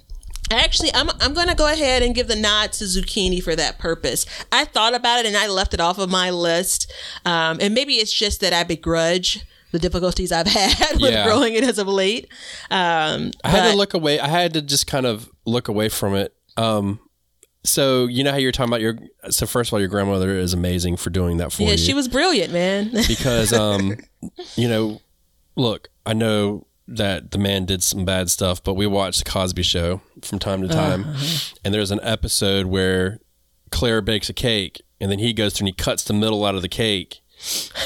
Actually, 0.51 0.91
I'm 0.95 1.09
I'm 1.21 1.33
going 1.33 1.49
to 1.49 1.55
go 1.55 1.73
ahead 1.73 2.03
and 2.03 2.15
give 2.15 2.29
the 2.29 2.37
nod 2.37 2.73
to 2.75 2.85
zucchini 2.85 3.43
for 3.43 3.57
that 3.57 3.79
purpose. 3.79 4.27
I 4.53 4.67
thought 4.67 4.95
about 4.95 5.21
it 5.21 5.27
and 5.27 5.37
I 5.37 5.49
left 5.49 5.73
it 5.73 5.81
off 5.81 5.99
of 5.99 6.11
my 6.11 6.31
list, 6.31 6.93
um, 7.25 7.59
and 7.61 7.73
maybe 7.73 7.95
it's 7.95 8.13
just 8.13 8.41
that 8.41 8.53
I 8.53 8.63
begrudge 8.63 9.47
the 9.75 9.79
difficulties 9.81 10.31
I've 10.31 10.47
had 10.63 11.01
with 11.01 11.13
Yeah. 11.13 11.25
growing 11.25 11.55
it 11.55 11.65
as 11.65 11.79
of 11.79 11.89
late. 11.89 12.29
Um, 12.71 13.33
I 13.43 13.49
had 13.51 13.73
to 13.73 13.77
look 13.77 13.93
away. 13.93 14.21
I 14.21 14.29
had 14.29 14.55
to 14.55 14.63
just 14.63 14.87
kind 14.87 15.05
of 15.05 15.29
look 15.45 15.67
away 15.69 15.89
from 15.89 16.15
it. 16.15 16.33
Um, 16.57 17.01
so 17.65 18.07
you 18.07 18.23
know 18.23 18.31
how 18.31 18.37
you're 18.37 18.53
talking 18.53 18.71
about 18.71 18.81
your. 18.81 18.97
So 19.31 19.47
first 19.47 19.69
of 19.71 19.75
all, 19.75 19.81
your 19.81 19.89
grandmother 19.89 20.31
is 20.39 20.55
amazing 20.55 20.97
for 20.97 21.11
doing 21.11 21.39
that 21.39 21.53
for 21.53 21.65
yeah, 21.65 21.73
you. 21.73 21.79
she 21.79 21.93
was 21.93 22.07
brilliant, 22.09 22.53
man. 22.53 22.91
because 23.09 23.53
um, 23.53 23.97
you 24.55 24.69
know, 24.69 25.01
look, 25.57 25.89
I 26.07 26.13
know 26.13 26.67
that 26.87 27.33
the 27.33 27.39
man 27.39 27.65
did 27.65 27.83
some 27.83 28.05
bad 28.05 28.31
stuff, 28.31 28.63
but 28.63 28.75
we 28.75 28.87
watched 28.87 29.25
the 29.25 29.31
Cosby 29.31 29.63
Show 29.63 30.03
from 30.23 30.39
time 30.39 30.63
to 30.63 30.69
time, 30.69 31.05
and 31.65 31.75
there's 31.75 31.91
an 31.91 32.01
episode 32.03 32.67
where 32.67 33.19
Claire 33.73 34.03
bakes 34.03 34.29
a 34.29 34.35
cake, 34.35 34.83
and 35.01 35.11
then 35.11 35.19
he 35.19 35.33
goes 35.33 35.55
through 35.55 35.67
and 35.67 35.75
he 35.77 35.83
cuts 35.83 36.05
the 36.05 36.13
middle 36.15 36.45
out 36.45 36.55
of 36.55 36.63
the 36.63 36.69
cake, 36.69 37.23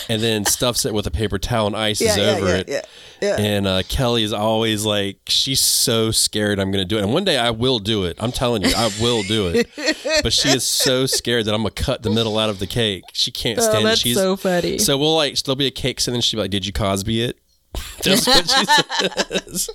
and 0.08 0.22
then 0.22 0.44
stuffs 0.44 0.84
it 0.84 0.94
with 0.94 1.06
a 1.06 1.10
paper 1.10 1.38
towel 1.38 1.66
and 1.66 1.76
ices 1.76 2.16
over 2.16 2.62
it. 2.66 2.86
And 3.20 3.66
uh, 3.66 3.82
Kelly 3.88 4.22
is 4.22 4.32
always 4.32 4.84
like, 4.84 5.18
she's 5.26 5.60
so 5.60 6.10
scared 6.10 6.58
I'm 6.60 6.70
going 6.70 6.82
to 6.82 6.88
do 6.88 6.98
it. 6.98 7.02
And 7.02 7.12
one 7.12 7.24
day 7.24 7.36
I 7.38 7.50
will 7.50 7.78
do 7.80 8.04
it. 8.04 8.16
I'm 8.20 8.30
telling 8.32 8.62
you, 8.62 8.70
I 8.76 8.90
will 9.00 9.22
do 9.24 9.48
it. 9.48 9.68
but 10.22 10.32
she 10.32 10.48
is 10.50 10.64
so 10.64 11.06
scared 11.06 11.44
that 11.46 11.54
I'm 11.54 11.62
going 11.62 11.74
to 11.74 11.82
cut 11.82 12.02
the 12.02 12.10
middle 12.10 12.38
out 12.38 12.48
of 12.50 12.58
the 12.60 12.66
cake. 12.66 13.04
She 13.12 13.30
can't 13.32 13.60
stand 13.60 13.76
Oh, 13.78 13.80
it. 13.80 13.84
that's 13.84 14.00
She's 14.00 14.16
so 14.16 14.36
funny. 14.36 14.78
so 14.78 14.96
we'll 14.96 15.16
like 15.16 15.36
there'll 15.42 15.56
be 15.56 15.66
a 15.66 15.70
cake, 15.72 16.00
and 16.06 16.14
then 16.14 16.20
she'll 16.20 16.38
be 16.38 16.42
like, 16.42 16.50
"Did 16.50 16.64
you 16.66 16.72
Cosby 16.72 17.22
it?" 17.22 17.38
That's 18.04 18.26
what 18.26 18.48
she 18.48 18.64
says. 19.54 19.70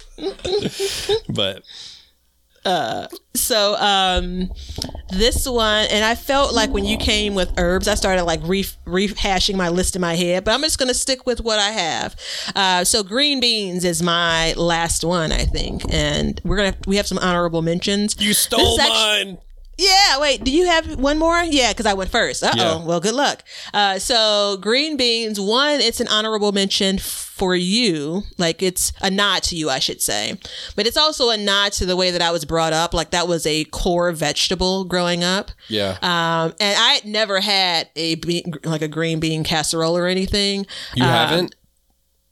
but 1.29 1.63
So 3.35 3.75
um 3.75 4.51
this 5.09 5.47
one 5.47 5.85
and 5.91 6.03
I 6.05 6.15
felt 6.15 6.53
like 6.53 6.69
when 6.71 6.85
you 6.85 6.97
came 6.97 7.35
with 7.35 7.51
herbs 7.57 7.87
I 7.87 7.95
started 7.95 8.23
like 8.23 8.39
re- 8.43 8.63
rehashing 8.85 9.55
my 9.55 9.69
list 9.69 9.95
in 9.95 10.01
my 10.01 10.15
head 10.15 10.43
but 10.43 10.53
I'm 10.53 10.61
just 10.61 10.79
going 10.79 10.87
to 10.87 10.93
stick 10.93 11.25
with 11.25 11.41
what 11.41 11.59
I 11.59 11.69
have. 11.71 12.15
Uh 12.55 12.83
so 12.83 13.03
green 13.03 13.39
beans 13.39 13.83
is 13.83 14.01
my 14.01 14.53
last 14.53 15.03
one 15.03 15.31
I 15.31 15.45
think 15.45 15.83
and 15.91 16.39
we're 16.43 16.71
to 16.71 16.77
we 16.87 16.95
have 16.97 17.07
some 17.07 17.17
honorable 17.19 17.61
mentions. 17.61 18.15
you 18.19 18.33
stole 18.33 18.73
is 18.75 18.79
actu- 18.79 18.93
mine. 18.93 19.37
Yeah, 19.77 20.19
wait, 20.19 20.43
do 20.43 20.51
you 20.51 20.65
have 20.67 20.99
one 20.99 21.17
more? 21.17 21.41
Yeah, 21.43 21.71
because 21.71 21.85
I 21.87 21.93
went 21.93 22.11
first. 22.11 22.43
Uh 22.43 22.51
oh. 22.53 22.57
Yeah. 22.57 22.85
Well, 22.85 22.99
good 22.99 23.15
luck. 23.15 23.43
Uh, 23.73 23.97
so, 23.97 24.57
green 24.61 24.97
beans, 24.97 25.39
one, 25.39 25.79
it's 25.79 25.99
an 25.99 26.07
honorable 26.09 26.51
mention 26.51 26.99
for 26.99 27.55
you. 27.55 28.21
Like, 28.37 28.61
it's 28.61 28.93
a 29.01 29.09
nod 29.09 29.41
to 29.43 29.55
you, 29.55 29.71
I 29.71 29.79
should 29.79 29.99
say. 30.01 30.37
But 30.75 30.85
it's 30.85 30.95
also 30.97 31.29
a 31.31 31.37
nod 31.37 31.71
to 31.73 31.87
the 31.87 31.95
way 31.95 32.11
that 32.11 32.21
I 32.21 32.29
was 32.29 32.45
brought 32.45 32.71
up. 32.71 32.93
Like, 32.93 33.09
that 33.11 33.27
was 33.27 33.47
a 33.47 33.63
core 33.65 34.11
vegetable 34.11 34.85
growing 34.85 35.23
up. 35.23 35.49
Yeah, 35.69 35.97
Um, 36.03 36.53
and 36.59 36.77
I 36.77 36.93
had 36.93 37.05
never 37.05 37.39
had 37.39 37.89
a 37.95 38.15
bean, 38.15 38.53
like 38.63 38.83
a 38.83 38.87
green 38.87 39.19
bean 39.19 39.43
casserole 39.43 39.97
or 39.97 40.05
anything. 40.05 40.67
you 40.93 41.03
um, 41.03 41.09
haven't. 41.09 41.55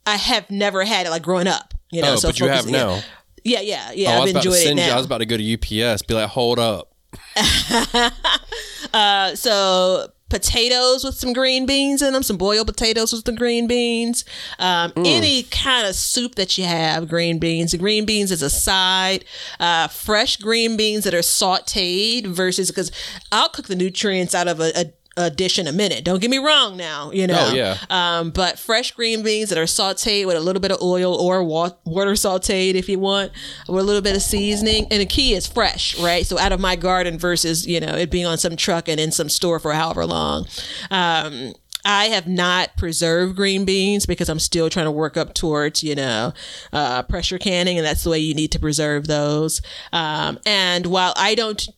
I 0.06 0.16
have 0.16 0.48
never 0.50 0.84
had 0.84 1.06
it 1.06 1.10
like 1.10 1.22
growing 1.22 1.48
up. 1.48 1.74
You 1.90 2.02
know, 2.02 2.12
Oh, 2.12 2.16
so 2.16 2.28
but 2.28 2.40
you 2.40 2.46
have 2.46 2.66
yeah. 2.66 2.72
now. 2.72 3.00
Yeah, 3.44 3.60
yeah, 3.60 3.90
yeah. 3.92 4.10
Oh, 4.10 4.12
I 4.12 4.16
I've 4.16 4.22
was 4.22 4.30
about 4.30 4.42
to 4.44 4.48
enjoyed 4.48 4.60
it 4.60 4.66
send 4.66 4.78
you. 4.78 4.84
I 4.86 4.96
was 4.96 5.06
about 5.06 5.18
to 5.18 5.26
go 5.26 5.36
to 5.36 5.52
UPS. 5.92 6.02
Be 6.02 6.14
like, 6.14 6.28
hold 6.28 6.58
up. 6.60 6.91
so 9.34 10.12
potatoes 10.32 11.04
with 11.04 11.14
some 11.14 11.34
green 11.34 11.66
beans 11.66 12.00
in 12.00 12.14
them, 12.14 12.22
some 12.22 12.38
boiled 12.38 12.66
potatoes 12.66 13.12
with 13.12 13.24
the 13.24 13.32
green 13.32 13.66
beans, 13.66 14.24
um, 14.58 14.90
any 14.96 15.42
kind 15.42 15.86
of 15.86 15.94
soup 15.94 16.36
that 16.36 16.56
you 16.56 16.64
have, 16.64 17.06
green 17.06 17.38
beans. 17.38 17.72
The 17.72 17.78
green 17.78 18.06
beans 18.06 18.32
is 18.32 18.40
a 18.40 18.48
side. 18.48 19.26
Uh, 19.60 19.88
fresh 19.88 20.38
green 20.38 20.76
beans 20.76 21.04
that 21.04 21.12
are 21.12 21.18
sautéed 21.18 22.26
versus 22.26 22.70
because 22.70 22.90
I'll 23.30 23.50
cook 23.50 23.68
the 23.68 23.76
nutrients 23.76 24.34
out 24.34 24.48
of 24.48 24.58
a. 24.58 24.72
a 24.74 24.92
a 25.16 25.30
dish 25.30 25.58
in 25.58 25.66
a 25.66 25.72
minute. 25.72 26.04
Don't 26.04 26.20
get 26.20 26.30
me 26.30 26.38
wrong 26.38 26.76
now, 26.76 27.10
you 27.10 27.26
know. 27.26 27.48
Oh, 27.50 27.54
yeah. 27.54 27.76
Um, 27.90 28.30
but 28.30 28.58
fresh 28.58 28.92
green 28.92 29.22
beans 29.22 29.50
that 29.50 29.58
are 29.58 29.64
sauteed 29.64 30.26
with 30.26 30.36
a 30.36 30.40
little 30.40 30.60
bit 30.60 30.72
of 30.72 30.80
oil 30.80 31.14
or 31.14 31.44
wa- 31.44 31.72
water 31.84 32.12
sauteed 32.12 32.74
if 32.74 32.88
you 32.88 32.98
want, 32.98 33.32
with 33.68 33.82
a 33.82 33.86
little 33.86 34.02
bit 34.02 34.16
of 34.16 34.22
seasoning. 34.22 34.86
And 34.90 35.00
the 35.00 35.06
key 35.06 35.34
is 35.34 35.46
fresh, 35.46 35.98
right? 36.00 36.24
So 36.26 36.38
out 36.38 36.52
of 36.52 36.60
my 36.60 36.76
garden 36.76 37.18
versus, 37.18 37.66
you 37.66 37.80
know, 37.80 37.94
it 37.94 38.10
being 38.10 38.26
on 38.26 38.38
some 38.38 38.56
truck 38.56 38.88
and 38.88 38.98
in 38.98 39.12
some 39.12 39.28
store 39.28 39.58
for 39.58 39.72
however 39.72 40.06
long. 40.06 40.46
Um, 40.90 41.54
I 41.84 42.06
have 42.06 42.28
not 42.28 42.76
preserved 42.76 43.34
green 43.34 43.64
beans 43.64 44.06
because 44.06 44.28
I'm 44.28 44.38
still 44.38 44.70
trying 44.70 44.86
to 44.86 44.92
work 44.92 45.16
up 45.16 45.34
towards, 45.34 45.82
you 45.82 45.96
know, 45.96 46.32
uh, 46.72 47.02
pressure 47.02 47.38
canning, 47.38 47.76
and 47.76 47.84
that's 47.84 48.04
the 48.04 48.10
way 48.10 48.20
you 48.20 48.34
need 48.34 48.52
to 48.52 48.60
preserve 48.60 49.08
those. 49.08 49.60
Um, 49.92 50.38
and 50.46 50.86
while 50.86 51.12
I 51.16 51.34
don't 51.34 51.68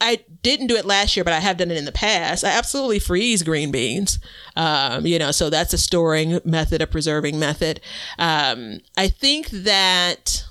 I 0.00 0.20
didn't 0.42 0.66
do 0.66 0.76
it 0.76 0.84
last 0.84 1.16
year, 1.16 1.24
but 1.24 1.32
I 1.32 1.40
have 1.40 1.56
done 1.56 1.70
it 1.70 1.76
in 1.76 1.86
the 1.86 1.92
past. 1.92 2.44
I 2.44 2.50
absolutely 2.50 2.98
freeze 2.98 3.42
green 3.42 3.70
beans. 3.70 4.18
Um, 4.54 5.06
you 5.06 5.18
know, 5.18 5.30
so 5.30 5.48
that's 5.48 5.72
a 5.72 5.78
storing 5.78 6.40
method, 6.44 6.82
a 6.82 6.86
preserving 6.86 7.38
method. 7.38 7.80
Um, 8.18 8.80
I 8.96 9.08
think 9.08 9.48
that 9.50 10.44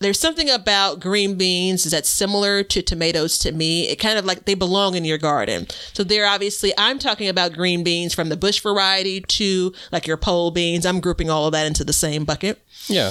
there's 0.00 0.20
something 0.20 0.48
about 0.48 1.00
green 1.00 1.34
beans 1.36 1.82
that's 1.84 2.08
similar 2.08 2.62
to 2.62 2.82
tomatoes 2.82 3.36
to 3.38 3.50
me. 3.50 3.88
It 3.88 3.96
kind 3.96 4.16
of 4.16 4.24
like 4.24 4.44
they 4.44 4.54
belong 4.54 4.94
in 4.94 5.04
your 5.04 5.18
garden. 5.18 5.66
So 5.92 6.04
they're 6.04 6.26
obviously, 6.26 6.72
I'm 6.78 7.00
talking 7.00 7.28
about 7.28 7.52
green 7.52 7.82
beans 7.82 8.14
from 8.14 8.28
the 8.28 8.36
bush 8.36 8.60
variety 8.60 9.20
to 9.22 9.72
like 9.90 10.06
your 10.06 10.16
pole 10.16 10.52
beans. 10.52 10.86
I'm 10.86 11.00
grouping 11.00 11.28
all 11.30 11.46
of 11.46 11.52
that 11.52 11.66
into 11.66 11.82
the 11.82 11.92
same 11.92 12.24
bucket. 12.24 12.62
Yeah. 12.86 13.10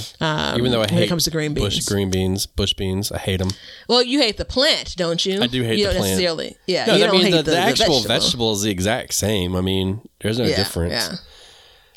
Even 0.55 0.71
though 0.71 0.79
I 0.79 0.85
Um, 0.85 0.87
when 0.87 0.89
hate 0.89 1.03
it 1.03 1.07
comes 1.09 1.25
to 1.25 1.31
green 1.31 1.53
beans, 1.53 1.75
bush 1.75 1.85
green 1.85 2.09
beans, 2.09 2.45
bush 2.45 2.73
beans, 2.73 3.11
I 3.11 3.17
hate 3.17 3.37
them. 3.37 3.49
Well, 3.89 4.01
you 4.01 4.19
hate 4.19 4.37
the 4.37 4.45
plant, 4.45 4.95
don't 4.95 5.25
you? 5.25 5.41
I 5.41 5.47
do 5.47 5.63
hate 5.63 5.77
you 5.79 5.87
the 5.87 5.91
don't 5.93 5.99
plant. 5.99 6.11
necessarily. 6.13 6.57
Yeah, 6.67 6.85
No, 6.85 6.95
you 6.95 7.03
I 7.03 7.07
don't 7.07 7.15
mean 7.17 7.25
hate 7.25 7.31
the, 7.31 7.43
the, 7.43 7.51
the 7.51 7.57
actual 7.59 7.85
vegetable. 7.85 8.07
vegetable. 8.07 8.51
is 8.53 8.61
the 8.61 8.71
exact 8.71 9.13
same. 9.13 9.55
I 9.57 9.61
mean, 9.61 10.07
there's 10.21 10.39
no 10.39 10.45
yeah, 10.45 10.55
difference. 10.55 10.93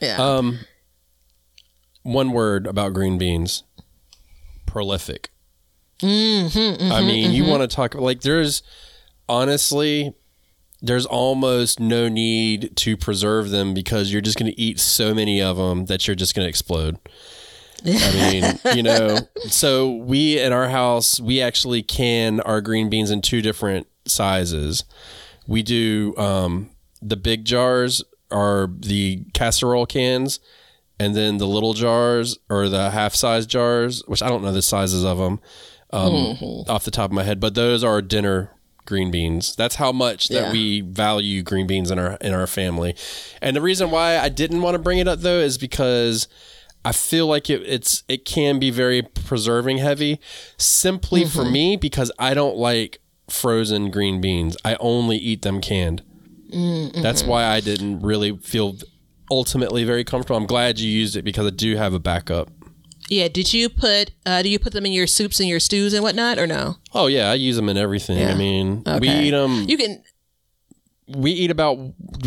Yeah. 0.01 0.17
Yeah. 0.19 0.37
Um, 0.37 0.59
one 2.03 2.33
word 2.33 2.67
about 2.67 2.93
green 2.95 3.19
beans: 3.19 3.63
prolific. 4.71 5.31
Mm-hmm, 6.01 6.93
I 6.93 7.03
mean, 7.03 7.33
you 7.33 7.45
want 7.45 7.69
to 7.69 7.69
talk 7.69 7.95
like 7.95 8.23
there's 8.23 8.63
honestly 9.29 10.15
there's 10.81 11.05
almost 11.05 11.79
no 11.79 12.09
need 12.09 12.75
to 12.77 12.97
preserve 12.97 13.51
them 13.51 13.75
because 13.75 14.11
you're 14.11 14.23
just 14.23 14.39
going 14.39 14.51
to 14.51 14.59
eat 14.59 14.81
so 14.81 15.13
many 15.13 15.43
of 15.43 15.59
them 15.59 15.87
that 15.87 16.07
you're 16.07 16.15
just 16.15 16.35
going 16.35 16.47
to 16.47 16.49
explode. 16.49 16.99
I 17.85 18.13
mean, 18.65 18.77
you 18.77 18.83
know, 18.83 19.19
so 19.49 19.91
we 19.97 20.39
in 20.39 20.53
our 20.53 20.69
house, 20.69 21.21
we 21.21 21.43
actually 21.43 21.83
can 21.83 22.41
our 22.41 22.61
green 22.61 22.89
beans 22.89 23.11
in 23.11 23.21
two 23.21 23.43
different 23.43 23.87
sizes. 24.07 24.85
We 25.47 25.63
do 25.63 26.15
um, 26.17 26.71
the 27.03 27.17
big 27.17 27.45
jars 27.45 28.03
are 28.31 28.71
the 28.79 29.25
casserole 29.35 29.87
cans, 29.87 30.41
and 31.01 31.17
then 31.17 31.39
the 31.39 31.47
little 31.47 31.73
jars 31.73 32.39
or 32.51 32.69
the 32.69 32.91
half 32.91 33.15
size 33.15 33.47
jars, 33.47 34.03
which 34.07 34.23
I 34.23 34.29
don't 34.29 34.43
know 34.43 34.53
the 34.53 34.61
sizes 34.61 35.03
of 35.03 35.17
them 35.17 35.41
um, 35.95 36.13
mm-hmm. 36.13 36.71
off 36.71 36.85
the 36.85 36.91
top 36.91 37.11
of 37.11 37.15
my 37.15 37.23
head, 37.23 37.41
but 37.41 37.55
those 37.55 37.83
are 37.83 38.03
dinner 38.03 38.51
green 38.85 39.11
beans. 39.11 39.57
That's 39.57 39.77
how 39.77 39.93
much 39.93 40.29
that 40.29 40.35
Yeah. 40.35 40.53
we 40.53 40.83
value 40.83 41.43
green 41.43 41.67
beans 41.67 41.91
in 41.91 41.99
our 41.99 42.19
in 42.21 42.35
our 42.35 42.47
family. 42.47 42.95
And 43.41 43.57
the 43.57 43.63
reason 43.63 43.91
why 43.91 44.19
I 44.19 44.29
didn't 44.29 44.61
want 44.61 44.75
to 44.75 44.79
bring 44.79 44.99
it 44.99 45.09
up 45.09 45.21
though 45.21 45.39
is 45.39 45.57
because 45.57 46.29
I 46.85 46.93
feel 46.93 47.27
like 47.27 47.49
it, 47.49 47.63
it's 47.65 48.03
it 48.07 48.27
can 48.27 48.59
be 48.59 48.71
very 48.71 49.01
preserving 49.01 49.79
heavy. 49.79 50.21
Simply 50.59 51.25
for 51.25 51.45
mm-hmm. 51.45 51.53
me 51.53 51.77
because 51.77 52.13
I 52.19 52.35
don't 52.35 52.57
like 52.57 53.01
frozen 53.31 53.91
green 53.91 54.21
beans. 54.21 54.55
I 54.67 54.77
only 54.81 55.17
eat 55.17 55.41
them 55.41 55.63
canned. 55.63 56.03
Mm, 56.53 57.01
That's 57.01 57.23
mm-hmm. 57.23 57.31
why 57.31 57.45
I 57.45 57.61
didn't 57.61 58.01
really 58.01 58.37
feel 58.37 58.77
ultimately 59.31 59.85
very 59.85 60.05
comfortable. 60.05 60.37
I'm 60.37 60.47
glad 60.47 60.79
you 60.79 60.91
used 60.91 61.17
it 61.17 61.23
because 61.23 61.47
I 61.47 61.51
do 61.51 61.77
have 61.77 61.95
a 61.95 61.99
backup. 62.01 62.51
Yeah. 63.09 63.29
Did 63.29 63.53
you 63.53 63.69
put? 63.69 64.13
Uh, 64.27 64.43
do 64.43 64.49
you 64.49 64.59
put 64.59 64.73
them 64.73 64.87
in 64.87 64.93
your 64.93 65.07
soups 65.07 65.41
and 65.41 65.49
your 65.49 65.61
stews 65.61 65.95
and 65.95 66.03
whatnot, 66.03 66.39
or 66.39 66.47
no? 66.47 66.77
Oh 66.95 67.07
yeah, 67.07 67.31
I 67.31 67.35
use 67.35 67.57
them 67.57 67.69
in 67.69 67.77
everything. 67.77 68.19
Yeah. 68.19 68.33
I 68.33 68.35
mean, 68.37 68.83
we 69.01 69.09
eat 69.09 69.31
them. 69.33 69.65
You 69.69 69.77
can. 69.77 70.03
we 71.09 71.33
eat 71.33 71.51
about 71.51 71.75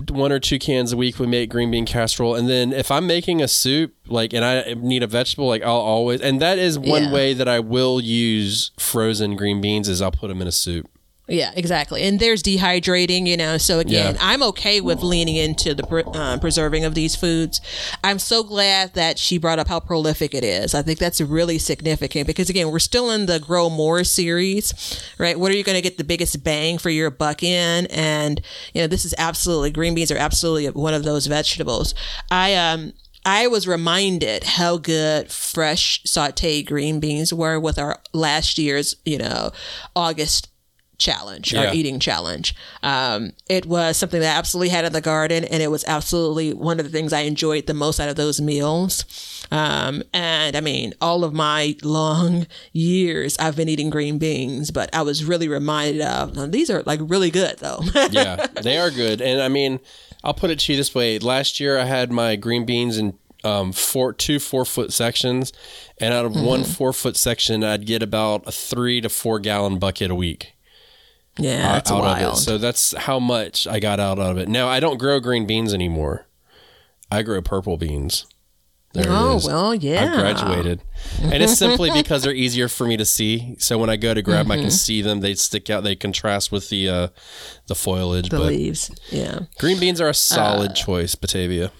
one 0.09 0.33
or 0.33 0.39
two 0.39 0.59
cans 0.59 0.91
a 0.91 0.97
week. 0.97 1.17
We 1.19 1.25
make 1.25 1.49
green 1.49 1.71
bean 1.71 1.85
casserole, 1.85 2.35
and 2.35 2.49
then 2.49 2.73
if 2.73 2.91
I'm 2.91 3.07
making 3.07 3.41
a 3.41 3.47
soup, 3.47 3.93
like, 4.07 4.33
and 4.33 4.43
I 4.43 4.73
need 4.77 5.03
a 5.03 5.07
vegetable, 5.07 5.47
like, 5.47 5.63
I'll 5.63 5.71
always, 5.71 6.19
and 6.19 6.41
that 6.41 6.59
is 6.59 6.77
one 6.77 7.03
Yeah. 7.05 7.13
way 7.13 7.33
that 7.33 7.47
I 7.47 7.59
will 7.61 8.01
use 8.01 8.71
frozen 8.77 9.37
green 9.37 9.61
beans 9.61 9.87
is 9.87 10.01
I'll 10.01 10.11
put 10.11 10.27
them 10.27 10.41
in 10.41 10.47
a 10.49 10.51
soup. 10.51 10.89
Yeah, 11.27 11.53
exactly. 11.55 12.03
And 12.03 12.19
there's 12.19 12.43
dehydrating, 12.43 13.27
you 13.27 13.37
know. 13.37 13.57
So 13.57 13.79
again, 13.79 14.15
Yeah. 14.15 14.21
I'm 14.21 14.43
okay 14.43 14.81
with 14.81 15.01
leaning 15.01 15.37
into 15.37 15.73
the 15.73 15.85
uh, 16.13 16.37
preserving 16.37 16.83
of 16.83 16.95
these 16.95 17.15
foods. 17.15 17.61
I'm 18.03 18.19
so 18.19 18.43
glad 18.43 18.93
that 18.95 19.17
she 19.17 19.37
brought 19.37 19.57
up 19.57 19.69
how 19.69 19.79
prolific 19.79 20.33
it 20.35 20.43
is. 20.43 20.75
I 20.75 20.81
think 20.81 20.99
that's 20.99 21.21
really 21.21 21.57
significant 21.59 22.27
because 22.27 22.49
again, 22.49 22.71
we're 22.71 22.79
still 22.79 23.09
in 23.09 23.25
the 23.25 23.39
grow 23.39 23.69
more 23.69 24.03
series, 24.03 25.01
right? 25.17 25.39
What 25.39 25.49
are 25.51 25.55
you 25.55 25.63
going 25.63 25.77
to 25.77 25.81
get 25.81 25.97
the 25.97 26.03
biggest 26.03 26.43
bang 26.43 26.77
for 26.77 26.89
your 26.89 27.09
buck 27.09 27.41
in? 27.41 27.85
And 27.87 28.41
you 28.73 28.81
know, 28.81 28.87
this 28.87 29.05
is 29.05 29.15
absolutely 29.17 29.71
green 29.71 29.95
beans 29.95 30.11
are 30.11 30.17
absolutely 30.17 30.67
one 30.71 30.93
of 30.93 31.05
those 31.05 31.27
vegetables. 31.27 31.95
I 32.31 32.55
um. 32.55 32.93
I 33.25 33.47
was 33.47 33.65
reminded 33.69 34.43
how 34.43 34.75
good 34.75 35.31
fresh 35.31 36.03
sauteed 36.03 36.65
green 36.65 36.99
beans 36.99 37.33
were 37.33 37.57
with 37.57 37.79
our 37.79 38.01
last 38.11 38.57
year's, 38.57 38.97
you 39.05 39.17
know, 39.17 39.51
August 39.95 40.49
challenge, 41.03 41.53
Yeah. 41.53 41.67
our 41.67 41.73
eating 41.73 41.99
challenge. 41.99 42.55
Um, 42.81 43.33
it 43.49 43.65
was 43.65 43.97
something 43.97 44.21
that 44.21 44.35
I 44.35 44.37
absolutely 44.39 44.69
had 44.69 44.85
in 44.85 44.93
the 44.93 45.01
garden, 45.01 45.43
and 45.43 45.61
it 45.61 45.69
was 45.69 45.83
absolutely 45.87 46.53
one 46.53 46.79
of 46.79 46.85
the 46.85 46.91
things 46.91 47.11
I 47.13 47.21
enjoyed 47.21 47.67
the 47.67 47.73
most 47.73 47.99
out 47.99 48.09
of 48.09 48.15
those 48.15 48.39
meals. 48.41 49.05
Um, 49.51 50.01
and 50.13 50.55
I 50.55 50.61
mean, 50.61 50.93
all 51.01 51.23
of 51.23 51.33
my 51.33 51.75
long 51.83 52.47
years, 52.71 53.37
I've 53.37 53.55
been 53.55 53.69
eating 53.69 53.89
green 53.89 54.17
beans, 54.17 54.71
but 54.71 54.89
I 54.95 55.01
was 55.01 55.23
really 55.25 55.47
reminded 55.47 56.01
of 56.01 56.35
"Now, 56.35 56.47
these 56.47 56.69
are 56.69 56.81
like 56.83 56.99
really 57.03 57.29
good 57.31 57.57
though. 57.59 57.81
Yeah, 58.11 58.47
they 58.61 58.77
are 58.77 58.89
good. 58.91 59.21
And 59.21 59.41
I 59.41 59.49
mean, 59.49 59.79
I'll 60.23 60.33
put 60.33 60.49
it 60.51 60.59
to 60.59 60.71
you 60.73 60.77
this 60.77 60.95
way: 60.95 61.19
last 61.19 61.59
year 61.59 61.77
I 61.77 61.85
had 61.85 62.11
my 62.11 62.35
green 62.35 62.65
beans 62.65 62.97
in 62.97 63.17
um, 63.43 63.73
four, 63.73 64.13
two 64.13 64.39
four 64.39 64.63
foot 64.65 64.93
sections, 64.93 65.51
and 65.99 66.13
out 66.13 66.25
of 66.25 66.31
Mm-hmm. 66.31 66.45
one 66.45 66.63
four 66.63 66.93
foot 66.93 67.17
section, 67.17 67.63
I'd 67.63 67.85
get 67.85 68.01
about 68.01 68.47
a 68.47 68.51
three 68.51 69.01
to 69.01 69.09
four 69.09 69.37
gallon 69.39 69.77
bucket 69.79 70.09
a 70.09 70.15
week. 70.15 70.53
Yeah, 71.37 71.73
that's 71.73 71.91
out 71.91 72.01
wild. 72.01 72.21
of 72.23 72.33
it. 72.33 72.37
So 72.41 72.57
that's 72.57 72.95
how 72.97 73.19
much 73.19 73.67
I 73.67 73.79
got 73.79 73.99
out 73.99 74.19
of 74.19 74.37
it. 74.37 74.47
Now 74.47 74.67
I 74.67 74.79
don't 74.79 74.97
grow 74.97 75.19
green 75.19 75.45
beans 75.45 75.73
anymore. 75.73 76.27
I 77.11 77.21
grow 77.23 77.41
purple 77.41 77.77
beans. 77.77 78.25
There 78.93 79.05
oh 79.09 79.37
is. 79.37 79.47
well, 79.47 79.73
yeah. 79.73 80.03
I've 80.05 80.19
graduated, 80.19 80.81
and 81.19 81.41
it's 81.41 81.57
simply 81.57 81.89
because 81.95 82.21
they're 82.21 82.31
easier 82.31 82.67
for 82.67 82.85
me 82.85 82.95
to 82.97 83.05
see. 83.05 83.55
So 83.57 83.79
when 83.79 83.89
I 83.89 83.95
go 83.95 84.13
to 84.13 84.21
grab, 84.21 84.45
them, 84.45 84.51
I 84.51 84.55
can 84.57 84.65
Mm-hmm. 84.65 84.69
see 84.71 85.01
them. 85.01 85.21
They 85.21 85.33
stick 85.33 85.71
out. 85.71 85.83
They 85.83 85.95
contrast 85.95 86.51
with 86.51 86.69
the 86.69 86.89
uh, 86.89 87.07
the 87.65 87.73
foliage. 87.73 88.29
The 88.29 88.37
but 88.37 88.45
leaves, 88.47 88.91
yeah. 89.09 89.39
green 89.57 89.79
beans 89.79 89.99
are 89.99 90.09
a 90.09 90.13
solid 90.13 90.71
Uh, 90.71 90.75
choice, 90.75 91.15
Batavia. 91.15 91.71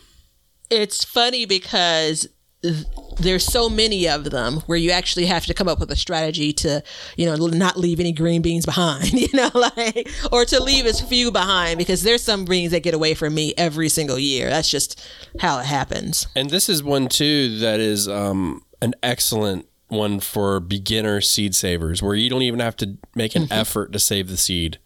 it's 0.72 1.04
funny 1.04 1.45
because 1.45 2.28
th- 2.64 2.86
there's 3.20 3.45
so 3.45 3.70
many 3.70 4.07
of 4.07 4.32
them 4.32 4.61
where 4.66 4.78
you 4.78 4.89
actually 4.89 5.28
have 5.28 5.45
to 5.45 5.53
come 5.53 5.68
up 5.68 5.80
with 5.80 5.91
a 5.91 5.95
strategy 5.95 6.51
to 6.51 6.82
you 7.16 7.26
know 7.26 7.36
not 7.36 7.78
leave 7.78 7.99
any 7.99 8.11
green 8.11 8.41
beans 8.41 8.66
behind 8.66 9.14
you 9.14 9.30
know 9.34 9.51
like 9.53 10.09
or 10.32 10.45
to 10.45 10.61
leave 10.61 10.86
as 10.86 10.99
few 11.01 11.32
behind 11.32 11.78
because 11.78 12.03
there's 12.03 12.24
some 12.24 12.45
beans 12.45 12.72
that 12.72 12.82
get 12.82 12.93
away 12.93 13.14
from 13.14 13.34
me 13.34 13.53
every 13.57 13.89
single 13.89 14.18
year. 14.18 14.49
That's 14.49 14.70
just 14.70 15.05
how 15.39 15.59
it 15.59 15.66
happens. 15.66 16.28
And 16.36 16.49
this 16.49 16.70
is 16.70 16.84
one 16.84 17.07
too 17.07 17.57
that 17.59 17.80
is 17.80 18.07
um, 18.07 18.64
an 18.82 18.93
excellent 19.03 19.68
one 19.88 20.20
for 20.20 20.59
beginner 20.59 21.22
seed 21.22 21.55
savers, 21.55 22.01
where 22.01 22.16
you 22.16 22.30
don't 22.30 22.41
even 22.41 22.59
have 22.59 22.76
to 22.78 22.97
make 23.16 23.36
an 23.36 23.47
effort 23.51 23.93
to 23.93 23.99
save 23.99 24.28
the 24.28 24.38
seed. 24.38 24.80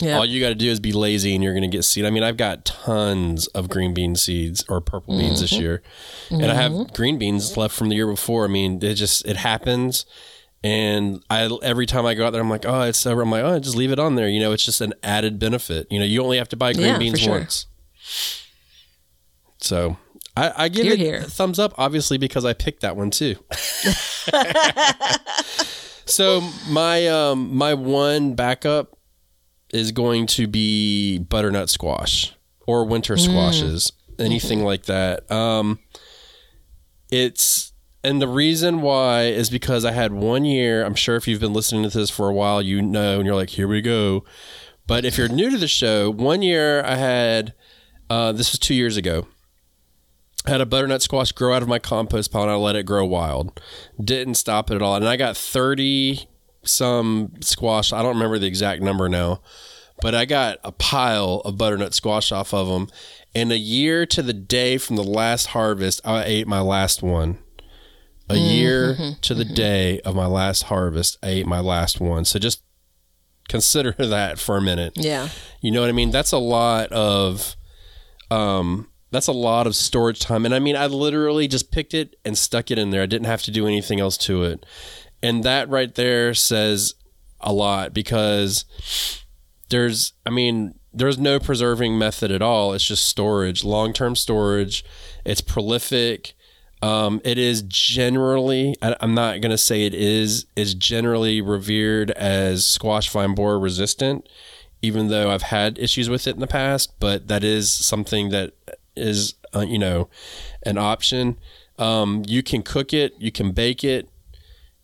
Yeah. 0.00 0.16
All 0.18 0.24
you 0.24 0.40
got 0.40 0.48
to 0.48 0.54
do 0.54 0.70
is 0.70 0.80
be 0.80 0.92
lazy, 0.92 1.34
and 1.34 1.44
you're 1.44 1.52
going 1.52 1.68
to 1.70 1.76
get 1.76 1.84
seed. 1.84 2.04
I 2.06 2.10
mean, 2.10 2.22
I've 2.22 2.36
got 2.36 2.64
tons 2.64 3.46
of 3.48 3.68
green 3.68 3.92
bean 3.94 4.16
seeds 4.16 4.64
or 4.68 4.80
purple 4.80 5.18
beans 5.18 5.40
this 5.40 5.52
year, 5.52 5.82
and 6.30 6.50
I 6.50 6.54
have 6.54 6.92
green 6.94 7.18
beans 7.18 7.56
left 7.56 7.74
from 7.76 7.88
the 7.90 7.96
year 7.96 8.06
before. 8.06 8.44
I 8.44 8.48
mean, 8.48 8.82
it 8.82 8.94
just 8.94 9.26
it 9.26 9.36
happens. 9.36 10.06
And 10.62 11.22
I 11.30 11.46
every 11.62 11.86
time 11.86 12.04
I 12.06 12.14
go 12.14 12.26
out 12.26 12.30
there, 12.30 12.42
I'm 12.42 12.50
like, 12.50 12.66
oh, 12.66 12.82
it's 12.82 13.04
over. 13.06 13.22
I'm 13.22 13.30
like, 13.30 13.44
oh, 13.44 13.58
just 13.58 13.76
leave 13.76 13.92
it 13.92 13.98
on 13.98 14.14
there. 14.16 14.28
You 14.28 14.40
know, 14.40 14.52
it's 14.52 14.64
just 14.64 14.80
an 14.82 14.92
added 15.02 15.38
benefit. 15.38 15.86
You 15.90 15.98
know, 15.98 16.04
you 16.04 16.22
only 16.22 16.36
have 16.38 16.48
to 16.50 16.56
buy 16.56 16.72
green 16.74 16.86
Yeah, 16.86 16.98
beans 16.98 17.20
sure. 17.20 17.32
once. 17.32 17.66
So 19.58 19.96
I, 20.36 20.52
I 20.64 20.68
give 20.68 20.84
Hear, 20.84 20.92
it 20.94 20.98
hear. 20.98 21.16
a 21.18 21.22
thumbs 21.24 21.58
up, 21.58 21.74
obviously, 21.78 22.18
because 22.18 22.44
I 22.44 22.52
picked 22.52 22.82
that 22.82 22.94
one 22.96 23.10
too. 23.10 23.36
so 26.06 26.40
my 26.68 27.06
um 27.08 27.54
my 27.54 27.74
one 27.74 28.34
backup 28.34 28.96
is 29.72 29.92
going 29.92 30.26
to 30.26 30.46
be 30.46 31.18
butternut 31.18 31.70
squash 31.70 32.34
or 32.66 32.84
winter 32.84 33.16
squashes, 33.16 33.92
anything 34.18 34.64
like 34.64 34.86
that. 34.86 35.30
Um, 35.30 35.78
it's 37.10 37.72
and 38.02 38.20
the 38.20 38.28
reason 38.28 38.80
why 38.80 39.24
is 39.24 39.50
because 39.50 39.84
I 39.84 39.92
had 39.92 40.12
one 40.12 40.44
year. 40.44 40.84
I'm 40.84 40.94
sure 40.94 41.16
if 41.16 41.28
you've 41.28 41.40
been 41.40 41.52
listening 41.52 41.88
to 41.88 41.98
this 41.98 42.10
for 42.10 42.28
a 42.28 42.32
while, 42.32 42.62
you 42.62 42.80
know, 42.80 43.18
and 43.18 43.26
you're 43.26 43.34
like, 43.34 43.50
here 43.50 43.68
we 43.68 43.80
go. 43.82 44.24
But 44.86 45.04
if 45.04 45.18
you're 45.18 45.28
new 45.28 45.50
to 45.50 45.58
the 45.58 45.68
show, 45.68 46.10
one 46.10 46.42
year 46.42 46.82
I 46.84 46.96
had. 46.96 47.54
Uh, 48.08 48.32
this 48.32 48.50
was 48.50 48.58
two 48.58 48.74
years 48.74 48.96
ago. 48.96 49.28
I 50.46 50.50
had 50.50 50.60
a 50.60 50.66
butternut 50.66 51.02
squash 51.02 51.32
grow 51.32 51.54
out 51.54 51.62
of 51.62 51.68
my 51.68 51.78
compost 51.78 52.32
pile 52.32 52.42
and 52.42 52.50
I 52.50 52.54
let 52.54 52.74
it 52.74 52.86
grow 52.86 53.04
wild. 53.04 53.60
Didn't 54.02 54.34
stop 54.34 54.70
it 54.70 54.74
at 54.74 54.82
all. 54.82 54.96
And 54.96 55.06
I 55.06 55.16
got 55.16 55.36
30 55.36 56.26
some 56.62 57.32
squash. 57.40 57.92
I 57.92 58.02
don't 58.02 58.14
remember 58.14 58.38
the 58.38 58.46
exact 58.46 58.82
number 58.82 59.08
now, 59.08 59.40
but 60.00 60.14
I 60.14 60.24
got 60.24 60.58
a 60.64 60.72
pile 60.72 61.42
of 61.44 61.56
butternut 61.56 61.94
squash 61.94 62.32
off 62.32 62.52
of 62.52 62.68
them. 62.68 62.88
And 63.34 63.52
a 63.52 63.58
year 63.58 64.06
to 64.06 64.22
the 64.22 64.32
day 64.32 64.76
from 64.78 64.96
the 64.96 65.04
last 65.04 65.46
harvest, 65.46 66.00
I 66.04 66.24
ate 66.24 66.48
my 66.48 66.60
last 66.60 67.02
one. 67.02 67.38
A 68.28 68.34
mm-hmm. 68.34 68.44
year 68.44 68.94
mm-hmm. 68.94 69.20
to 69.20 69.34
the 69.34 69.44
mm-hmm. 69.44 69.54
day 69.54 70.00
of 70.00 70.14
my 70.14 70.26
last 70.26 70.64
harvest, 70.64 71.18
I 71.22 71.30
ate 71.30 71.46
my 71.46 71.60
last 71.60 72.00
one. 72.00 72.24
So 72.24 72.38
just 72.38 72.62
consider 73.48 73.92
that 73.98 74.38
for 74.38 74.56
a 74.56 74.62
minute. 74.62 74.92
yeah 74.96 75.28
You 75.60 75.70
know 75.70 75.80
what 75.80 75.90
I 75.90 75.92
mean? 75.92 76.10
That's 76.10 76.32
a 76.32 76.38
lot 76.38 76.90
of 76.92 77.56
um 78.30 78.88
that's 79.10 79.26
a 79.26 79.32
lot 79.32 79.66
of 79.66 79.74
storage 79.74 80.20
time. 80.20 80.44
And 80.44 80.54
I 80.54 80.60
mean 80.60 80.76
I 80.76 80.86
literally 80.86 81.48
just 81.48 81.72
picked 81.72 81.92
it 81.94 82.16
and 82.24 82.38
stuck 82.38 82.70
it 82.70 82.78
in 82.78 82.90
there. 82.90 83.02
I 83.02 83.06
didn't 83.06 83.26
have 83.26 83.42
to 83.42 83.50
do 83.50 83.66
anything 83.66 84.00
else 84.00 84.16
to 84.18 84.44
it. 84.44 84.64
And 85.22 85.44
that 85.44 85.68
right 85.68 85.94
there 85.94 86.34
says 86.34 86.94
a 87.40 87.52
lot 87.52 87.92
because 87.94 88.64
there's 89.68 90.12
I 90.26 90.30
mean 90.30 90.74
there's 90.92 91.18
no 91.18 91.38
preserving 91.38 91.98
method 91.98 92.30
at 92.30 92.42
all. 92.42 92.72
It's 92.72 92.84
just 92.84 93.06
storage, 93.06 93.62
long-term 93.64 94.16
storage. 94.16 94.84
It's 95.24 95.40
prolific. 95.40 96.34
Um, 96.82 97.20
it 97.24 97.38
is 97.38 97.62
generally, 97.62 98.74
I- 98.82 98.96
I'm 99.00 99.14
not 99.14 99.40
going 99.40 99.50
to 99.50 99.58
say 99.58 99.84
it 99.84 99.94
is, 99.94 100.46
is 100.56 100.74
generally 100.74 101.40
revered 101.40 102.10
as 102.12 102.64
squash 102.64 103.08
vine 103.10 103.34
borer 103.34 103.58
resistant, 103.60 104.28
even 104.82 105.08
though 105.08 105.30
I've 105.30 105.42
had 105.42 105.78
issues 105.78 106.08
with 106.08 106.26
it 106.26 106.34
in 106.34 106.40
the 106.40 106.46
past, 106.48 106.92
but 106.98 107.28
that 107.28 107.44
is 107.44 107.70
something 107.72 108.30
that 108.30 108.54
is, 108.96 109.34
uh, 109.54 109.60
you 109.60 109.78
know, 109.78 110.08
an 110.64 110.78
option. 110.78 111.38
Um, 111.78 112.24
you 112.26 112.42
can 112.42 112.62
cook 112.62 112.92
it, 112.92 113.12
you 113.18 113.30
can 113.30 113.52
bake 113.52 113.84
it, 113.84 114.08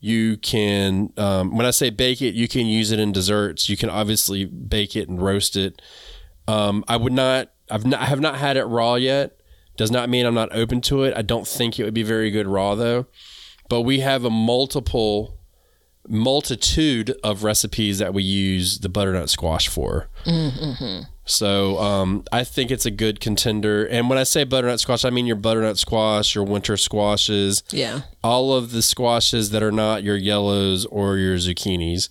you 0.07 0.36
can, 0.36 1.12
um, 1.16 1.57
when 1.57 1.66
I 1.66 1.70
say 1.70 1.90
bake 1.90 2.22
it, 2.22 2.34
you 2.34 2.46
can 2.46 2.66
use 2.66 2.92
it 2.92 3.00
in 3.00 3.11
desserts. 3.11 3.68
You 3.68 3.76
can 3.76 3.90
obviously 3.90 4.44
bake 4.44 4.94
it 4.94 5.09
and 5.09 5.20
roast 5.20 5.57
it. 5.57 5.82
Um, 6.46 6.84
I 6.86 6.96
would 6.96 7.12
not, 7.12 7.50
I've 7.70 7.84
not, 7.84 8.00
I 8.00 8.04
have 8.04 8.20
not 8.20 8.36
had 8.36 8.57
it 8.57 8.64
raw 8.64 8.94
yet. 8.94 9.40
Does 9.76 9.90
not 9.90 10.09
mean 10.09 10.24
I'm 10.24 10.34
not 10.34 10.54
open 10.54 10.80
to 10.82 11.02
it. 11.02 11.12
I 11.16 11.22
don't 11.22 11.46
think 11.46 11.78
it 11.78 11.84
would 11.84 11.92
be 11.92 12.04
very 12.04 12.30
good 12.30 12.46
raw 12.46 12.74
though. 12.76 13.07
But 13.68 13.82
we 13.82 13.98
have 14.00 14.24
a 14.24 14.30
multiple 14.30 15.38
multitude 16.09 17.12
of 17.24 17.42
recipes 17.42 17.98
that 17.98 18.14
we 18.14 18.22
use 18.22 18.78
the 18.78 18.88
butternut 18.88 19.28
squash 19.28 19.66
for. 19.66 20.09
So 21.27 21.79
um, 21.79 22.24
I 22.31 22.45
think 22.45 22.70
it's 22.70 22.87
a 22.87 22.91
good 22.91 23.20
contender. 23.20 23.85
And 23.85 24.09
when 24.09 24.16
I 24.16 24.22
say 24.22 24.45
butternut 24.45 24.79
squash, 24.81 25.05
I 25.05 25.11
mean 25.11 25.27
your 25.27 25.37
butternut 25.37 25.77
squash, 25.77 26.35
your 26.35 26.45
winter 26.45 26.77
squashes, 26.77 27.62
yeah 27.70 28.03
all 28.22 28.53
of 28.53 28.72
the 28.72 28.83
squashes 28.83 29.51
that 29.51 29.62
are 29.62 29.72
not 29.72 30.03
your 30.03 30.16
yellows 30.16 30.85
or 30.87 31.16
your 31.16 31.37
zucchinis. 31.37 32.09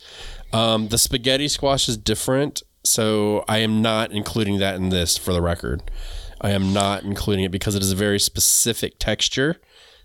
Um, 0.53 0.89
the 0.89 0.97
spaghetti 0.97 1.47
squash 1.47 1.89
is 1.89 1.97
different, 1.97 2.63
so 2.85 3.43
I 3.47 3.57
am 3.59 3.81
not 3.81 4.11
including 4.11 4.59
that 4.59 4.75
in 4.75 4.89
this 4.89 5.17
for 5.17 5.33
the 5.33 5.41
record. 5.41 5.91
I 6.39 6.51
am 6.51 6.73
not 6.73 7.03
including 7.03 7.43
it 7.45 7.51
because 7.51 7.75
it 7.75 7.81
is 7.81 7.91
a 7.91 7.95
very 7.95 8.19
specific 8.19 8.99
texture 8.99 9.57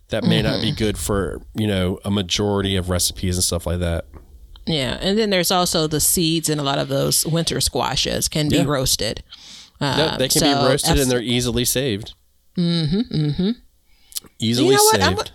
that 0.09 0.25
may 0.25 0.43
not 0.43 0.61
be 0.61 0.73
good 0.73 0.99
for 0.99 1.41
you 1.55 1.67
know 1.67 1.99
a 2.05 2.11
majority 2.11 2.77
of 2.77 2.91
recipes 2.91 3.37
and 3.37 3.45
stuff 3.45 3.67
like 3.67 3.81
that. 3.81 4.07
Yeah, 4.67 4.99
and 5.01 5.19
then 5.19 5.31
there's 5.31 5.51
also 5.51 5.87
the 5.87 6.01
seeds 6.01 6.49
in 6.49 6.59
a 6.59 6.63
lot 6.63 6.79
of 6.79 6.89
those 6.89 7.27
winter 7.27 7.61
squashes 7.61 8.29
can 8.29 8.49
be 8.49 8.57
Yeah. 8.59 8.65
roasted. 8.67 9.23
Yeah, 9.81 10.13
Um, 10.13 10.19
they 10.19 10.29
can 10.29 10.41
so 10.41 10.47
be 10.47 10.69
roasted 10.69 10.91
abs- 10.93 11.01
and 11.03 11.11
they're 11.11 11.21
easily 11.23 11.65
saved. 11.65 12.13
Mm-hmm. 12.59 13.01
Mm-hmm. 13.01 13.51
Easily 14.39 14.69
You 14.69 14.73
know 14.77 14.83
what? 15.13 15.19
Saved. 15.19 15.33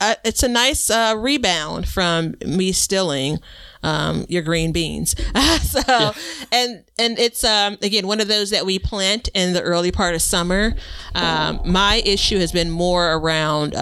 uh, 0.00 0.14
it's 0.24 0.42
a 0.42 0.48
nice 0.48 0.90
uh, 0.90 1.14
rebound 1.16 1.88
from 1.88 2.34
me 2.44 2.72
stealing 2.72 3.38
um, 3.82 4.26
your 4.28 4.42
green 4.42 4.72
beans. 4.72 5.14
so, 5.62 6.12
and 6.50 6.82
and 6.98 7.18
it's 7.20 7.44
um, 7.44 7.78
again 7.82 8.06
one 8.08 8.20
of 8.20 8.26
those 8.26 8.50
that 8.50 8.66
we 8.66 8.78
plant 8.80 9.28
in 9.34 9.52
the 9.52 9.62
early 9.62 9.92
part 9.92 10.14
of 10.16 10.22
summer. 10.22 10.74
Um, 11.14 11.60
my 11.64 12.02
issue 12.04 12.38
has 12.40 12.50
been 12.50 12.70
more 12.70 13.12
around. 13.12 13.74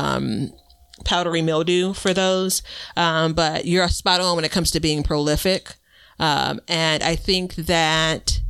Powdery 1.05 1.43
mildew 1.43 1.93
for 1.95 2.13
those. 2.15 2.63
Um, 2.97 3.33
but 3.35 3.65
you're 3.67 3.87
spot 3.89 4.21
on 4.21 4.37
when 4.37 4.45
it 4.45 4.51
comes 4.53 4.71
to 4.73 4.81
being 4.81 5.03
prolific. 5.03 5.75
Um, 6.19 6.61
and 6.69 7.03
i 7.03 7.17
think 7.17 7.57
that 7.57 8.41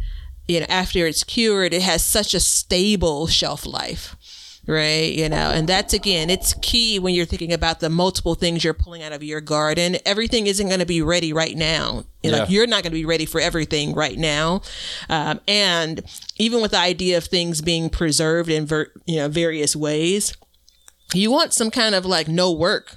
you 0.47 0.61
know 0.61 0.67
after 0.69 1.07
it's 1.07 1.25
cured 1.25 1.73
it 1.73 1.81
has 1.81 2.05
such 2.05 2.35
a 2.35 2.41
stable 2.41 3.27
shelf 3.27 3.65
life 3.65 4.17
right? 4.67 5.13
You 5.13 5.29
know 5.29 5.51
and 5.51 5.69
that's 5.69 5.93
again 5.95 6.29
it's 6.31 6.55
key 6.63 6.99
when 6.99 7.15
you're 7.15 7.27
thinking 7.27 7.53
about 7.53 7.81
the 7.81 7.89
multiple 7.91 8.35
things 8.35 8.65
you're 8.65 8.75
pulling 8.75 9.03
out 9.03 9.13
of 9.13 9.23
your 9.23 9.41
garden. 9.41 9.97
Everything 10.07 10.47
isn't 10.47 10.69
going 10.69 10.81
to 10.81 10.87
be 10.87 11.03
ready 11.03 11.33
right 11.33 11.55
now. 11.57 12.05
You 12.23 12.31
know, 12.31 12.39
like 12.39 12.49
Yeah. 12.51 12.55
you're 12.55 12.67
not 12.67 12.83
going 12.83 12.93
to 12.93 12.99
be 12.99 13.05
ready 13.05 13.27
for 13.27 13.41
everything 13.41 13.95
right 13.95 14.19
now. 14.19 14.63
Um, 15.11 15.41
and 15.49 16.03
even 16.39 16.63
with 16.63 16.71
the 16.73 16.79
idea 16.79 17.19
of 17.19 17.25
things 17.25 17.61
being 17.61 17.91
preserved 17.91 18.49
in 18.51 18.65
ver- 18.67 18.91
you 19.07 19.17
know 19.17 19.29
various 19.29 19.77
ways 19.77 20.35
you 21.13 21.31
want 21.31 21.53
some 21.53 21.71
kind 21.71 21.95
of 21.95 22.07
like 22.07 22.29
no 22.29 22.51
work 22.51 22.97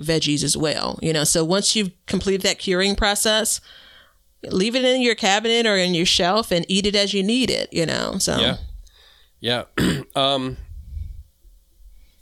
veggies 0.00 0.42
as 0.42 0.56
well 0.56 0.98
you 1.02 1.12
know 1.12 1.24
so 1.24 1.44
once 1.44 1.74
you've 1.76 1.90
completed 2.06 2.42
that 2.42 2.58
curing 2.58 2.94
process 2.94 3.60
leave 4.44 4.76
it 4.76 4.84
in 4.84 5.00
your 5.00 5.14
cabinet 5.14 5.66
or 5.66 5.76
in 5.76 5.94
your 5.94 6.06
shelf 6.06 6.50
and 6.50 6.66
eat 6.68 6.86
it 6.86 6.94
as 6.94 7.14
you 7.14 7.22
need 7.22 7.50
it 7.50 7.72
you 7.72 7.86
know 7.86 8.18
so 8.18 8.38
Yeah. 8.38 8.56
Yeah. 9.38 9.64
um, 10.16 10.56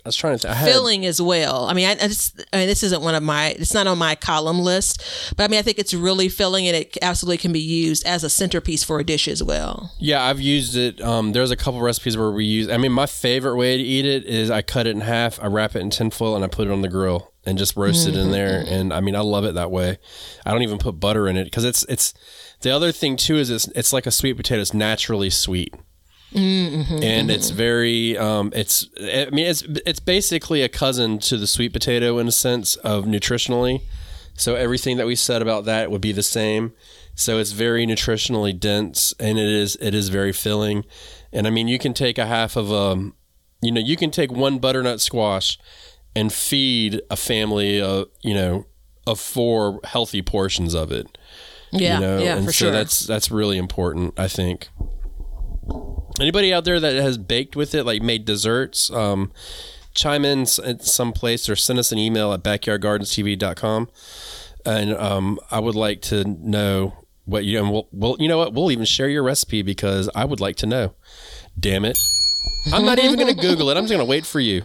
I 0.04 0.08
was 0.08 0.16
trying 0.16 0.34
to 0.34 0.38
think. 0.38 0.52
I 0.52 0.54
had, 0.54 0.68
filling 0.68 1.06
as 1.06 1.20
well. 1.20 1.64
I 1.64 1.72
mean, 1.72 1.86
I, 1.86 1.92
I, 1.92 2.08
just, 2.08 2.44
I 2.52 2.58
mean, 2.58 2.66
this 2.66 2.82
isn't 2.82 3.00
one 3.00 3.14
of 3.14 3.22
my. 3.22 3.50
It's 3.50 3.72
not 3.72 3.86
on 3.86 3.96
my 3.96 4.14
column 4.14 4.60
list, 4.60 5.02
but 5.34 5.44
I 5.44 5.48
mean, 5.48 5.58
I 5.58 5.62
think 5.62 5.78
it's 5.78 5.94
really 5.94 6.28
filling, 6.28 6.66
and 6.66 6.76
it 6.76 6.98
absolutely 7.00 7.38
can 7.38 7.52
be 7.52 7.60
used 7.60 8.04
as 8.04 8.22
a 8.22 8.28
centerpiece 8.28 8.84
for 8.84 9.00
a 9.00 9.04
dish 9.04 9.28
as 9.28 9.42
well. 9.42 9.92
Yeah, 9.98 10.22
I've 10.22 10.40
used 10.40 10.76
it. 10.76 11.00
Um, 11.00 11.32
there's 11.32 11.50
a 11.50 11.56
couple 11.56 11.80
recipes 11.80 12.18
where 12.18 12.30
we 12.30 12.44
use. 12.44 12.68
I 12.68 12.76
mean, 12.76 12.92
my 12.92 13.06
favorite 13.06 13.56
way 13.56 13.78
to 13.78 13.82
eat 13.82 14.04
it 14.04 14.24
is 14.24 14.50
I 14.50 14.60
cut 14.60 14.86
it 14.86 14.90
in 14.90 15.00
half, 15.00 15.42
I 15.42 15.46
wrap 15.46 15.74
it 15.74 15.80
in 15.80 15.88
tinfoil, 15.88 16.36
and 16.36 16.44
I 16.44 16.48
put 16.48 16.68
it 16.68 16.70
on 16.70 16.82
the 16.82 16.88
grill 16.88 17.32
and 17.46 17.56
just 17.56 17.74
roast 17.74 18.06
it 18.06 18.14
in 18.14 18.30
there. 18.30 18.62
And 18.66 18.92
I 18.92 19.00
mean, 19.00 19.16
I 19.16 19.20
love 19.20 19.44
it 19.44 19.54
that 19.54 19.70
way. 19.70 19.98
I 20.44 20.52
don't 20.52 20.62
even 20.62 20.78
put 20.78 21.00
butter 21.00 21.28
in 21.28 21.36
it 21.36 21.44
because 21.44 21.64
it's 21.64 21.84
it's. 21.88 22.12
The 22.60 22.70
other 22.70 22.92
thing 22.92 23.16
too 23.16 23.36
is 23.36 23.48
it's 23.48 23.68
it's 23.68 23.92
like 23.92 24.06
a 24.06 24.10
sweet 24.10 24.34
potato. 24.34 24.60
It's 24.60 24.74
naturally 24.74 25.30
sweet. 25.30 25.74
And 26.34 27.30
it's 27.30 27.50
very 27.50 28.18
um, 28.18 28.52
it's 28.54 28.88
i 29.00 29.28
mean 29.30 29.46
it's 29.46 29.62
it's 29.86 30.00
basically 30.00 30.62
a 30.62 30.68
cousin 30.68 31.18
to 31.20 31.36
the 31.36 31.46
sweet 31.46 31.72
potato 31.72 32.18
in 32.18 32.28
a 32.28 32.32
sense 32.32 32.76
of 32.76 33.04
nutritionally. 33.04 33.82
So 34.36 34.56
everything 34.56 34.96
that 34.96 35.06
we 35.06 35.14
said 35.14 35.42
about 35.42 35.64
that 35.66 35.92
would 35.92 36.00
be 36.00 36.10
the 36.10 36.22
same. 36.22 36.72
So 37.14 37.38
it's 37.38 37.52
very 37.52 37.86
nutritionally 37.86 38.58
dense 38.58 39.14
and 39.20 39.38
it 39.38 39.48
is 39.48 39.76
it 39.80 39.94
is 39.94 40.08
very 40.08 40.32
filling. 40.32 40.84
And 41.32 41.46
i 41.46 41.50
mean 41.50 41.68
you 41.68 41.78
can 41.78 41.94
take 41.94 42.18
a 42.18 42.26
half 42.26 42.56
of 42.56 42.70
a 42.72 43.10
you 43.62 43.72
know 43.72 43.80
you 43.80 43.96
can 43.96 44.10
take 44.10 44.32
one 44.32 44.58
butternut 44.58 45.00
squash 45.00 45.58
and 46.16 46.32
feed 46.32 47.00
a 47.10 47.16
family 47.16 47.80
of 47.80 48.08
you 48.22 48.34
know 48.34 48.66
of 49.06 49.20
four 49.20 49.80
healthy 49.84 50.22
portions 50.22 50.74
of 50.74 50.90
it. 50.90 51.16
Yeah, 51.70 51.94
you 51.94 52.00
know 52.00 52.18
yeah, 52.18 52.36
and 52.36 52.46
for 52.46 52.52
so 52.52 52.66
sure. 52.66 52.70
that's 52.70 53.00
that's 53.00 53.32
really 53.32 53.58
important 53.58 54.14
i 54.16 54.28
think 54.28 54.68
anybody 56.20 56.52
out 56.52 56.64
there 56.64 56.80
that 56.80 56.94
has 56.94 57.18
baked 57.18 57.56
with 57.56 57.74
it 57.74 57.84
like 57.84 58.02
made 58.02 58.24
desserts 58.24 58.90
um 58.90 59.32
chime 59.94 60.24
in 60.24 60.42
at 60.64 60.82
some 60.82 61.12
place 61.12 61.48
or 61.48 61.56
send 61.56 61.78
us 61.78 61.92
an 61.92 61.98
email 61.98 62.32
at 62.32 62.42
backyardgardenstv.com 62.42 63.88
and 64.66 64.94
um 64.94 65.38
i 65.50 65.58
would 65.58 65.74
like 65.74 66.00
to 66.00 66.24
know 66.24 66.94
what 67.24 67.44
you 67.44 67.58
and 67.58 67.70
we'll, 67.70 67.88
we'll 67.92 68.16
you 68.18 68.28
know 68.28 68.38
what 68.38 68.52
we'll 68.52 68.70
even 68.70 68.84
share 68.84 69.08
your 69.08 69.22
recipe 69.22 69.62
because 69.62 70.10
i 70.14 70.24
would 70.24 70.40
like 70.40 70.56
to 70.56 70.66
know 70.66 70.94
damn 71.58 71.84
it 71.84 71.96
i'm 72.72 72.84
not 72.84 72.98
even 72.98 73.18
gonna 73.18 73.34
google 73.34 73.70
it 73.70 73.76
i'm 73.76 73.84
just 73.84 73.92
gonna 73.92 74.04
wait 74.04 74.26
for 74.26 74.40
you 74.40 74.62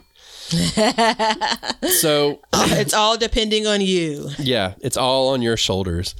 so 0.49 2.39
it's 2.53 2.93
all 2.93 3.17
depending 3.17 3.67
on 3.67 3.81
you. 3.81 4.29
yeah, 4.39 4.73
it's 4.81 4.97
all 4.97 5.29
on 5.29 5.41
your 5.41 5.57
shoulders. 5.57 6.15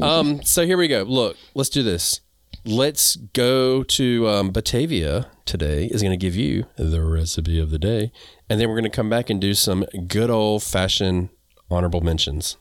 Um, 0.00 0.42
so 0.42 0.64
here 0.64 0.78
we 0.78 0.88
go. 0.88 1.02
Look, 1.02 1.36
let's 1.54 1.68
do 1.68 1.82
this. 1.82 2.20
Let's 2.64 3.16
go 3.16 3.82
to 3.82 4.28
um, 4.28 4.52
Batavia 4.52 5.26
today. 5.44 5.86
Is 5.86 6.00
going 6.00 6.12
to 6.12 6.16
give 6.16 6.36
you 6.36 6.66
the 6.76 7.02
recipe 7.02 7.58
of 7.58 7.70
the 7.70 7.78
day, 7.78 8.12
and 8.48 8.60
then 8.60 8.68
we're 8.68 8.76
going 8.76 8.84
to 8.84 8.96
come 8.96 9.10
back 9.10 9.28
and 9.28 9.40
do 9.40 9.52
some 9.52 9.84
good 10.06 10.30
old 10.30 10.62
fashioned 10.62 11.30
honorable 11.68 12.02
mentions. 12.02 12.56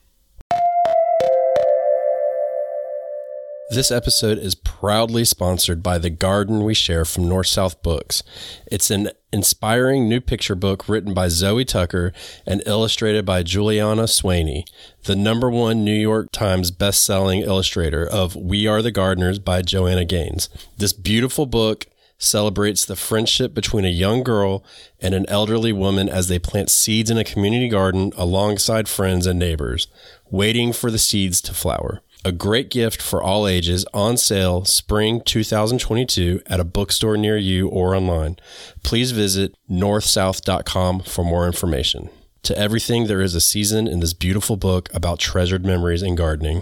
This 3.71 3.89
episode 3.89 4.37
is 4.37 4.53
proudly 4.53 5.23
sponsored 5.23 5.81
by 5.81 5.97
The 5.97 6.09
Garden 6.09 6.65
We 6.65 6.73
Share 6.73 7.05
from 7.05 7.29
North 7.29 7.47
South 7.47 7.81
Books. 7.81 8.21
It's 8.69 8.91
an 8.91 9.11
inspiring 9.31 10.09
new 10.09 10.19
picture 10.19 10.55
book 10.55 10.89
written 10.89 11.13
by 11.13 11.29
Zoe 11.29 11.63
Tucker 11.63 12.11
and 12.45 12.61
illustrated 12.65 13.25
by 13.25 13.43
Julianna 13.43 14.07
Swaney, 14.07 14.65
the 15.05 15.15
number 15.15 15.49
one 15.49 15.85
New 15.85 15.95
York 15.95 16.33
Times 16.33 16.69
best-selling 16.69 17.43
illustrator 17.43 18.05
of 18.05 18.35
We 18.35 18.67
Are 18.67 18.81
the 18.81 18.91
Gardeners 18.91 19.39
by 19.39 19.61
Joanna 19.61 20.03
Gaines. 20.03 20.49
This 20.77 20.91
beautiful 20.91 21.45
book 21.45 21.85
celebrates 22.17 22.83
the 22.83 22.97
friendship 22.97 23.53
between 23.53 23.85
a 23.85 23.89
young 23.89 24.21
girl 24.21 24.65
and 24.99 25.15
an 25.15 25.25
elderly 25.29 25.71
woman 25.71 26.09
as 26.09 26.27
they 26.27 26.39
plant 26.39 26.69
seeds 26.69 27.09
in 27.09 27.17
a 27.17 27.23
community 27.23 27.69
garden 27.69 28.11
alongside 28.17 28.89
friends 28.89 29.25
and 29.25 29.39
neighbors, 29.39 29.87
waiting 30.29 30.73
for 30.73 30.91
the 30.91 30.99
seeds 30.99 31.39
to 31.39 31.53
flower. 31.53 32.01
A 32.23 32.31
great 32.31 32.69
gift 32.69 33.01
for 33.01 33.23
all 33.23 33.47
ages 33.47 33.83
on 33.95 34.15
sale 34.15 34.63
spring 34.63 35.21
2022 35.21 36.41
at 36.45 36.59
a 36.59 36.63
bookstore 36.63 37.17
near 37.17 37.35
you 37.35 37.67
or 37.67 37.95
online. 37.95 38.37
Please 38.83 39.09
visit 39.09 39.55
northsouth.com 39.67 40.99
for 40.99 41.25
more 41.25 41.47
information. 41.47 42.11
To 42.43 42.55
everything, 42.55 43.07
there 43.07 43.21
is 43.21 43.33
a 43.33 43.41
season 43.41 43.87
in 43.87 44.01
this 44.01 44.13
beautiful 44.13 44.55
book 44.55 44.87
about 44.93 45.17
treasured 45.17 45.65
memories 45.65 46.03
and 46.03 46.15
gardening. 46.15 46.61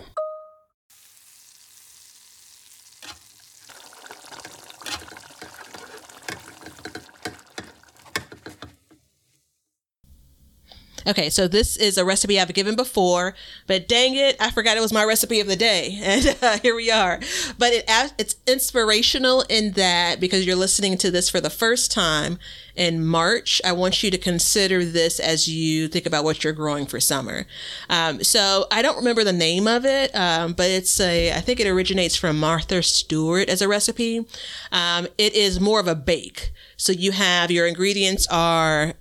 Okay, 11.10 11.32
so 11.32 11.47
this 11.47 11.76
is 11.76 11.97
a 11.97 12.05
recipe 12.05 12.39
I've 12.39 12.53
given 12.53 12.76
before, 12.76 13.34
but 13.66 13.88
dang 13.88 14.16
it, 14.16 14.36
I 14.39 14.51
forgot 14.51 14.78
it 14.78 14.82
was 14.82 14.93
my 14.93 15.03
recipe 15.03 15.39
of 15.39 15.47
the 15.47 15.55
day, 15.55 15.99
and 16.03 16.38
uh, 16.39 16.60
here 16.60 16.76
we 16.76 16.91
are. 16.91 17.20
But 17.57 17.74
it 17.74 17.89
it's 18.20 18.36
inspirational 18.45 19.43
in 19.49 19.72
that 19.72 20.20
because 20.20 20.45
you're 20.45 20.55
listening 20.55 20.99
to 20.99 21.10
this 21.10 21.28
for 21.28 21.41
the 21.41 21.49
first 21.49 21.91
time 21.91 22.38
in 22.76 23.03
March, 23.03 23.60
I 23.66 23.72
want 23.72 24.03
you 24.03 24.12
to 24.12 24.20
consider 24.20 24.86
this 24.86 25.20
as 25.20 25.47
you 25.47 25.88
think 25.88 26.05
about 26.05 26.24
what 26.24 26.43
you're 26.43 26.53
growing 26.53 26.86
for 26.86 26.99
summer. 26.99 27.47
Um, 27.89 28.24
so 28.24 28.68
I 28.72 28.84
don't 28.84 28.97
remember 28.97 29.24
the 29.24 29.34
name 29.34 29.68
of 29.68 29.86
it, 29.86 30.16
um, 30.16 30.53
but 30.53 30.70
it's 30.70 30.99
a 30.99 31.34
I 31.34 31.41
think 31.41 31.60
it 31.60 31.68
originates 31.68 32.16
from 32.16 32.39
Martha 32.39 32.84
Stewart 32.84 33.49
as 33.49 33.64
a 33.64 33.68
recipe. 33.68 34.28
Um, 34.72 35.07
it 35.18 35.34
is 35.34 35.60
more 35.60 35.80
of 35.80 35.88
a 35.88 35.95
bake. 35.95 36.51
So 36.78 36.91
you 36.91 37.14
have 37.14 37.49
your 37.49 37.66
ingredients 37.66 38.28
are 38.30 38.93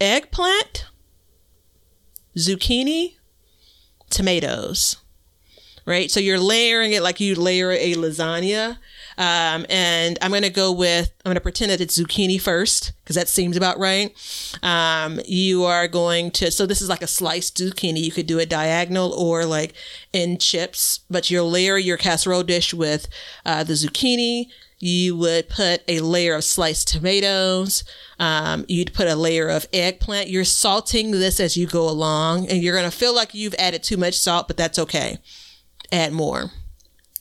eggplant 0.00 0.86
zucchini, 2.36 3.16
tomatoes, 4.10 4.96
right? 5.86 6.10
So 6.10 6.20
you're 6.20 6.38
layering 6.38 6.92
it 6.92 7.02
like 7.02 7.20
you 7.20 7.34
layer 7.34 7.70
a 7.70 7.94
lasagna. 7.94 8.78
Um, 9.18 9.66
and 9.68 10.18
I'm 10.22 10.30
going 10.30 10.42
to 10.42 10.50
go 10.50 10.72
with, 10.72 11.12
I'm 11.24 11.30
going 11.30 11.34
to 11.34 11.40
pretend 11.40 11.70
that 11.70 11.80
it's 11.80 11.98
zucchini 11.98 12.40
first 12.40 12.92
because 13.02 13.16
that 13.16 13.28
seems 13.28 13.56
about 13.56 13.78
right. 13.78 14.10
Um, 14.62 15.20
you 15.26 15.64
are 15.64 15.86
going 15.88 16.30
to, 16.32 16.50
so 16.50 16.64
this 16.64 16.80
is 16.80 16.88
like 16.88 17.02
a 17.02 17.06
sliced 17.06 17.58
zucchini. 17.58 18.00
You 18.00 18.10
could 18.10 18.26
do 18.26 18.38
it 18.38 18.48
diagonal 18.48 19.12
or 19.12 19.44
like 19.44 19.74
in 20.12 20.38
chips, 20.38 21.00
but 21.10 21.30
you'll 21.30 21.50
layer 21.50 21.76
your 21.76 21.98
casserole 21.98 22.42
dish 22.42 22.72
with 22.72 23.08
uh, 23.44 23.64
the 23.64 23.74
zucchini. 23.74 24.48
You 24.84 25.16
would 25.16 25.48
put 25.48 25.84
a 25.86 26.00
layer 26.00 26.34
of 26.34 26.42
sliced 26.42 26.88
tomatoes. 26.88 27.84
Um, 28.18 28.64
you'd 28.66 28.92
put 28.92 29.06
a 29.06 29.14
layer 29.14 29.48
of 29.48 29.68
eggplant. 29.72 30.28
You're 30.28 30.42
salting 30.42 31.12
this 31.12 31.38
as 31.38 31.56
you 31.56 31.68
go 31.68 31.88
along, 31.88 32.48
and 32.48 32.60
you're 32.60 32.76
going 32.76 32.90
to 32.90 32.96
feel 32.96 33.14
like 33.14 33.32
you've 33.32 33.54
added 33.60 33.84
too 33.84 33.96
much 33.96 34.18
salt, 34.18 34.48
but 34.48 34.56
that's 34.56 34.80
okay. 34.80 35.18
Add 35.92 36.12
more. 36.12 36.50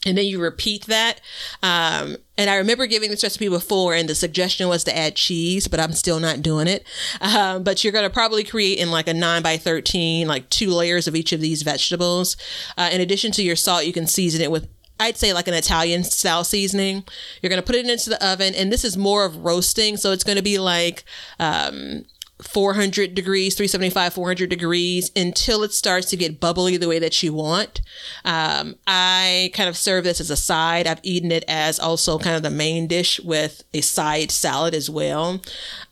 And 0.07 0.17
then 0.17 0.25
you 0.25 0.41
repeat 0.41 0.87
that. 0.87 1.21
Um, 1.61 2.17
and 2.35 2.49
I 2.49 2.55
remember 2.55 2.87
giving 2.87 3.11
this 3.11 3.21
recipe 3.21 3.47
before, 3.47 3.93
and 3.93 4.09
the 4.09 4.15
suggestion 4.15 4.67
was 4.67 4.83
to 4.85 4.97
add 4.97 5.15
cheese, 5.15 5.67
but 5.67 5.79
I'm 5.79 5.93
still 5.93 6.19
not 6.19 6.41
doing 6.41 6.65
it. 6.67 6.83
Um, 7.21 7.61
but 7.61 7.83
you're 7.83 7.93
going 7.93 8.09
to 8.09 8.09
probably 8.09 8.43
create 8.43 8.79
in 8.79 8.89
like 8.89 9.07
a 9.07 9.13
9 9.13 9.43
by 9.43 9.57
13, 9.57 10.27
like 10.27 10.49
two 10.49 10.71
layers 10.71 11.07
of 11.07 11.15
each 11.15 11.31
of 11.31 11.41
these 11.41 11.61
vegetables. 11.61 12.37
Uh, 12.75 12.89
in 12.91 13.01
addition 13.01 13.31
to 13.33 13.43
your 13.43 13.55
salt, 13.55 13.85
you 13.85 13.93
can 13.93 14.07
season 14.07 14.41
it 14.41 14.49
with 14.49 14.67
I'd 15.01 15.17
say 15.17 15.33
like 15.33 15.47
an 15.47 15.53
Italian 15.53 16.03
style 16.03 16.43
seasoning. 16.43 17.03
You're 17.41 17.49
going 17.49 17.61
to 17.61 17.65
put 17.65 17.75
it 17.75 17.89
into 17.89 18.09
the 18.09 18.25
oven, 18.25 18.53
and 18.55 18.71
this 18.71 18.85
is 18.85 18.97
more 18.97 19.25
of 19.25 19.43
roasting, 19.43 19.97
so 19.97 20.11
it's 20.11 20.23
going 20.23 20.37
to 20.37 20.43
be 20.43 20.59
like 20.59 21.03
um, 21.39 22.05
400 22.41 23.13
degrees, 23.13 23.55
375, 23.55 24.13
400 24.13 24.49
degrees 24.49 25.11
until 25.15 25.63
it 25.63 25.73
starts 25.73 26.09
to 26.09 26.17
get 26.17 26.39
bubbly 26.39 26.77
the 26.77 26.87
way 26.87 26.99
that 26.99 27.21
you 27.21 27.33
want. 27.33 27.81
Um, 28.25 28.75
I 28.87 29.51
kind 29.53 29.69
of 29.69 29.77
serve 29.77 30.03
this 30.03 30.19
as 30.19 30.29
a 30.29 30.35
side. 30.35 30.87
I've 30.87 30.99
eaten 31.03 31.31
it 31.31 31.43
as 31.47 31.79
also 31.79 32.17
kind 32.17 32.35
of 32.35 32.43
the 32.43 32.49
main 32.49 32.87
dish 32.87 33.19
with 33.19 33.63
a 33.73 33.81
side 33.81 34.31
salad 34.31 34.73
as 34.73 34.89
well. 34.89 35.41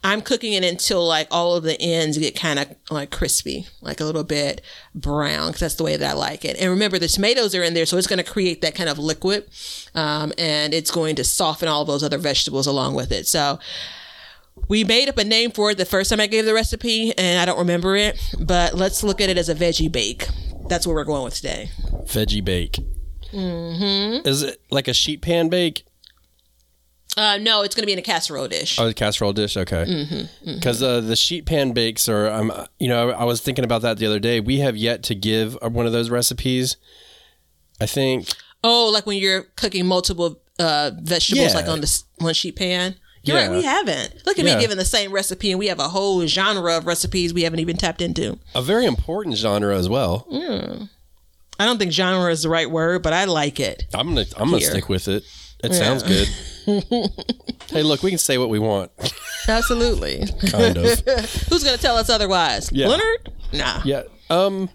I'm 0.04 0.22
cooking 0.22 0.54
it 0.54 0.64
until 0.64 1.06
like 1.06 1.28
all 1.30 1.56
of 1.56 1.64
the 1.64 1.80
ends 1.80 2.18
get 2.18 2.40
kind 2.40 2.58
of 2.58 2.76
like 2.90 3.12
crispy, 3.12 3.68
like 3.82 4.00
a 4.00 4.06
little 4.06 4.24
bit 4.24 4.62
brown, 4.96 5.48
because 5.48 5.62
that's 5.62 5.76
the 5.76 5.84
way 5.84 5.98
that 5.98 6.10
I 6.10 6.14
like 6.14 6.46
it. 6.46 6.58
And 6.60 6.70
remember, 6.70 6.98
the 6.98 7.08
tomatoes 7.08 7.54
are 7.54 7.64
in 7.64 7.74
there, 7.74 7.86
so 7.86 7.98
it's 7.98 8.08
going 8.08 8.24
to 8.24 8.32
create 8.32 8.62
that 8.62 8.76
kind 8.76 8.90
of 8.90 8.98
liquid, 8.98 9.48
um, 9.94 10.34
and 10.38 10.74
it's 10.74 10.92
going 10.92 11.16
to 11.18 11.24
soften 11.24 11.68
all 11.68 11.86
those 11.86 12.04
other 12.04 12.18
vegetables 12.18 12.66
along 12.66 12.96
with 12.96 13.12
it. 13.12 13.28
So 13.28 13.60
we 14.70 14.84
made 14.86 15.10
up 15.10 15.18
a 15.18 15.24
name 15.26 15.52
for 15.52 15.72
it 15.72 15.78
the 15.78 15.86
first 15.86 16.10
time 16.10 16.20
I 16.22 16.28
gave 16.28 16.46
the 16.46 16.54
recipe, 16.54 17.14
and 17.18 17.40
I 17.40 17.46
don't 17.46 17.60
remember 17.60 17.96
it. 17.98 18.18
But 18.40 18.76
let's 18.76 19.04
look 19.04 19.20
at 19.20 19.30
it 19.30 19.38
as 19.38 19.50
a 19.50 19.56
veggie 19.56 19.92
bake. 19.92 20.28
That's 20.70 20.88
what 20.88 20.94
we're 20.94 21.04
going 21.04 21.24
with 21.24 21.36
today. 21.36 21.70
Veggie 22.06 22.44
bake. 22.46 22.78
Mm-hmm. 23.34 24.28
Is 24.28 24.44
it 24.44 24.62
like 24.72 24.88
a 24.88 24.94
sheet 24.94 25.22
pan 25.22 25.50
bake? 25.50 25.84
Uh, 27.18 27.38
no, 27.42 27.64
it's 27.64 27.76
going 27.76 27.82
to 27.82 27.88
be 27.88 27.92
in 27.94 28.00
a 28.00 28.04
casserole 28.04 28.48
dish. 28.48 28.80
Oh, 28.80 28.86
the 28.88 28.94
casserole 28.94 29.34
dish. 29.34 29.58
Okay. 29.58 29.84
Mm-hmm, 29.86 30.54
Because 30.56 30.82
uh, 30.82 31.02
the 31.02 31.16
sheet 31.16 31.46
pan 31.46 31.74
bakes 31.74 32.08
are, 32.08 32.30
um, 32.30 32.52
you 32.80 32.88
know, 32.88 33.10
I 33.10 33.26
was 33.26 33.42
thinking 33.42 33.66
about 33.66 33.82
that 33.82 33.98
the 33.98 34.06
other 34.06 34.20
day. 34.20 34.40
We 34.40 34.60
have 34.60 34.78
yet 34.78 35.04
to 35.04 35.16
give 35.16 35.58
uh, 35.62 35.70
one 35.70 35.86
of 35.86 35.92
those 35.92 36.10
recipes. 36.10 36.78
I 37.82 37.88
think. 37.88 38.30
Oh, 38.64 38.90
like 38.94 39.06
when 39.06 39.18
you're 39.18 39.44
cooking 39.56 39.86
multiple 39.86 40.40
uh, 40.60 40.92
vegetables, 41.02 41.52
Yeah. 41.52 41.56
like 41.60 41.68
on 41.68 41.82
this 41.82 42.04
one 42.20 42.34
sheet 42.34 42.56
pan. 42.56 42.96
You're 43.24 43.38
Yeah. 43.38 43.48
right, 43.48 43.52
we 43.58 43.64
haven't. 43.64 44.26
Look 44.26 44.40
at 44.40 44.46
Yeah. 44.46 44.56
me 44.56 44.62
giving 44.62 44.78
the 44.78 44.86
same 44.86 45.12
recipe, 45.12 45.52
and 45.52 45.60
we 45.60 45.68
have 45.68 45.80
a 45.80 45.90
whole 45.90 46.26
genre 46.28 46.78
of 46.78 46.86
recipes 46.86 47.34
we 47.34 47.44
haven't 47.44 47.60
even 47.60 47.78
tapped 47.78 48.02
into. 48.02 48.40
A 48.56 48.62
very 48.62 48.86
important 48.86 49.36
genre 49.38 49.78
as 49.78 49.90
well. 49.90 50.26
I 51.60 51.66
don't 51.66 51.78
think 51.78 51.92
genre 51.92 52.32
is 52.32 52.44
the 52.44 52.50
right 52.50 52.70
word, 52.72 53.04
but 53.04 53.12
I 53.14 53.26
like 53.26 53.60
it. 53.60 53.86
I'm 53.94 54.10
gonna 54.10 54.26
I'm 54.38 54.50
gonna 54.50 54.62
stick 54.62 54.88
with 54.88 55.08
it. 55.10 55.24
It 55.62 55.74
sounds 55.74 56.04
good. 56.04 56.28
hey, 57.72 57.84
look, 57.84 58.02
we 58.02 58.12
can 58.12 58.18
say 58.20 58.38
what 58.38 58.50
we 58.50 58.60
want, 58.60 58.92
Absolutely. 59.48 60.26
kind 60.48 60.78
of. 60.78 61.00
Who's 61.50 61.64
going 61.66 61.76
to 61.76 61.82
tell 61.82 61.98
us 61.98 62.10
otherwise? 62.10 62.70
Yeah. 62.72 62.88
Leonard? 62.88 63.30
Nah. 63.52 63.82
Yeah. 63.84 64.04
Um. 64.30 64.70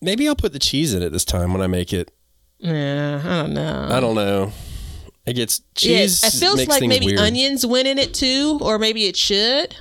Maybe 0.00 0.26
I'll 0.26 0.34
put 0.36 0.52
the 0.54 0.58
cheese 0.58 0.94
in 0.94 1.02
it 1.02 1.10
this 1.10 1.24
time 1.26 1.52
when 1.52 1.60
I 1.60 1.66
make 1.66 1.92
it. 1.92 2.10
Yeah, 2.58 3.20
I 3.22 3.42
don't 3.42 3.52
know. 3.52 3.88
I 3.90 4.00
don't 4.00 4.14
know. 4.14 4.52
It 5.26 5.34
gets 5.34 5.60
cheese. 5.74 6.22
yeah, 6.22 6.28
it 6.28 6.32
feels 6.32 6.66
like 6.66 6.82
maybe 6.82 7.06
weird. 7.06 7.20
onions 7.20 7.64
went 7.64 7.86
in 7.86 7.98
it 7.98 8.12
too, 8.14 8.58
or 8.60 8.78
maybe 8.78 9.06
it 9.06 9.16
should. 9.16 9.74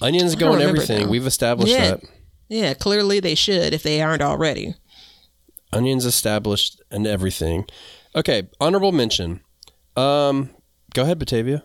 Onions 0.00 0.34
go 0.36 0.54
in 0.54 0.60
everything. 0.62 1.04
now. 1.06 1.10
We've 1.10 1.26
established 1.26 1.72
Yeah. 1.72 1.90
that. 1.92 2.00
Yeah, 2.48 2.74
clearly 2.74 3.20
they 3.20 3.34
should 3.34 3.72
if 3.74 3.82
they 3.82 4.00
aren't 4.02 4.22
already. 4.22 4.74
Onions 5.72 6.04
established 6.04 6.80
and 6.90 7.06
everything. 7.06 7.66
Okay, 8.14 8.48
honorable 8.60 8.92
mention. 8.92 9.40
Um, 9.96 10.50
go 10.94 11.02
ahead, 11.02 11.18
Batavia. 11.18 11.62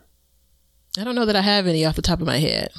I 0.97 1.03
don't 1.03 1.15
know 1.15 1.25
that 1.25 1.35
I 1.35 1.41
have 1.41 1.67
any 1.67 1.85
off 1.85 1.95
the 1.95 2.01
top 2.01 2.19
of 2.21 2.27
my 2.27 2.37
head. 2.39 2.69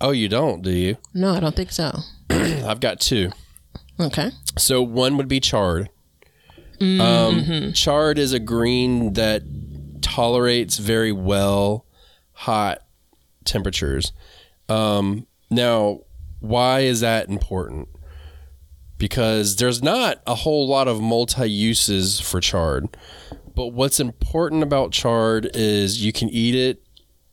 Oh, 0.00 0.10
you 0.12 0.28
don't, 0.28 0.62
do 0.62 0.70
you? 0.70 0.96
No, 1.14 1.34
I 1.34 1.40
don't 1.40 1.56
think 1.56 1.72
so. 1.72 1.98
I've 2.30 2.80
got 2.80 3.00
two. 3.00 3.30
Okay. 3.98 4.30
So 4.56 4.80
one 4.82 5.16
would 5.16 5.26
be 5.28 5.40
chard. 5.40 5.88
Mm-hmm. 6.80 7.00
Um, 7.00 7.72
chard 7.72 8.18
is 8.18 8.32
a 8.32 8.38
green 8.38 9.14
that 9.14 9.42
tolerates 10.02 10.78
very 10.78 11.12
well 11.12 11.84
hot 12.32 12.82
temperatures. 13.44 14.12
Um, 14.68 15.26
now, 15.50 16.00
why 16.40 16.80
is 16.80 17.00
that 17.00 17.28
important? 17.28 17.88
Because 18.98 19.56
there's 19.56 19.82
not 19.82 20.20
a 20.26 20.34
whole 20.34 20.68
lot 20.68 20.88
of 20.88 21.00
multi 21.00 21.48
uses 21.50 22.20
for 22.20 22.40
chard. 22.40 22.96
But 23.54 23.68
what's 23.68 23.98
important 23.98 24.62
about 24.62 24.92
chard 24.92 25.50
is 25.54 26.04
you 26.04 26.12
can 26.12 26.28
eat 26.28 26.54
it 26.54 26.82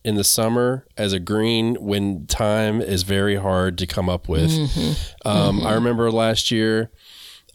in 0.04 0.16
the 0.16 0.24
summer 0.24 0.86
as 0.98 1.14
a 1.14 1.20
green 1.20 1.76
when 1.76 2.26
time 2.28 2.82
is 2.82 3.04
very 3.04 3.36
hard 3.36 3.78
to 3.80 3.88
come 3.88 4.10
up 4.10 4.28
with. 4.30 4.52
Um, 5.26 5.66
I 5.66 5.74
remember 5.74 6.12
last 6.12 6.52
year 6.52 6.92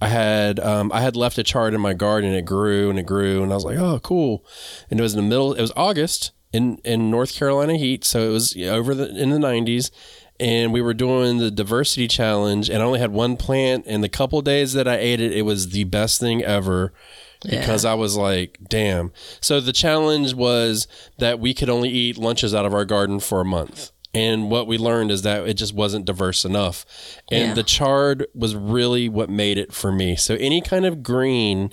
I 0.00 0.08
had 0.08 0.58
um, 0.60 0.90
I 0.92 1.00
had 1.02 1.16
left 1.16 1.38
a 1.38 1.42
chard 1.42 1.74
in 1.74 1.80
my 1.80 1.92
garden 1.92 2.30
and 2.30 2.38
it 2.38 2.44
grew 2.44 2.90
and 2.90 2.98
it 2.98 3.06
grew 3.06 3.42
and 3.42 3.52
I 3.52 3.54
was 3.54 3.64
like, 3.64 3.78
oh, 3.78 4.00
cool. 4.00 4.44
And 4.90 4.98
it 4.98 5.02
was 5.02 5.14
in 5.14 5.22
the 5.22 5.28
middle. 5.28 5.52
It 5.52 5.60
was 5.60 5.72
August 5.76 6.32
in 6.52 6.78
in 6.84 7.10
North 7.10 7.34
Carolina 7.34 7.76
heat, 7.76 8.04
so 8.04 8.28
it 8.28 8.32
was 8.32 8.56
over 8.56 8.94
the 8.94 9.08
in 9.16 9.30
the 9.30 9.38
90s. 9.38 9.90
And 10.38 10.72
we 10.72 10.80
were 10.80 10.94
doing 10.94 11.36
the 11.36 11.50
diversity 11.50 12.08
challenge, 12.08 12.70
and 12.70 12.82
I 12.82 12.86
only 12.86 12.98
had 12.98 13.12
one 13.12 13.36
plant. 13.36 13.84
And 13.86 14.02
the 14.02 14.08
couple 14.08 14.40
days 14.40 14.72
that 14.72 14.88
I 14.88 14.96
ate 14.96 15.20
it, 15.20 15.32
it 15.32 15.42
was 15.42 15.68
the 15.68 15.84
best 15.84 16.18
thing 16.18 16.42
ever 16.42 16.94
because 17.42 17.84
I 17.84 17.92
was 17.92 18.16
like, 18.16 18.58
damn. 18.66 19.12
So 19.42 19.60
the 19.60 19.72
challenge 19.72 20.32
was 20.32 20.88
that 21.18 21.40
we 21.40 21.52
could 21.52 21.68
only 21.68 21.90
eat 21.90 22.16
lunches 22.16 22.54
out 22.54 22.64
of 22.64 22.72
our 22.72 22.86
garden 22.86 23.20
for 23.20 23.42
a 23.42 23.44
month. 23.44 23.90
And 24.12 24.50
what 24.50 24.66
we 24.66 24.76
learned 24.76 25.10
is 25.12 25.22
that 25.22 25.46
it 25.46 25.54
just 25.54 25.72
wasn't 25.72 26.04
diverse 26.04 26.44
enough. 26.44 26.84
And 27.30 27.48
Yeah. 27.48 27.54
the 27.54 27.62
chard 27.62 28.26
was 28.34 28.56
really 28.56 29.08
what 29.08 29.30
made 29.30 29.56
it 29.56 29.72
for 29.72 29.92
me. 29.92 30.16
So 30.16 30.34
any 30.34 30.60
kind 30.60 30.84
of 30.84 31.02
green 31.02 31.72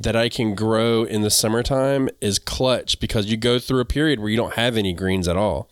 that 0.00 0.16
I 0.16 0.28
can 0.28 0.54
grow 0.56 1.04
in 1.04 1.22
the 1.22 1.30
summertime 1.30 2.08
is 2.20 2.38
clutch 2.40 2.98
because 2.98 3.26
you 3.26 3.36
go 3.36 3.58
through 3.60 3.80
a 3.80 3.84
period 3.84 4.18
where 4.18 4.28
you 4.28 4.36
don't 4.36 4.54
have 4.54 4.76
any 4.76 4.92
greens 4.92 5.28
at 5.28 5.36
all. 5.36 5.70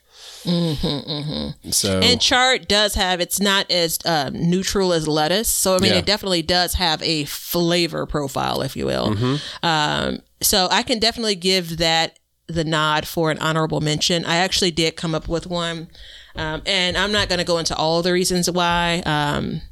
So 1.71 2.01
And 2.01 2.21
chard 2.21 2.69
does 2.69 2.95
have 2.95 3.21
it's 3.21 3.41
not 3.41 3.71
as 3.71 3.99
um, 4.05 4.35
neutral 4.35 4.93
as 4.93 5.09
lettuce, 5.09 5.49
so 5.49 5.75
I 5.77 5.79
mean 5.79 5.93
Yeah. 5.93 5.99
it 5.99 6.07
definitely 6.07 6.43
does 6.43 6.75
have 6.75 7.03
a 7.03 7.25
flavor 7.25 8.07
profile, 8.07 8.63
if 8.63 8.77
you 8.77 8.87
will. 8.87 9.11
Mm-hmm. 9.15 9.67
Um, 9.67 10.21
so 10.41 10.69
I 10.71 10.83
can 10.83 10.99
definitely 10.99 11.35
give 11.37 11.79
that 11.79 12.19
the 12.47 12.65
nod 12.65 13.07
for 13.07 13.31
an 13.31 13.39
honorable 13.39 13.81
mention. 13.81 14.25
I 14.25 14.37
actually 14.37 14.71
did 14.71 14.97
come 14.97 15.15
up 15.15 15.29
with 15.29 15.47
one, 15.47 15.89
um, 16.37 16.63
and 16.67 16.97
I'm 16.97 17.13
not 17.13 17.29
going 17.29 17.39
to 17.39 17.45
go 17.45 17.59
into 17.59 17.75
all 17.77 18.03
the 18.03 18.13
reasons 18.13 18.51
why. 18.51 19.03
Um, 19.07 19.63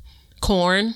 corn. 0.40 0.94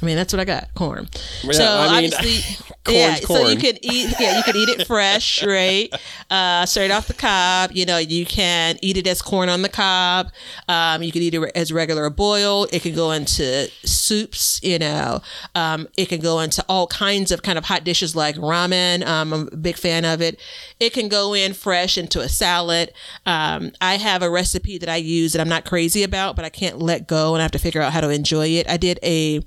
I 0.00 0.06
mean, 0.06 0.16
that's 0.16 0.32
what 0.32 0.40
I 0.40 0.44
got. 0.44 0.72
Corn. 0.74 1.08
Yeah, 1.42 1.52
so 1.52 1.64
I 1.64 2.00
mean, 2.00 2.12
obviously, 2.12 2.66
yeah. 2.88 3.14
So 3.16 3.38
you 3.38 3.44
corn. 3.44 3.56
could 3.60 3.78
eat. 3.82 4.14
Yeah, 4.18 4.36
you 4.38 4.42
could 4.42 4.56
eat 4.56 4.68
it 4.68 4.86
fresh, 4.86 5.44
right? 5.44 5.92
Uh, 6.30 6.64
straight 6.66 6.90
off 6.90 7.06
the 7.06 7.14
cob. 7.14 7.72
You 7.72 7.86
know, 7.86 7.98
you 7.98 8.24
can 8.24 8.78
eat 8.82 8.96
it 8.96 9.06
as 9.06 9.20
corn 9.20 9.48
on 9.48 9.62
the 9.62 9.68
cob. 9.68 10.30
Um, 10.68 11.02
you 11.02 11.12
can 11.12 11.22
eat 11.22 11.34
it 11.34 11.52
as 11.54 11.72
regular 11.72 12.08
boiled. 12.10 12.72
It 12.72 12.82
can 12.82 12.94
go 12.94 13.10
into 13.10 13.70
soups. 13.84 14.60
You 14.62 14.78
know, 14.78 15.20
um, 15.54 15.88
it 15.96 16.08
can 16.08 16.20
go 16.20 16.40
into 16.40 16.64
all 16.68 16.86
kinds 16.86 17.30
of 17.30 17.42
kind 17.42 17.58
of 17.58 17.66
hot 17.66 17.84
dishes 17.84 18.16
like 18.16 18.36
ramen. 18.36 19.06
Um, 19.06 19.32
I'm 19.32 19.48
a 19.52 19.56
big 19.56 19.76
fan 19.76 20.04
of 20.04 20.22
it. 20.22 20.40
It 20.78 20.92
can 20.92 21.08
go 21.08 21.34
in 21.34 21.52
fresh 21.52 21.98
into 21.98 22.20
a 22.20 22.28
salad. 22.28 22.92
Um, 23.26 23.72
I 23.80 23.96
have 23.96 24.22
a 24.22 24.30
recipe 24.30 24.78
that 24.78 24.88
I 24.88 24.96
use 24.96 25.32
that 25.32 25.40
I'm 25.40 25.48
not 25.48 25.64
crazy 25.64 26.02
about, 26.02 26.36
but 26.36 26.44
I 26.44 26.48
can't 26.48 26.78
let 26.78 27.06
go, 27.06 27.34
and 27.34 27.42
I 27.42 27.44
have 27.44 27.52
to 27.52 27.58
figure 27.58 27.82
out 27.82 27.92
how 27.92 28.00
to 28.00 28.08
enjoy 28.08 28.46
it. 28.48 28.68
I 28.68 28.76
did 28.78 28.98
a 29.02 29.42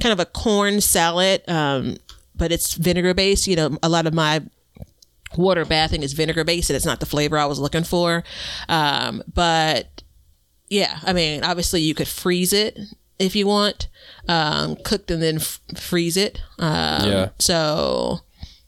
kind 0.00 0.12
of 0.12 0.20
a 0.20 0.24
corn 0.26 0.80
salad, 0.80 1.42
um, 1.48 1.96
but 2.34 2.52
it's 2.52 2.74
vinegar 2.74 3.14
based. 3.14 3.46
You 3.46 3.56
know, 3.56 3.78
a 3.82 3.88
lot 3.88 4.06
of 4.06 4.14
my 4.14 4.42
water 5.36 5.64
bathing 5.64 6.02
is 6.02 6.12
vinegar 6.12 6.44
based, 6.44 6.70
and 6.70 6.76
it's 6.76 6.86
not 6.86 7.00
the 7.00 7.06
flavor 7.06 7.38
I 7.38 7.46
was 7.46 7.58
looking 7.58 7.84
for. 7.84 8.24
Um, 8.68 9.22
but 9.32 10.02
yeah, 10.68 10.98
I 11.04 11.12
mean, 11.12 11.44
obviously 11.44 11.80
you 11.82 11.94
could 11.94 12.08
freeze 12.08 12.52
it 12.52 12.78
if 13.18 13.36
you 13.36 13.46
want, 13.46 13.88
um, 14.28 14.76
cooked 14.84 15.10
and 15.10 15.22
then 15.22 15.36
f- 15.36 15.60
freeze 15.76 16.16
it. 16.16 16.40
Um, 16.58 17.08
Yeah. 17.10 17.28
So 17.38 18.20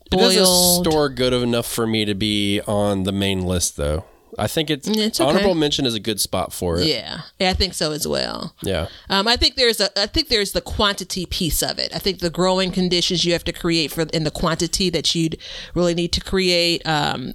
it 0.06 0.10
doesn't 0.18 0.84
store 0.84 1.08
good 1.08 1.32
enough 1.32 1.66
for 1.66 1.86
me 1.86 2.04
to 2.04 2.14
be 2.14 2.60
on 2.66 3.04
the 3.04 3.12
main 3.12 3.46
list, 3.46 3.76
though. 3.76 4.04
I 4.38 4.46
think 4.46 4.70
it's, 4.70 4.88
It's 4.88 5.20
okay. 5.20 5.28
honorable 5.28 5.54
mention 5.54 5.84
is 5.86 5.94
a 5.94 6.00
good 6.00 6.20
spot 6.20 6.52
for 6.52 6.78
it. 6.80 6.86
yeah, 6.86 7.20
yeah, 7.38 7.50
I 7.50 7.54
think 7.54 7.74
so 7.74 7.92
as 7.92 8.08
well. 8.08 8.54
Yeah. 8.62 8.88
Um, 9.10 9.28
I 9.28 9.36
think 9.36 9.56
there's 9.56 9.80
a 9.80 9.90
I 10.00 10.06
think 10.06 10.28
there's 10.28 10.52
the 10.52 10.60
quantity 10.62 11.26
piece 11.26 11.62
of 11.62 11.78
it. 11.78 11.94
I 11.94 11.98
think 11.98 12.20
the 12.20 12.30
growing 12.30 12.70
conditions 12.72 13.24
you 13.24 13.32
have 13.34 13.44
to 13.44 13.52
create 13.52 13.90
for 13.92 14.02
in 14.02 14.24
the 14.24 14.30
quantity 14.30 14.88
that 14.90 15.14
you'd 15.14 15.36
really 15.74 15.94
need 15.94 16.12
to 16.12 16.20
create 16.20 16.86
um, 16.86 17.34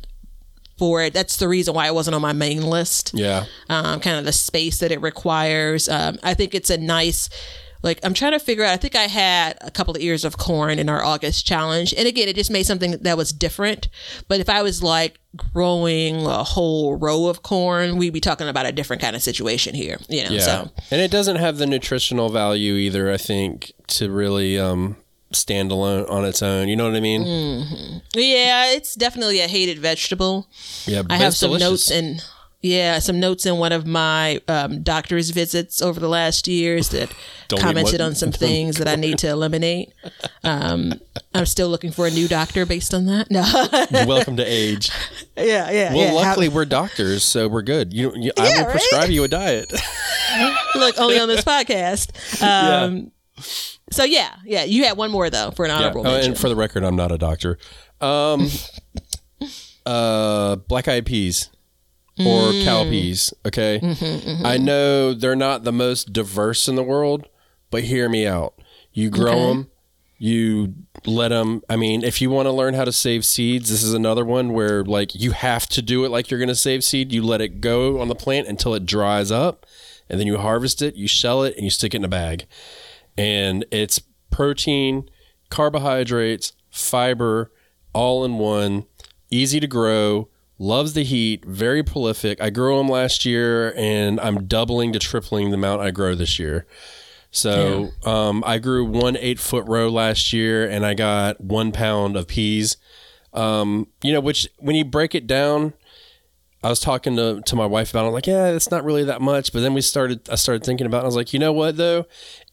for 0.77 1.03
it. 1.03 1.13
That's 1.13 1.37
the 1.37 1.47
reason 1.47 1.73
why 1.75 1.87
it 1.87 1.93
wasn't 1.93 2.15
on 2.15 2.21
my 2.21 2.33
main 2.33 2.61
list. 2.63 3.11
Yeah. 3.13 3.45
Um, 3.69 3.99
kind 3.99 4.17
of 4.17 4.25
the 4.25 4.31
space 4.31 4.79
that 4.79 4.91
it 4.91 5.01
requires. 5.01 5.87
Um, 5.89 6.17
I 6.23 6.33
think 6.33 6.55
it's 6.55 6.69
a 6.69 6.77
nice. 6.77 7.29
Like 7.83 7.99
I'm 8.03 8.13
trying 8.13 8.31
to 8.33 8.39
figure 8.39 8.63
out. 8.63 8.71
I 8.73 8.77
think 8.77 8.95
I 8.95 9.03
had 9.03 9.57
a 9.61 9.71
couple 9.71 9.95
of 9.95 10.01
ears 10.01 10.25
of 10.25 10.37
corn 10.37 10.79
in 10.79 10.89
our 10.89 11.03
August 11.03 11.45
challenge, 11.45 11.93
and 11.97 12.07
again, 12.07 12.27
it 12.27 12.35
just 12.35 12.51
made 12.51 12.65
something 12.65 12.91
that 12.91 13.17
was 13.17 13.31
different. 13.31 13.87
But 14.27 14.39
if 14.39 14.49
I 14.49 14.61
was 14.63 14.81
like 14.83 15.19
growing 15.53 16.25
a 16.25 16.43
whole 16.43 16.95
row 16.95 17.27
of 17.27 17.43
corn, 17.43 17.97
we'd 17.97 18.13
be 18.13 18.19
talking 18.21 18.47
about 18.47 18.65
a 18.65 18.71
different 18.71 19.01
kind 19.01 19.15
of 19.15 19.21
situation 19.21 19.75
here. 19.75 19.97
You 20.09 20.23
know, 20.23 20.31
Yeah. 20.31 20.39
so 20.41 20.71
And 20.91 21.01
it 21.01 21.11
doesn't 21.11 21.37
have 21.37 21.57
the 21.57 21.67
nutritional 21.67 22.29
value 22.29 22.73
either, 22.73 23.11
I 23.11 23.17
think, 23.17 23.73
to 23.87 24.09
really 24.11 24.57
um 24.59 24.97
stand 25.31 25.71
alone 25.71 26.05
on 26.09 26.23
its 26.25 26.41
own. 26.41 26.69
You 26.69 26.75
know 26.75 26.85
what 26.85 26.95
I 26.95 27.01
mean? 27.01 27.23
Mm. 27.23 28.01
Yeah, 28.15 28.71
it's 28.71 28.95
definitely 28.95 29.39
a 29.41 29.47
hated 29.47 29.77
vegetable. 29.79 30.47
Yeah, 30.85 31.03
I 31.09 31.17
have 31.17 31.35
some 31.35 31.49
delicious. 31.49 31.69
notes 31.69 31.91
in 31.91 32.19
yeah, 32.61 32.99
some 32.99 33.19
notes 33.19 33.45
in 33.45 33.57
one 33.57 33.71
of 33.71 33.85
my 33.85 34.41
um, 34.47 34.81
doctor's 34.83 35.29
visits 35.29 35.81
over 35.81 35.99
the 35.99 36.09
last 36.09 36.47
years 36.47 36.89
that 36.89 37.13
commented 37.59 38.01
on 38.01 38.15
some 38.15 38.31
things 38.31 38.77
that 38.77 38.87
I 38.87 38.95
need 38.95 39.19
to 39.19 39.27
eliminate. 39.29 39.93
Um, 40.43 40.93
I'm 41.35 41.45
still 41.45 41.69
looking 41.69 41.91
for 41.91 42.07
a 42.07 42.11
new 42.11 42.27
doctor 42.27 42.65
based 42.65 42.93
on 42.93 43.05
that. 43.05 43.29
No, 43.29 43.43
Welcome 44.07 44.37
to 44.37 44.43
age. 44.43 44.89
yeah, 45.37 45.69
yeah, 45.69 45.93
Well, 45.93 46.05
yeah. 46.07 46.11
luckily 46.13 46.49
we're 46.49 46.65
doctors, 46.65 47.23
so 47.23 47.47
we're 47.47 47.61
good. 47.61 47.93
You, 47.93 48.11
you 48.15 48.31
I 48.37 48.47
Yeah, 48.49 48.57
will 48.57 48.63
right? 48.65 48.71
prescribe 48.71 49.09
you 49.11 49.23
a 49.23 49.27
diet. 49.27 49.71
look 50.75 50.97
only 50.99 51.19
on 51.19 51.27
this 51.27 51.41
podcast. 51.45 52.11
Um, 52.41 53.11
So 53.91 54.03
yeah, 54.03 54.35
yeah. 54.45 54.63
You 54.63 54.83
had 54.85 54.97
one 54.97 55.11
more 55.11 55.29
though 55.29 55.51
for 55.51 55.63
an 55.63 55.69
Yeah. 55.69 55.77
honorable 55.77 56.01
Oh, 56.07 56.11
mention. 56.11 56.31
and 56.31 56.39
for 56.41 56.49
the 56.49 56.55
record, 56.55 56.83
I'm 56.83 56.95
not 56.95 57.11
a 57.11 57.17
doctor. 57.19 57.59
Um, 58.01 58.49
uh, 59.85 60.55
black 60.67 60.87
eyed 60.87 61.05
peas 61.05 61.49
or 62.19 62.51
Mm. 62.51 62.63
cow 62.63 62.83
peas. 62.83 63.33
Okay, 63.45 63.79
Mm-hmm, 63.81 64.45
I 64.45 64.57
know 64.57 65.13
they're 65.13 65.35
not 65.35 65.63
the 65.63 65.71
most 65.71 66.11
diverse 66.13 66.67
in 66.67 66.75
the 66.75 66.83
world, 66.83 67.27
but 67.71 67.83
hear 67.83 68.09
me 68.09 68.25
out. 68.25 68.53
You 68.93 69.09
grow 69.09 69.33
Okay. 69.33 69.47
them. 69.49 69.67
You 70.19 70.73
let 71.05 71.27
them. 71.29 71.61
I 71.69 71.75
mean, 71.75 72.03
if 72.03 72.21
you 72.21 72.31
want 72.31 72.47
to 72.47 72.51
learn 72.51 72.73
how 72.73 72.85
to 72.85 72.91
save 72.91 73.23
seeds, 73.23 73.69
this 73.69 73.83
is 73.83 73.93
another 73.93 74.25
one 74.25 74.51
where 74.53 74.83
like 74.83 75.13
you 75.13 75.31
have 75.31 75.67
to 75.67 75.81
do 75.83 76.03
it 76.05 76.09
like 76.09 76.31
you're 76.31 76.39
going 76.39 76.47
to 76.47 76.55
save 76.55 76.83
seed. 76.83 77.11
You 77.13 77.21
let 77.23 77.39
it 77.39 77.61
go 77.61 78.01
on 78.01 78.07
the 78.07 78.15
plant 78.15 78.47
until 78.47 78.73
it 78.73 78.87
dries 78.87 79.29
up, 79.31 79.67
and 80.09 80.19
then 80.19 80.25
you 80.25 80.39
harvest 80.39 80.81
it. 80.81 80.95
You 80.95 81.07
shell 81.07 81.43
it 81.43 81.53
and 81.55 81.63
you 81.63 81.69
stick 81.69 81.93
it 81.93 81.97
in 81.97 82.03
a 82.05 82.07
bag 82.07 82.47
and 83.15 83.63
it's 83.71 83.99
protein, 84.31 85.07
carbohydrates, 85.49 86.53
fiber, 86.71 87.51
all 87.93 88.23
in 88.23 88.37
one, 88.37 88.85
easy 89.29 89.59
to 89.59 89.67
grow, 89.67 90.29
loves 90.59 90.93
the 90.93 91.03
heat, 91.03 91.45
very 91.45 91.83
prolific. 91.83 92.41
I 92.41 92.49
grew 92.49 92.77
them 92.77 92.89
last 92.89 93.25
year, 93.25 93.73
and 93.75 94.19
I'm 94.19 94.45
doubling 94.47 94.93
to 94.93 94.99
tripling 94.99 95.51
the 95.51 95.55
amount 95.55 95.81
I 95.81 95.91
grow 95.91 96.15
this 96.15 96.39
year. 96.39 96.65
So 97.31 97.89
um, 98.05 98.43
I 98.45 98.57
grew 98.57 98.85
one 98.85 99.17
eight 99.17 99.39
foot 99.39 99.65
row 99.67 99.89
last 99.89 100.33
year, 100.33 100.67
and 100.67 100.85
I 100.85 100.93
got 100.93 101.39
one 101.41 101.71
pound 101.71 102.15
of 102.15 102.27
peas. 102.27 102.77
Um, 103.33 103.87
you 104.01 104.13
know, 104.13 104.19
which 104.21 104.47
when 104.57 104.75
you 104.75 104.85
break 104.85 105.13
it 105.13 105.27
down, 105.27 105.73
I 106.63 106.69
was 106.69 106.79
talking 106.79 107.15
to, 107.17 107.41
to 107.41 107.55
my 107.55 107.65
wife 107.65 107.91
about 107.91 108.05
it. 108.05 108.07
I'm 108.07 108.13
like, 108.13 108.27
yeah, 108.27 108.47
it's 108.47 108.71
not 108.71 108.83
really 108.83 109.03
that 109.03 109.21
much. 109.21 109.53
But 109.53 109.59
then 109.59 109.73
we 109.73 109.81
started, 109.81 110.27
I 110.29 110.35
started 110.35 110.63
thinking 110.63 110.87
about 110.87 110.99
it. 110.99 111.03
I 111.03 111.05
was 111.05 111.15
like, 111.15 111.33
you 111.33 111.39
know 111.39 111.53
what, 111.53 111.77
though? 111.77 112.05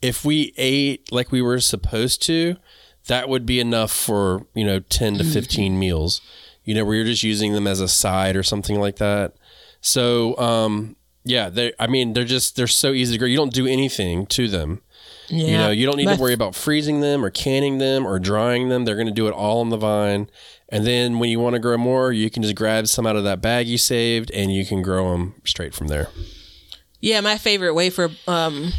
If 0.02 0.24
we 0.24 0.52
ate 0.58 1.10
like 1.10 1.32
we 1.32 1.40
were 1.40 1.60
supposed 1.60 2.22
to, 2.24 2.56
that 3.06 3.28
would 3.28 3.46
be 3.46 3.60
enough 3.60 3.90
for, 3.90 4.46
you 4.54 4.64
know, 4.64 4.80
10 4.80 5.18
to 5.18 5.24
15 5.24 5.78
meals, 5.78 6.20
you 6.64 6.74
know, 6.74 6.84
where 6.84 6.96
you're 6.96 7.04
just 7.04 7.22
using 7.22 7.52
them 7.52 7.66
as 7.66 7.80
a 7.80 7.88
side 7.88 8.36
or 8.36 8.42
something 8.42 8.80
like 8.80 8.96
that. 8.96 9.34
So, 9.80 10.36
um, 10.38 10.96
yeah, 11.24 11.48
they, 11.50 11.72
I 11.78 11.86
mean, 11.86 12.12
they're 12.12 12.24
just, 12.24 12.56
they're 12.56 12.66
so 12.66 12.92
easy 12.92 13.12
to 13.12 13.18
grow. 13.18 13.28
You 13.28 13.36
don't 13.36 13.52
do 13.52 13.66
anything 13.66 14.26
to 14.26 14.48
them. 14.48 14.82
yeah. 15.28 15.46
You 15.46 15.56
know, 15.58 15.70
you 15.70 15.86
don't 15.86 15.96
need 15.96 16.08
to 16.08 16.20
worry 16.20 16.34
about 16.34 16.54
freezing 16.54 17.00
them 17.00 17.24
or 17.24 17.30
canning 17.30 17.78
them 17.78 18.06
or 18.06 18.18
drying 18.18 18.68
them. 18.68 18.84
They're 18.84 18.94
going 18.94 19.06
to 19.06 19.12
do 19.12 19.26
it 19.26 19.32
all 19.32 19.60
on 19.60 19.70
the 19.70 19.76
vine. 19.76 20.28
And 20.68 20.86
then 20.86 21.18
when 21.18 21.30
you 21.30 21.38
want 21.40 21.54
to 21.54 21.60
grow 21.60 21.76
more, 21.76 22.12
you 22.12 22.30
can 22.30 22.42
just 22.42 22.54
grab 22.56 22.88
some 22.88 23.06
out 23.06 23.16
of 23.16 23.24
that 23.24 23.40
bag 23.40 23.66
you 23.66 23.78
saved 23.78 24.30
and 24.32 24.52
you 24.52 24.66
can 24.66 24.82
grow 24.82 25.12
them 25.12 25.34
straight 25.44 25.74
from 25.74 25.88
there. 25.88 26.08
Yeah, 27.00 27.20
my 27.20 27.36
favorite 27.36 27.74
way 27.74 27.90
for 27.90 28.10
um, 28.26 28.72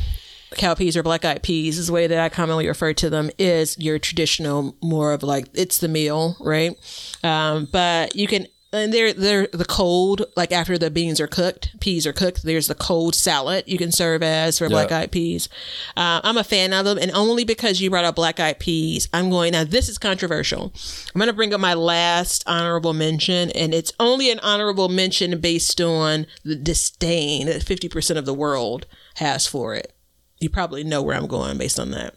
cow 0.56 0.74
peas 0.76 0.96
or 0.96 1.04
black 1.04 1.26
eyed 1.26 1.43
peas 1.43 1.78
is 1.78 1.88
the 1.88 1.93
way 1.93 2.08
that 2.08 2.20
I 2.20 2.30
commonly 2.30 2.68
refer 2.68 2.93
to 2.93 3.10
them 3.10 3.30
is 3.38 3.78
your 3.80 4.00
traditional, 4.00 4.76
more 4.82 5.14
of 5.14 5.24
like 5.24 5.48
it's 5.54 5.78
the 5.78 5.88
meal, 5.88 6.38
right? 6.39 6.76
Um, 7.24 7.68
but 7.72 8.16
you 8.16 8.28
can. 8.28 8.48
And 8.74 8.93
they're 8.93 9.14
they're 9.14 9.48
the 9.54 9.64
cold 9.64 10.26
like 10.36 10.52
after 10.52 10.78
the 10.78 10.91
beans 10.91 11.22
are 11.22 11.28
cooked, 11.28 11.80
peas 11.80 12.06
are 12.06 12.12
cooked. 12.12 12.43
There's 12.43 12.68
the 12.68 12.76
cold 12.76 13.16
salad 13.16 13.64
you 13.68 13.78
can 13.78 13.89
serve 13.93 14.22
as 14.22 14.58
for 14.58 14.68
black 14.68 14.91
eyed 14.91 15.12
peas. 15.14 15.48
Uh, 15.96 16.20
I'm 16.22 16.36
a 16.36 16.43
fan 16.43 16.74
of 16.74 16.84
them, 16.84 16.98
and 16.98 17.10
only 17.12 17.46
because 17.46 17.80
you 17.80 17.89
brought 17.89 18.04
up 18.04 18.16
black 18.16 18.38
eyed 18.38 18.60
peas, 18.60 19.08
I'm 19.14 19.30
going 19.30 19.54
now. 19.54 19.64
This 19.64 19.88
is 19.88 19.98
controversial. 19.98 20.74
I'm 21.14 21.20
going 21.20 21.28
to 21.28 21.34
bring 21.34 21.54
up 21.54 21.62
my 21.62 21.74
last 21.74 22.43
honorable 22.48 22.91
mention, 22.91 23.50
and 23.52 23.74
it's 23.74 23.93
only 23.98 24.30
an 24.30 24.39
honorable 24.39 24.89
mention 24.89 25.39
based 25.39 25.80
on 25.80 26.26
the 26.43 26.58
disdain 26.58 27.46
that 27.46 27.62
50% 27.62 28.18
of 28.18 28.26
the 28.26 28.34
world 28.34 28.88
has 29.18 29.48
for 29.48 29.74
it. 29.74 29.95
You 30.39 30.49
probably 30.49 30.83
know 30.83 31.01
where 31.01 31.15
I'm 31.15 31.27
going 31.27 31.57
based 31.57 31.79
on 31.79 31.91
that. 31.91 32.13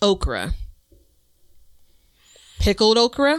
Okra. 0.00 0.54
Pickled 2.60 2.98
okra, 2.98 3.38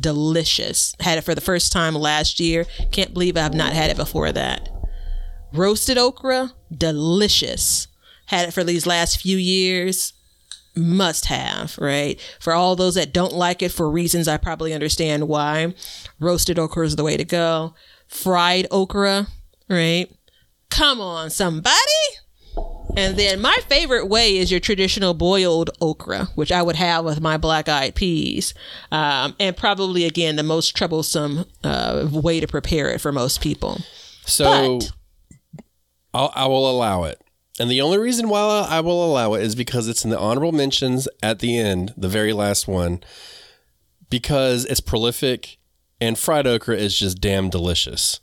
delicious. 0.00 0.94
Had 1.00 1.18
it 1.18 1.24
for 1.24 1.34
the 1.34 1.40
first 1.40 1.70
time 1.70 1.94
last 1.94 2.40
year. 2.40 2.64
Can't 2.90 3.12
believe 3.12 3.36
I've 3.36 3.54
not 3.54 3.72
had 3.72 3.90
it 3.90 3.96
before 3.96 4.32
that. 4.32 4.68
Roasted 5.52 5.98
okra, 5.98 6.52
delicious. 6.76 7.88
Had 8.26 8.48
it 8.48 8.52
for 8.52 8.64
these 8.64 8.86
last 8.86 9.20
few 9.20 9.36
years. 9.36 10.14
Must 10.74 11.26
have, 11.26 11.76
right? 11.78 12.20
For 12.38 12.52
all 12.52 12.76
those 12.76 12.94
that 12.94 13.12
don't 13.12 13.32
like 13.32 13.62
it 13.62 13.72
for 13.72 13.90
reasons 13.90 14.28
I 14.28 14.36
probably 14.36 14.72
understand 14.72 15.28
why, 15.28 15.74
roasted 16.20 16.58
okra 16.58 16.86
is 16.86 16.96
the 16.96 17.04
way 17.04 17.16
to 17.16 17.24
go. 17.24 17.74
Fried 18.06 18.66
okra, 18.70 19.26
right? 19.68 20.10
Come 20.70 21.00
on, 21.00 21.30
somebody. 21.30 21.76
And 22.96 23.16
then 23.16 23.40
my 23.40 23.56
favorite 23.68 24.06
way 24.06 24.36
is 24.36 24.50
your 24.50 24.60
traditional 24.60 25.14
boiled 25.14 25.70
okra, 25.80 26.26
which 26.34 26.50
I 26.50 26.62
would 26.62 26.76
have 26.76 27.04
with 27.04 27.20
my 27.20 27.36
black 27.36 27.68
eyed 27.68 27.94
peas. 27.94 28.54
Um, 28.90 29.36
and 29.38 29.56
probably, 29.56 30.04
again, 30.04 30.36
the 30.36 30.42
most 30.42 30.76
troublesome 30.76 31.44
uh, 31.62 32.08
way 32.10 32.40
to 32.40 32.46
prepare 32.46 32.90
it 32.90 33.00
for 33.00 33.12
most 33.12 33.40
people. 33.40 33.80
So 34.24 34.80
I'll, 36.12 36.32
I 36.34 36.46
will 36.46 36.68
allow 36.68 37.04
it. 37.04 37.22
And 37.60 37.70
the 37.70 37.80
only 37.80 37.98
reason 37.98 38.28
why 38.28 38.66
I 38.68 38.80
will 38.80 39.04
allow 39.04 39.34
it 39.34 39.42
is 39.42 39.54
because 39.54 39.88
it's 39.88 40.04
in 40.04 40.10
the 40.10 40.18
honorable 40.18 40.52
mentions 40.52 41.08
at 41.22 41.40
the 41.40 41.58
end, 41.58 41.92
the 41.96 42.08
very 42.08 42.32
last 42.32 42.68
one, 42.68 43.00
because 44.10 44.64
it's 44.64 44.80
prolific 44.80 45.58
and 46.00 46.18
fried 46.18 46.46
okra 46.46 46.76
is 46.76 46.98
just 46.98 47.20
damn 47.20 47.50
delicious. 47.50 48.20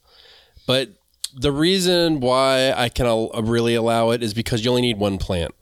But 0.65 0.91
the 1.35 1.51
reason 1.51 2.19
why 2.21 2.71
I 2.71 2.89
can 2.89 3.05
al- 3.05 3.31
uh, 3.35 3.41
really 3.41 3.75
allow 3.75 4.11
it 4.11 4.23
is 4.23 4.33
because 4.33 4.63
you 4.63 4.71
only 4.71 4.81
need 4.81 4.97
one 4.97 5.17
plant. 5.17 5.53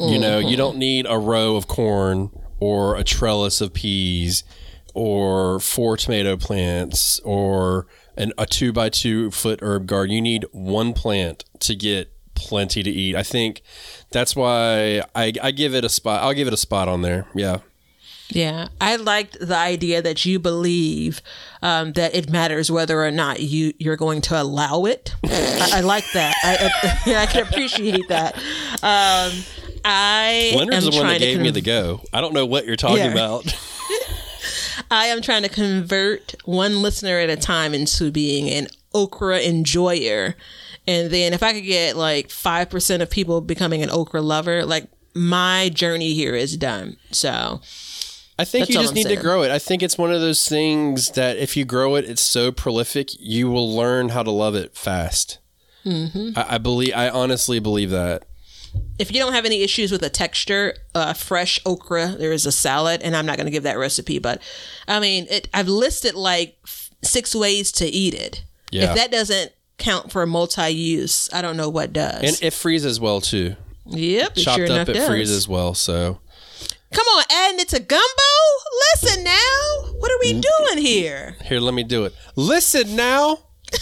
You 0.00 0.20
know, 0.20 0.38
you 0.38 0.56
don't 0.56 0.74
mm-hmm. 0.74 0.78
need 0.78 1.06
a 1.08 1.18
row 1.18 1.56
of 1.56 1.66
corn 1.66 2.30
or 2.60 2.94
a 2.94 3.02
trellis 3.02 3.60
of 3.60 3.74
peas 3.74 4.44
or 4.94 5.58
four 5.58 5.96
tomato 5.96 6.36
plants 6.36 7.18
or 7.24 7.88
an, 8.16 8.32
a 8.38 8.46
two 8.46 8.72
by 8.72 8.90
two 8.90 9.32
foot 9.32 9.58
herb 9.60 9.86
garden. 9.86 10.14
You 10.14 10.22
need 10.22 10.46
one 10.52 10.92
plant 10.92 11.44
to 11.60 11.74
get 11.74 12.12
plenty 12.34 12.84
to 12.84 12.90
eat. 12.90 13.16
I 13.16 13.24
think 13.24 13.62
that's 14.12 14.36
why 14.36 15.02
I, 15.16 15.32
I 15.42 15.50
give 15.50 15.74
it 15.74 15.84
a 15.84 15.88
spot. 15.88 16.22
I'll 16.22 16.34
give 16.34 16.46
it 16.46 16.54
a 16.54 16.58
spot 16.58 16.86
on 16.86 17.02
there. 17.02 17.26
Yeah. 17.34 17.58
Yeah, 18.30 18.68
I 18.80 18.96
liked 18.96 19.38
the 19.40 19.56
idea 19.56 20.02
that 20.02 20.26
you 20.26 20.38
believe 20.38 21.22
um, 21.62 21.92
that 21.94 22.14
it 22.14 22.28
matters 22.30 22.70
whether 22.70 23.02
or 23.02 23.10
not 23.10 23.40
you 23.40 23.72
you're 23.78 23.96
going 23.96 24.20
to 24.22 24.40
allow 24.40 24.84
it. 24.84 25.14
I, 25.24 25.70
I 25.76 25.80
like 25.80 26.04
that. 26.12 26.34
I, 26.44 26.70
I, 26.82 26.98
yeah, 27.10 27.20
I 27.22 27.26
can 27.26 27.46
appreciate 27.46 28.08
that. 28.08 28.36
Um, 28.82 29.32
I 29.84 30.52
Leonard's 30.54 30.84
the 30.90 30.96
one 30.96 31.06
that 31.06 31.20
gave 31.20 31.38
to 31.38 31.42
me 31.42 31.50
the 31.50 31.60
go. 31.62 32.02
I 32.12 32.20
don't 32.20 32.34
know 32.34 32.44
what 32.46 32.66
you're 32.66 32.76
talking 32.76 32.98
Yeah. 32.98 33.12
about. 33.12 33.44
I 34.90 35.06
am 35.06 35.22
trying 35.22 35.42
to 35.42 35.48
convert 35.48 36.34
one 36.44 36.82
listener 36.82 37.18
at 37.18 37.30
a 37.30 37.36
time 37.36 37.72
into 37.74 38.10
being 38.10 38.50
an 38.50 38.68
okra 38.94 39.40
enjoyer, 39.40 40.34
and 40.86 41.10
then 41.10 41.32
if 41.32 41.42
I 41.42 41.52
could 41.54 41.64
get 41.64 41.96
like 41.96 42.30
five 42.30 42.68
percent 42.70 43.02
of 43.02 43.10
people 43.10 43.40
becoming 43.40 43.82
an 43.82 43.90
okra 43.90 44.20
lover, 44.20 44.64
like 44.66 44.84
my 45.14 45.70
journey 45.70 46.12
here 46.14 46.34
is 46.34 46.56
done. 46.56 46.96
So 47.10 47.60
I 48.38 48.44
think 48.44 48.66
That's 48.68 48.76
you 48.76 48.80
just 48.82 48.94
need 48.94 49.08
to 49.08 49.16
grow 49.16 49.42
it. 49.42 49.50
I 49.50 49.58
think 49.58 49.82
it's 49.82 49.98
one 49.98 50.12
of 50.12 50.20
those 50.20 50.48
things 50.48 51.10
that 51.12 51.36
if 51.38 51.56
you 51.56 51.64
grow 51.64 51.96
it, 51.96 52.04
it's 52.04 52.22
so 52.22 52.52
prolific, 52.52 53.08
you 53.18 53.50
will 53.50 53.74
learn 53.74 54.10
how 54.10 54.22
to 54.22 54.30
love 54.30 54.54
it 54.54 54.76
fast. 54.76 55.38
Mm-hmm. 55.84 56.38
I, 56.38 56.54
I 56.54 56.58
believe. 56.58 56.92
I 56.94 57.08
honestly 57.08 57.58
believe 57.58 57.90
that. 57.90 58.24
if 58.98 59.10
you 59.12 59.18
don't 59.18 59.32
have 59.32 59.44
any 59.44 59.62
issues 59.62 59.90
with 59.90 60.02
the 60.02 60.10
texture, 60.10 60.74
uh, 60.94 61.14
fresh 61.14 61.58
okra, 61.66 62.08
there 62.18 62.32
is 62.32 62.46
a 62.46 62.52
salad, 62.52 63.02
and 63.02 63.16
I'm 63.16 63.26
not 63.26 63.36
going 63.38 63.46
to 63.46 63.50
give 63.50 63.62
that 63.64 63.78
recipe, 63.78 64.18
but 64.18 64.40
I 64.86 65.00
mean, 65.00 65.26
it, 65.30 65.48
I've 65.52 65.68
listed 65.68 66.14
like 66.14 66.58
f- 66.64 66.90
six 67.02 67.34
ways 67.34 67.72
to 67.72 67.86
eat 67.86 68.14
it. 68.14 68.44
Yeah. 68.70 68.90
If 68.90 68.96
that 68.96 69.10
doesn't 69.10 69.52
count 69.78 70.12
for 70.12 70.26
multi-use, 70.26 71.32
I 71.32 71.42
don't 71.42 71.56
know 71.56 71.68
what 71.70 71.92
does. 71.92 72.22
And 72.22 72.38
it 72.42 72.52
freezes 72.52 73.00
well 73.00 73.20
too. 73.20 73.56
yep, 73.86 74.34
Chopped 74.34 74.58
sure 74.58 74.72
up, 74.72 74.88
it 74.88 74.92
does. 74.94 75.08
freezes 75.08 75.48
well. 75.48 75.72
So 75.74 76.20
Come 76.92 77.06
on, 77.06 77.24
adding 77.30 77.60
it 77.60 77.68
to 77.70 77.80
gumbo. 77.80 78.04
Listen 78.94 79.24
now, 79.24 79.92
what 79.98 80.10
are 80.10 80.18
we 80.20 80.34
Mm. 80.34 80.42
doing 80.42 80.84
here? 80.84 81.36
here, 81.44 81.60
let 81.60 81.74
me 81.74 81.82
do 81.84 82.04
it. 82.04 82.14
Listen 82.36 82.96
now. 82.96 83.38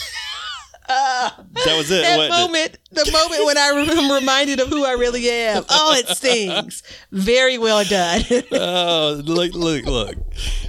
Uh, 0.88 1.30
that 1.64 1.76
was 1.76 1.90
it. 1.90 2.02
that 2.02 2.30
moment, 2.30 2.78
the 2.92 3.10
moment 3.10 3.44
when 3.44 3.58
I 3.58 3.66
am 3.70 4.12
reminded 4.20 4.60
of 4.60 4.68
who 4.68 4.84
I 4.84 4.92
really 4.92 5.28
am. 5.28 5.64
Oh, 5.68 5.94
it 5.98 6.06
stings. 6.16 6.84
Very 7.10 7.58
well 7.58 7.82
done. 7.84 8.22
Oh, 8.52 9.20
look, 9.24 9.52
look, 9.54 9.84
look. 9.84 10.14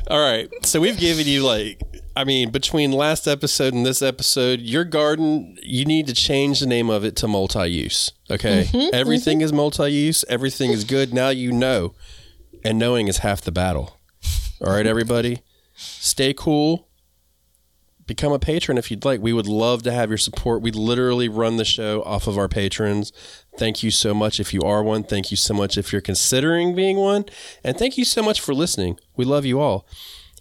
All 0.10 0.20
right. 0.20 0.50
So 0.66 0.80
we've 0.80 0.98
given 0.98 1.28
you 1.28 1.44
like, 1.44 1.80
I 2.16 2.24
mean, 2.24 2.50
between 2.50 2.92
last 2.94 3.28
episode 3.28 3.76
and 3.76 3.86
this 3.86 4.02
episode, 4.02 4.60
your 4.62 4.84
garden, 4.86 5.56
you 5.62 5.86
need 5.86 6.08
to 6.08 6.14
change 6.16 6.62
the 6.62 6.66
name 6.68 6.90
of 6.90 7.06
it 7.06 7.16
to 7.18 7.28
multi-use. 7.28 8.12
Okay. 8.32 8.64
Mm-hmm, 8.64 8.96
Everything 8.96 9.38
mm-hmm. 9.38 9.46
is 9.46 9.54
multi-use. 9.54 10.26
Everything 10.28 10.72
is 10.72 10.84
good. 10.84 11.14
Now 11.14 11.30
you 11.30 11.52
know, 11.52 11.94
and 12.68 12.78
knowing 12.78 13.08
is 13.08 13.20
half 13.20 13.40
the 13.42 13.52
battle. 13.52 13.98
All 14.60 14.74
right, 14.74 14.86
everybody. 14.86 15.42
Stay 15.74 16.34
cool. 16.34 16.90
Become 18.06 18.34
a 18.34 18.40
patron 18.40 18.78
if 18.78 18.92
you'd 18.92 19.06
like. 19.06 19.22
We 19.22 19.32
would 19.32 19.48
love 19.48 19.84
to 19.84 19.92
have 19.94 20.10
your 20.10 20.18
support. 20.18 20.62
We 20.62 20.72
literally 20.72 21.30
run 21.30 21.56
the 21.56 21.64
show 21.64 22.02
off 22.04 22.28
of 22.28 22.38
our 22.38 22.50
patrons. 22.50 23.14
Thank 23.58 23.84
you 23.84 23.92
so 23.92 24.14
much 24.14 24.42
if 24.42 24.54
you 24.54 24.62
are 24.64 24.84
one. 24.84 25.04
Thank 25.04 25.32
you 25.32 25.38
so 25.38 25.54
much 25.54 25.78
if 25.78 25.94
you're 25.94 26.02
considering 26.02 26.76
being 26.76 26.98
one. 26.98 27.24
And 27.64 27.78
thank 27.78 27.98
you 27.98 28.04
so 28.04 28.22
much 28.22 28.42
for 28.42 28.54
listening. 28.54 29.00
We 29.16 29.24
love 29.24 29.46
you 29.46 29.62
all. 29.62 29.88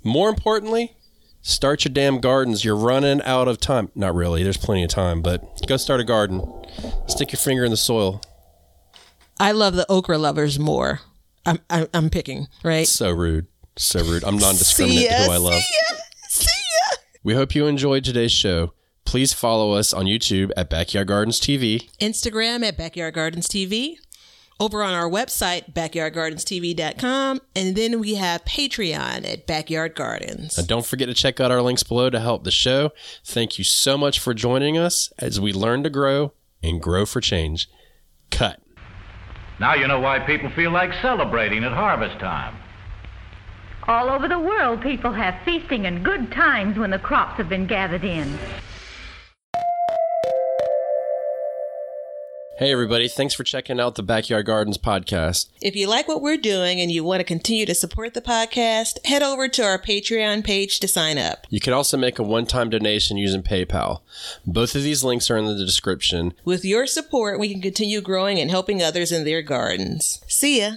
More 0.03 0.29
importantly, 0.29 0.97
start 1.43 1.85
your 1.85 1.93
damn 1.93 2.18
gardens. 2.18 2.64
You're 2.64 2.77
running 2.77 3.22
out 3.22 3.47
of 3.47 3.61
time. 3.61 3.91
Not 3.95 4.16
really, 4.16 4.43
there's 4.43 4.57
plenty 4.57 4.83
of 4.83 4.91
time, 4.91 5.22
but 5.22 5.64
go 5.68 5.77
start 5.77 6.01
a 6.01 6.05
garden. 6.05 6.43
Stick 7.07 7.31
your 7.31 7.39
finger 7.39 7.64
in 7.64 7.70
the 7.70 7.77
soil. 7.77 8.20
I 9.39 9.53
love 9.53 9.74
the 9.74 9.87
okra 9.89 10.18
lovers 10.18 10.59
more. 10.59 11.03
I'm 11.47 11.59
I'm, 11.70 11.86
I'm 11.94 12.11
picking 12.11 12.49
right. 12.62 12.86
So 12.86 13.11
rude. 13.11 13.47
So 13.76 14.01
rude. 14.01 14.24
I'm 14.24 14.36
non 14.36 14.57
discriminate 14.57 15.09
to 15.09 15.14
who 15.14 15.30
I 15.30 15.36
love. 15.36 15.55
See 15.55 15.74
ya. 15.90 15.97
See 16.28 16.47
ya. 16.47 16.97
We 17.22 17.34
hope 17.34 17.55
you 17.55 17.66
enjoyed 17.66 18.05
today's 18.05 18.32
show. 18.32 18.72
Please 19.05 19.32
follow 19.32 19.72
us 19.72 19.94
on 19.94 20.07
YouTube 20.07 20.51
at 20.57 20.68
Backyard 20.68 21.07
Gardens 21.07 21.40
TV. 21.40 21.88
Instagram 22.01 22.66
at 22.66 22.76
Backyard 22.76 23.14
Gardens 23.14 23.47
TV. 23.47 23.97
Over 24.59 24.82
on 24.82 24.94
our 24.94 25.09
website, 25.09 25.74
backyardgardenstv.com. 25.74 27.40
And 27.55 27.76
then 27.76 28.01
we 28.01 28.14
have 28.14 28.44
Patreon 28.44 29.30
at 29.30 29.47
Backyard 29.47 29.94
Gardens. 29.94 30.57
And 30.57 30.66
don't 30.66 30.86
forget 30.86 31.09
to 31.09 31.14
check 31.14 31.40
out 31.40 31.51
our 31.51 31.61
links 31.61 31.82
below 31.82 32.09
to 32.09 32.18
help 32.18 32.44
the 32.44 32.51
show. 32.51 32.90
Thank 33.22 33.59
you 33.59 33.64
so 33.64 33.99
much 33.99 34.18
for 34.18 34.32
joining 34.32 34.78
us 34.78 35.12
as 35.18 35.38
we 35.38 35.53
learn 35.53 35.82
to 35.82 35.90
grow 35.90 36.32
and 36.62 36.80
grow 36.80 37.05
for 37.05 37.20
change. 37.20 37.68
Cut. 38.30 38.61
Now 39.59 39.75
you 39.75 39.87
know 39.87 40.01
why 40.01 40.19
people 40.21 40.51
feel 40.51 40.71
like 40.71 40.93
celebrating 41.01 41.65
at 41.65 41.73
harvest 41.73 42.19
time. 42.19 42.55
All 43.89 44.11
over 44.11 44.29
the 44.29 44.39
world, 44.39 44.83
people 44.83 45.13
have 45.13 45.41
feasting 45.45 45.87
and 45.87 46.05
good 46.05 46.33
times 46.33 46.77
when 46.77 46.91
the 46.91 46.99
crops 46.99 47.39
have 47.39 47.49
been 47.49 47.67
gathered 47.67 48.05
in. 48.05 48.39
Hey, 52.59 52.73
everybody. 52.73 53.07
Thanks 53.07 53.35
for 53.35 53.45
checking 53.45 53.79
out 53.79 53.97
the 53.97 54.03
Backyard 54.03 54.47
Gardens 54.47 54.79
podcast. 54.79 55.51
If 55.61 55.77
you 55.77 55.87
like 55.89 56.09
what 56.09 56.23
we're 56.23 56.39
doing 56.39 56.81
and 56.81 56.91
you 56.91 57.05
want 57.05 57.21
to 57.21 57.25
continue 57.25 57.67
to 57.67 57.75
support 57.75 58.15
the 58.15 58.23
podcast, 58.23 59.05
head 59.05 59.23
over 59.23 59.47
to 59.47 59.63
our 59.63 59.79
Patreon 59.79 60.43
page 60.43 60.81
to 60.81 60.89
sign 60.89 61.19
up. 61.19 61.47
You 61.51 61.61
can 61.61 61.75
also 61.75 61.99
make 61.99 62.19
a 62.19 62.23
one 62.23 62.47
time 62.47 62.71
donation 62.71 63.19
using 63.19 63.43
PayPal. 63.43 64.01
Both 64.47 64.75
of 64.75 64.83
these 64.83 65.05
links 65.05 65.31
are 65.31 65.37
in 65.37 65.45
the 65.45 65.55
description. 65.55 66.33
With 66.47 66.65
your 66.65 66.87
support, 66.87 67.39
we 67.39 67.53
can 67.53 67.61
continue 67.61 68.01
growing 68.01 68.41
and 68.41 68.51
helping 68.51 68.83
others 68.83 69.13
in 69.13 69.25
their 69.25 69.43
gardens. 69.43 70.25
See 70.27 70.61
ya. 70.61 70.77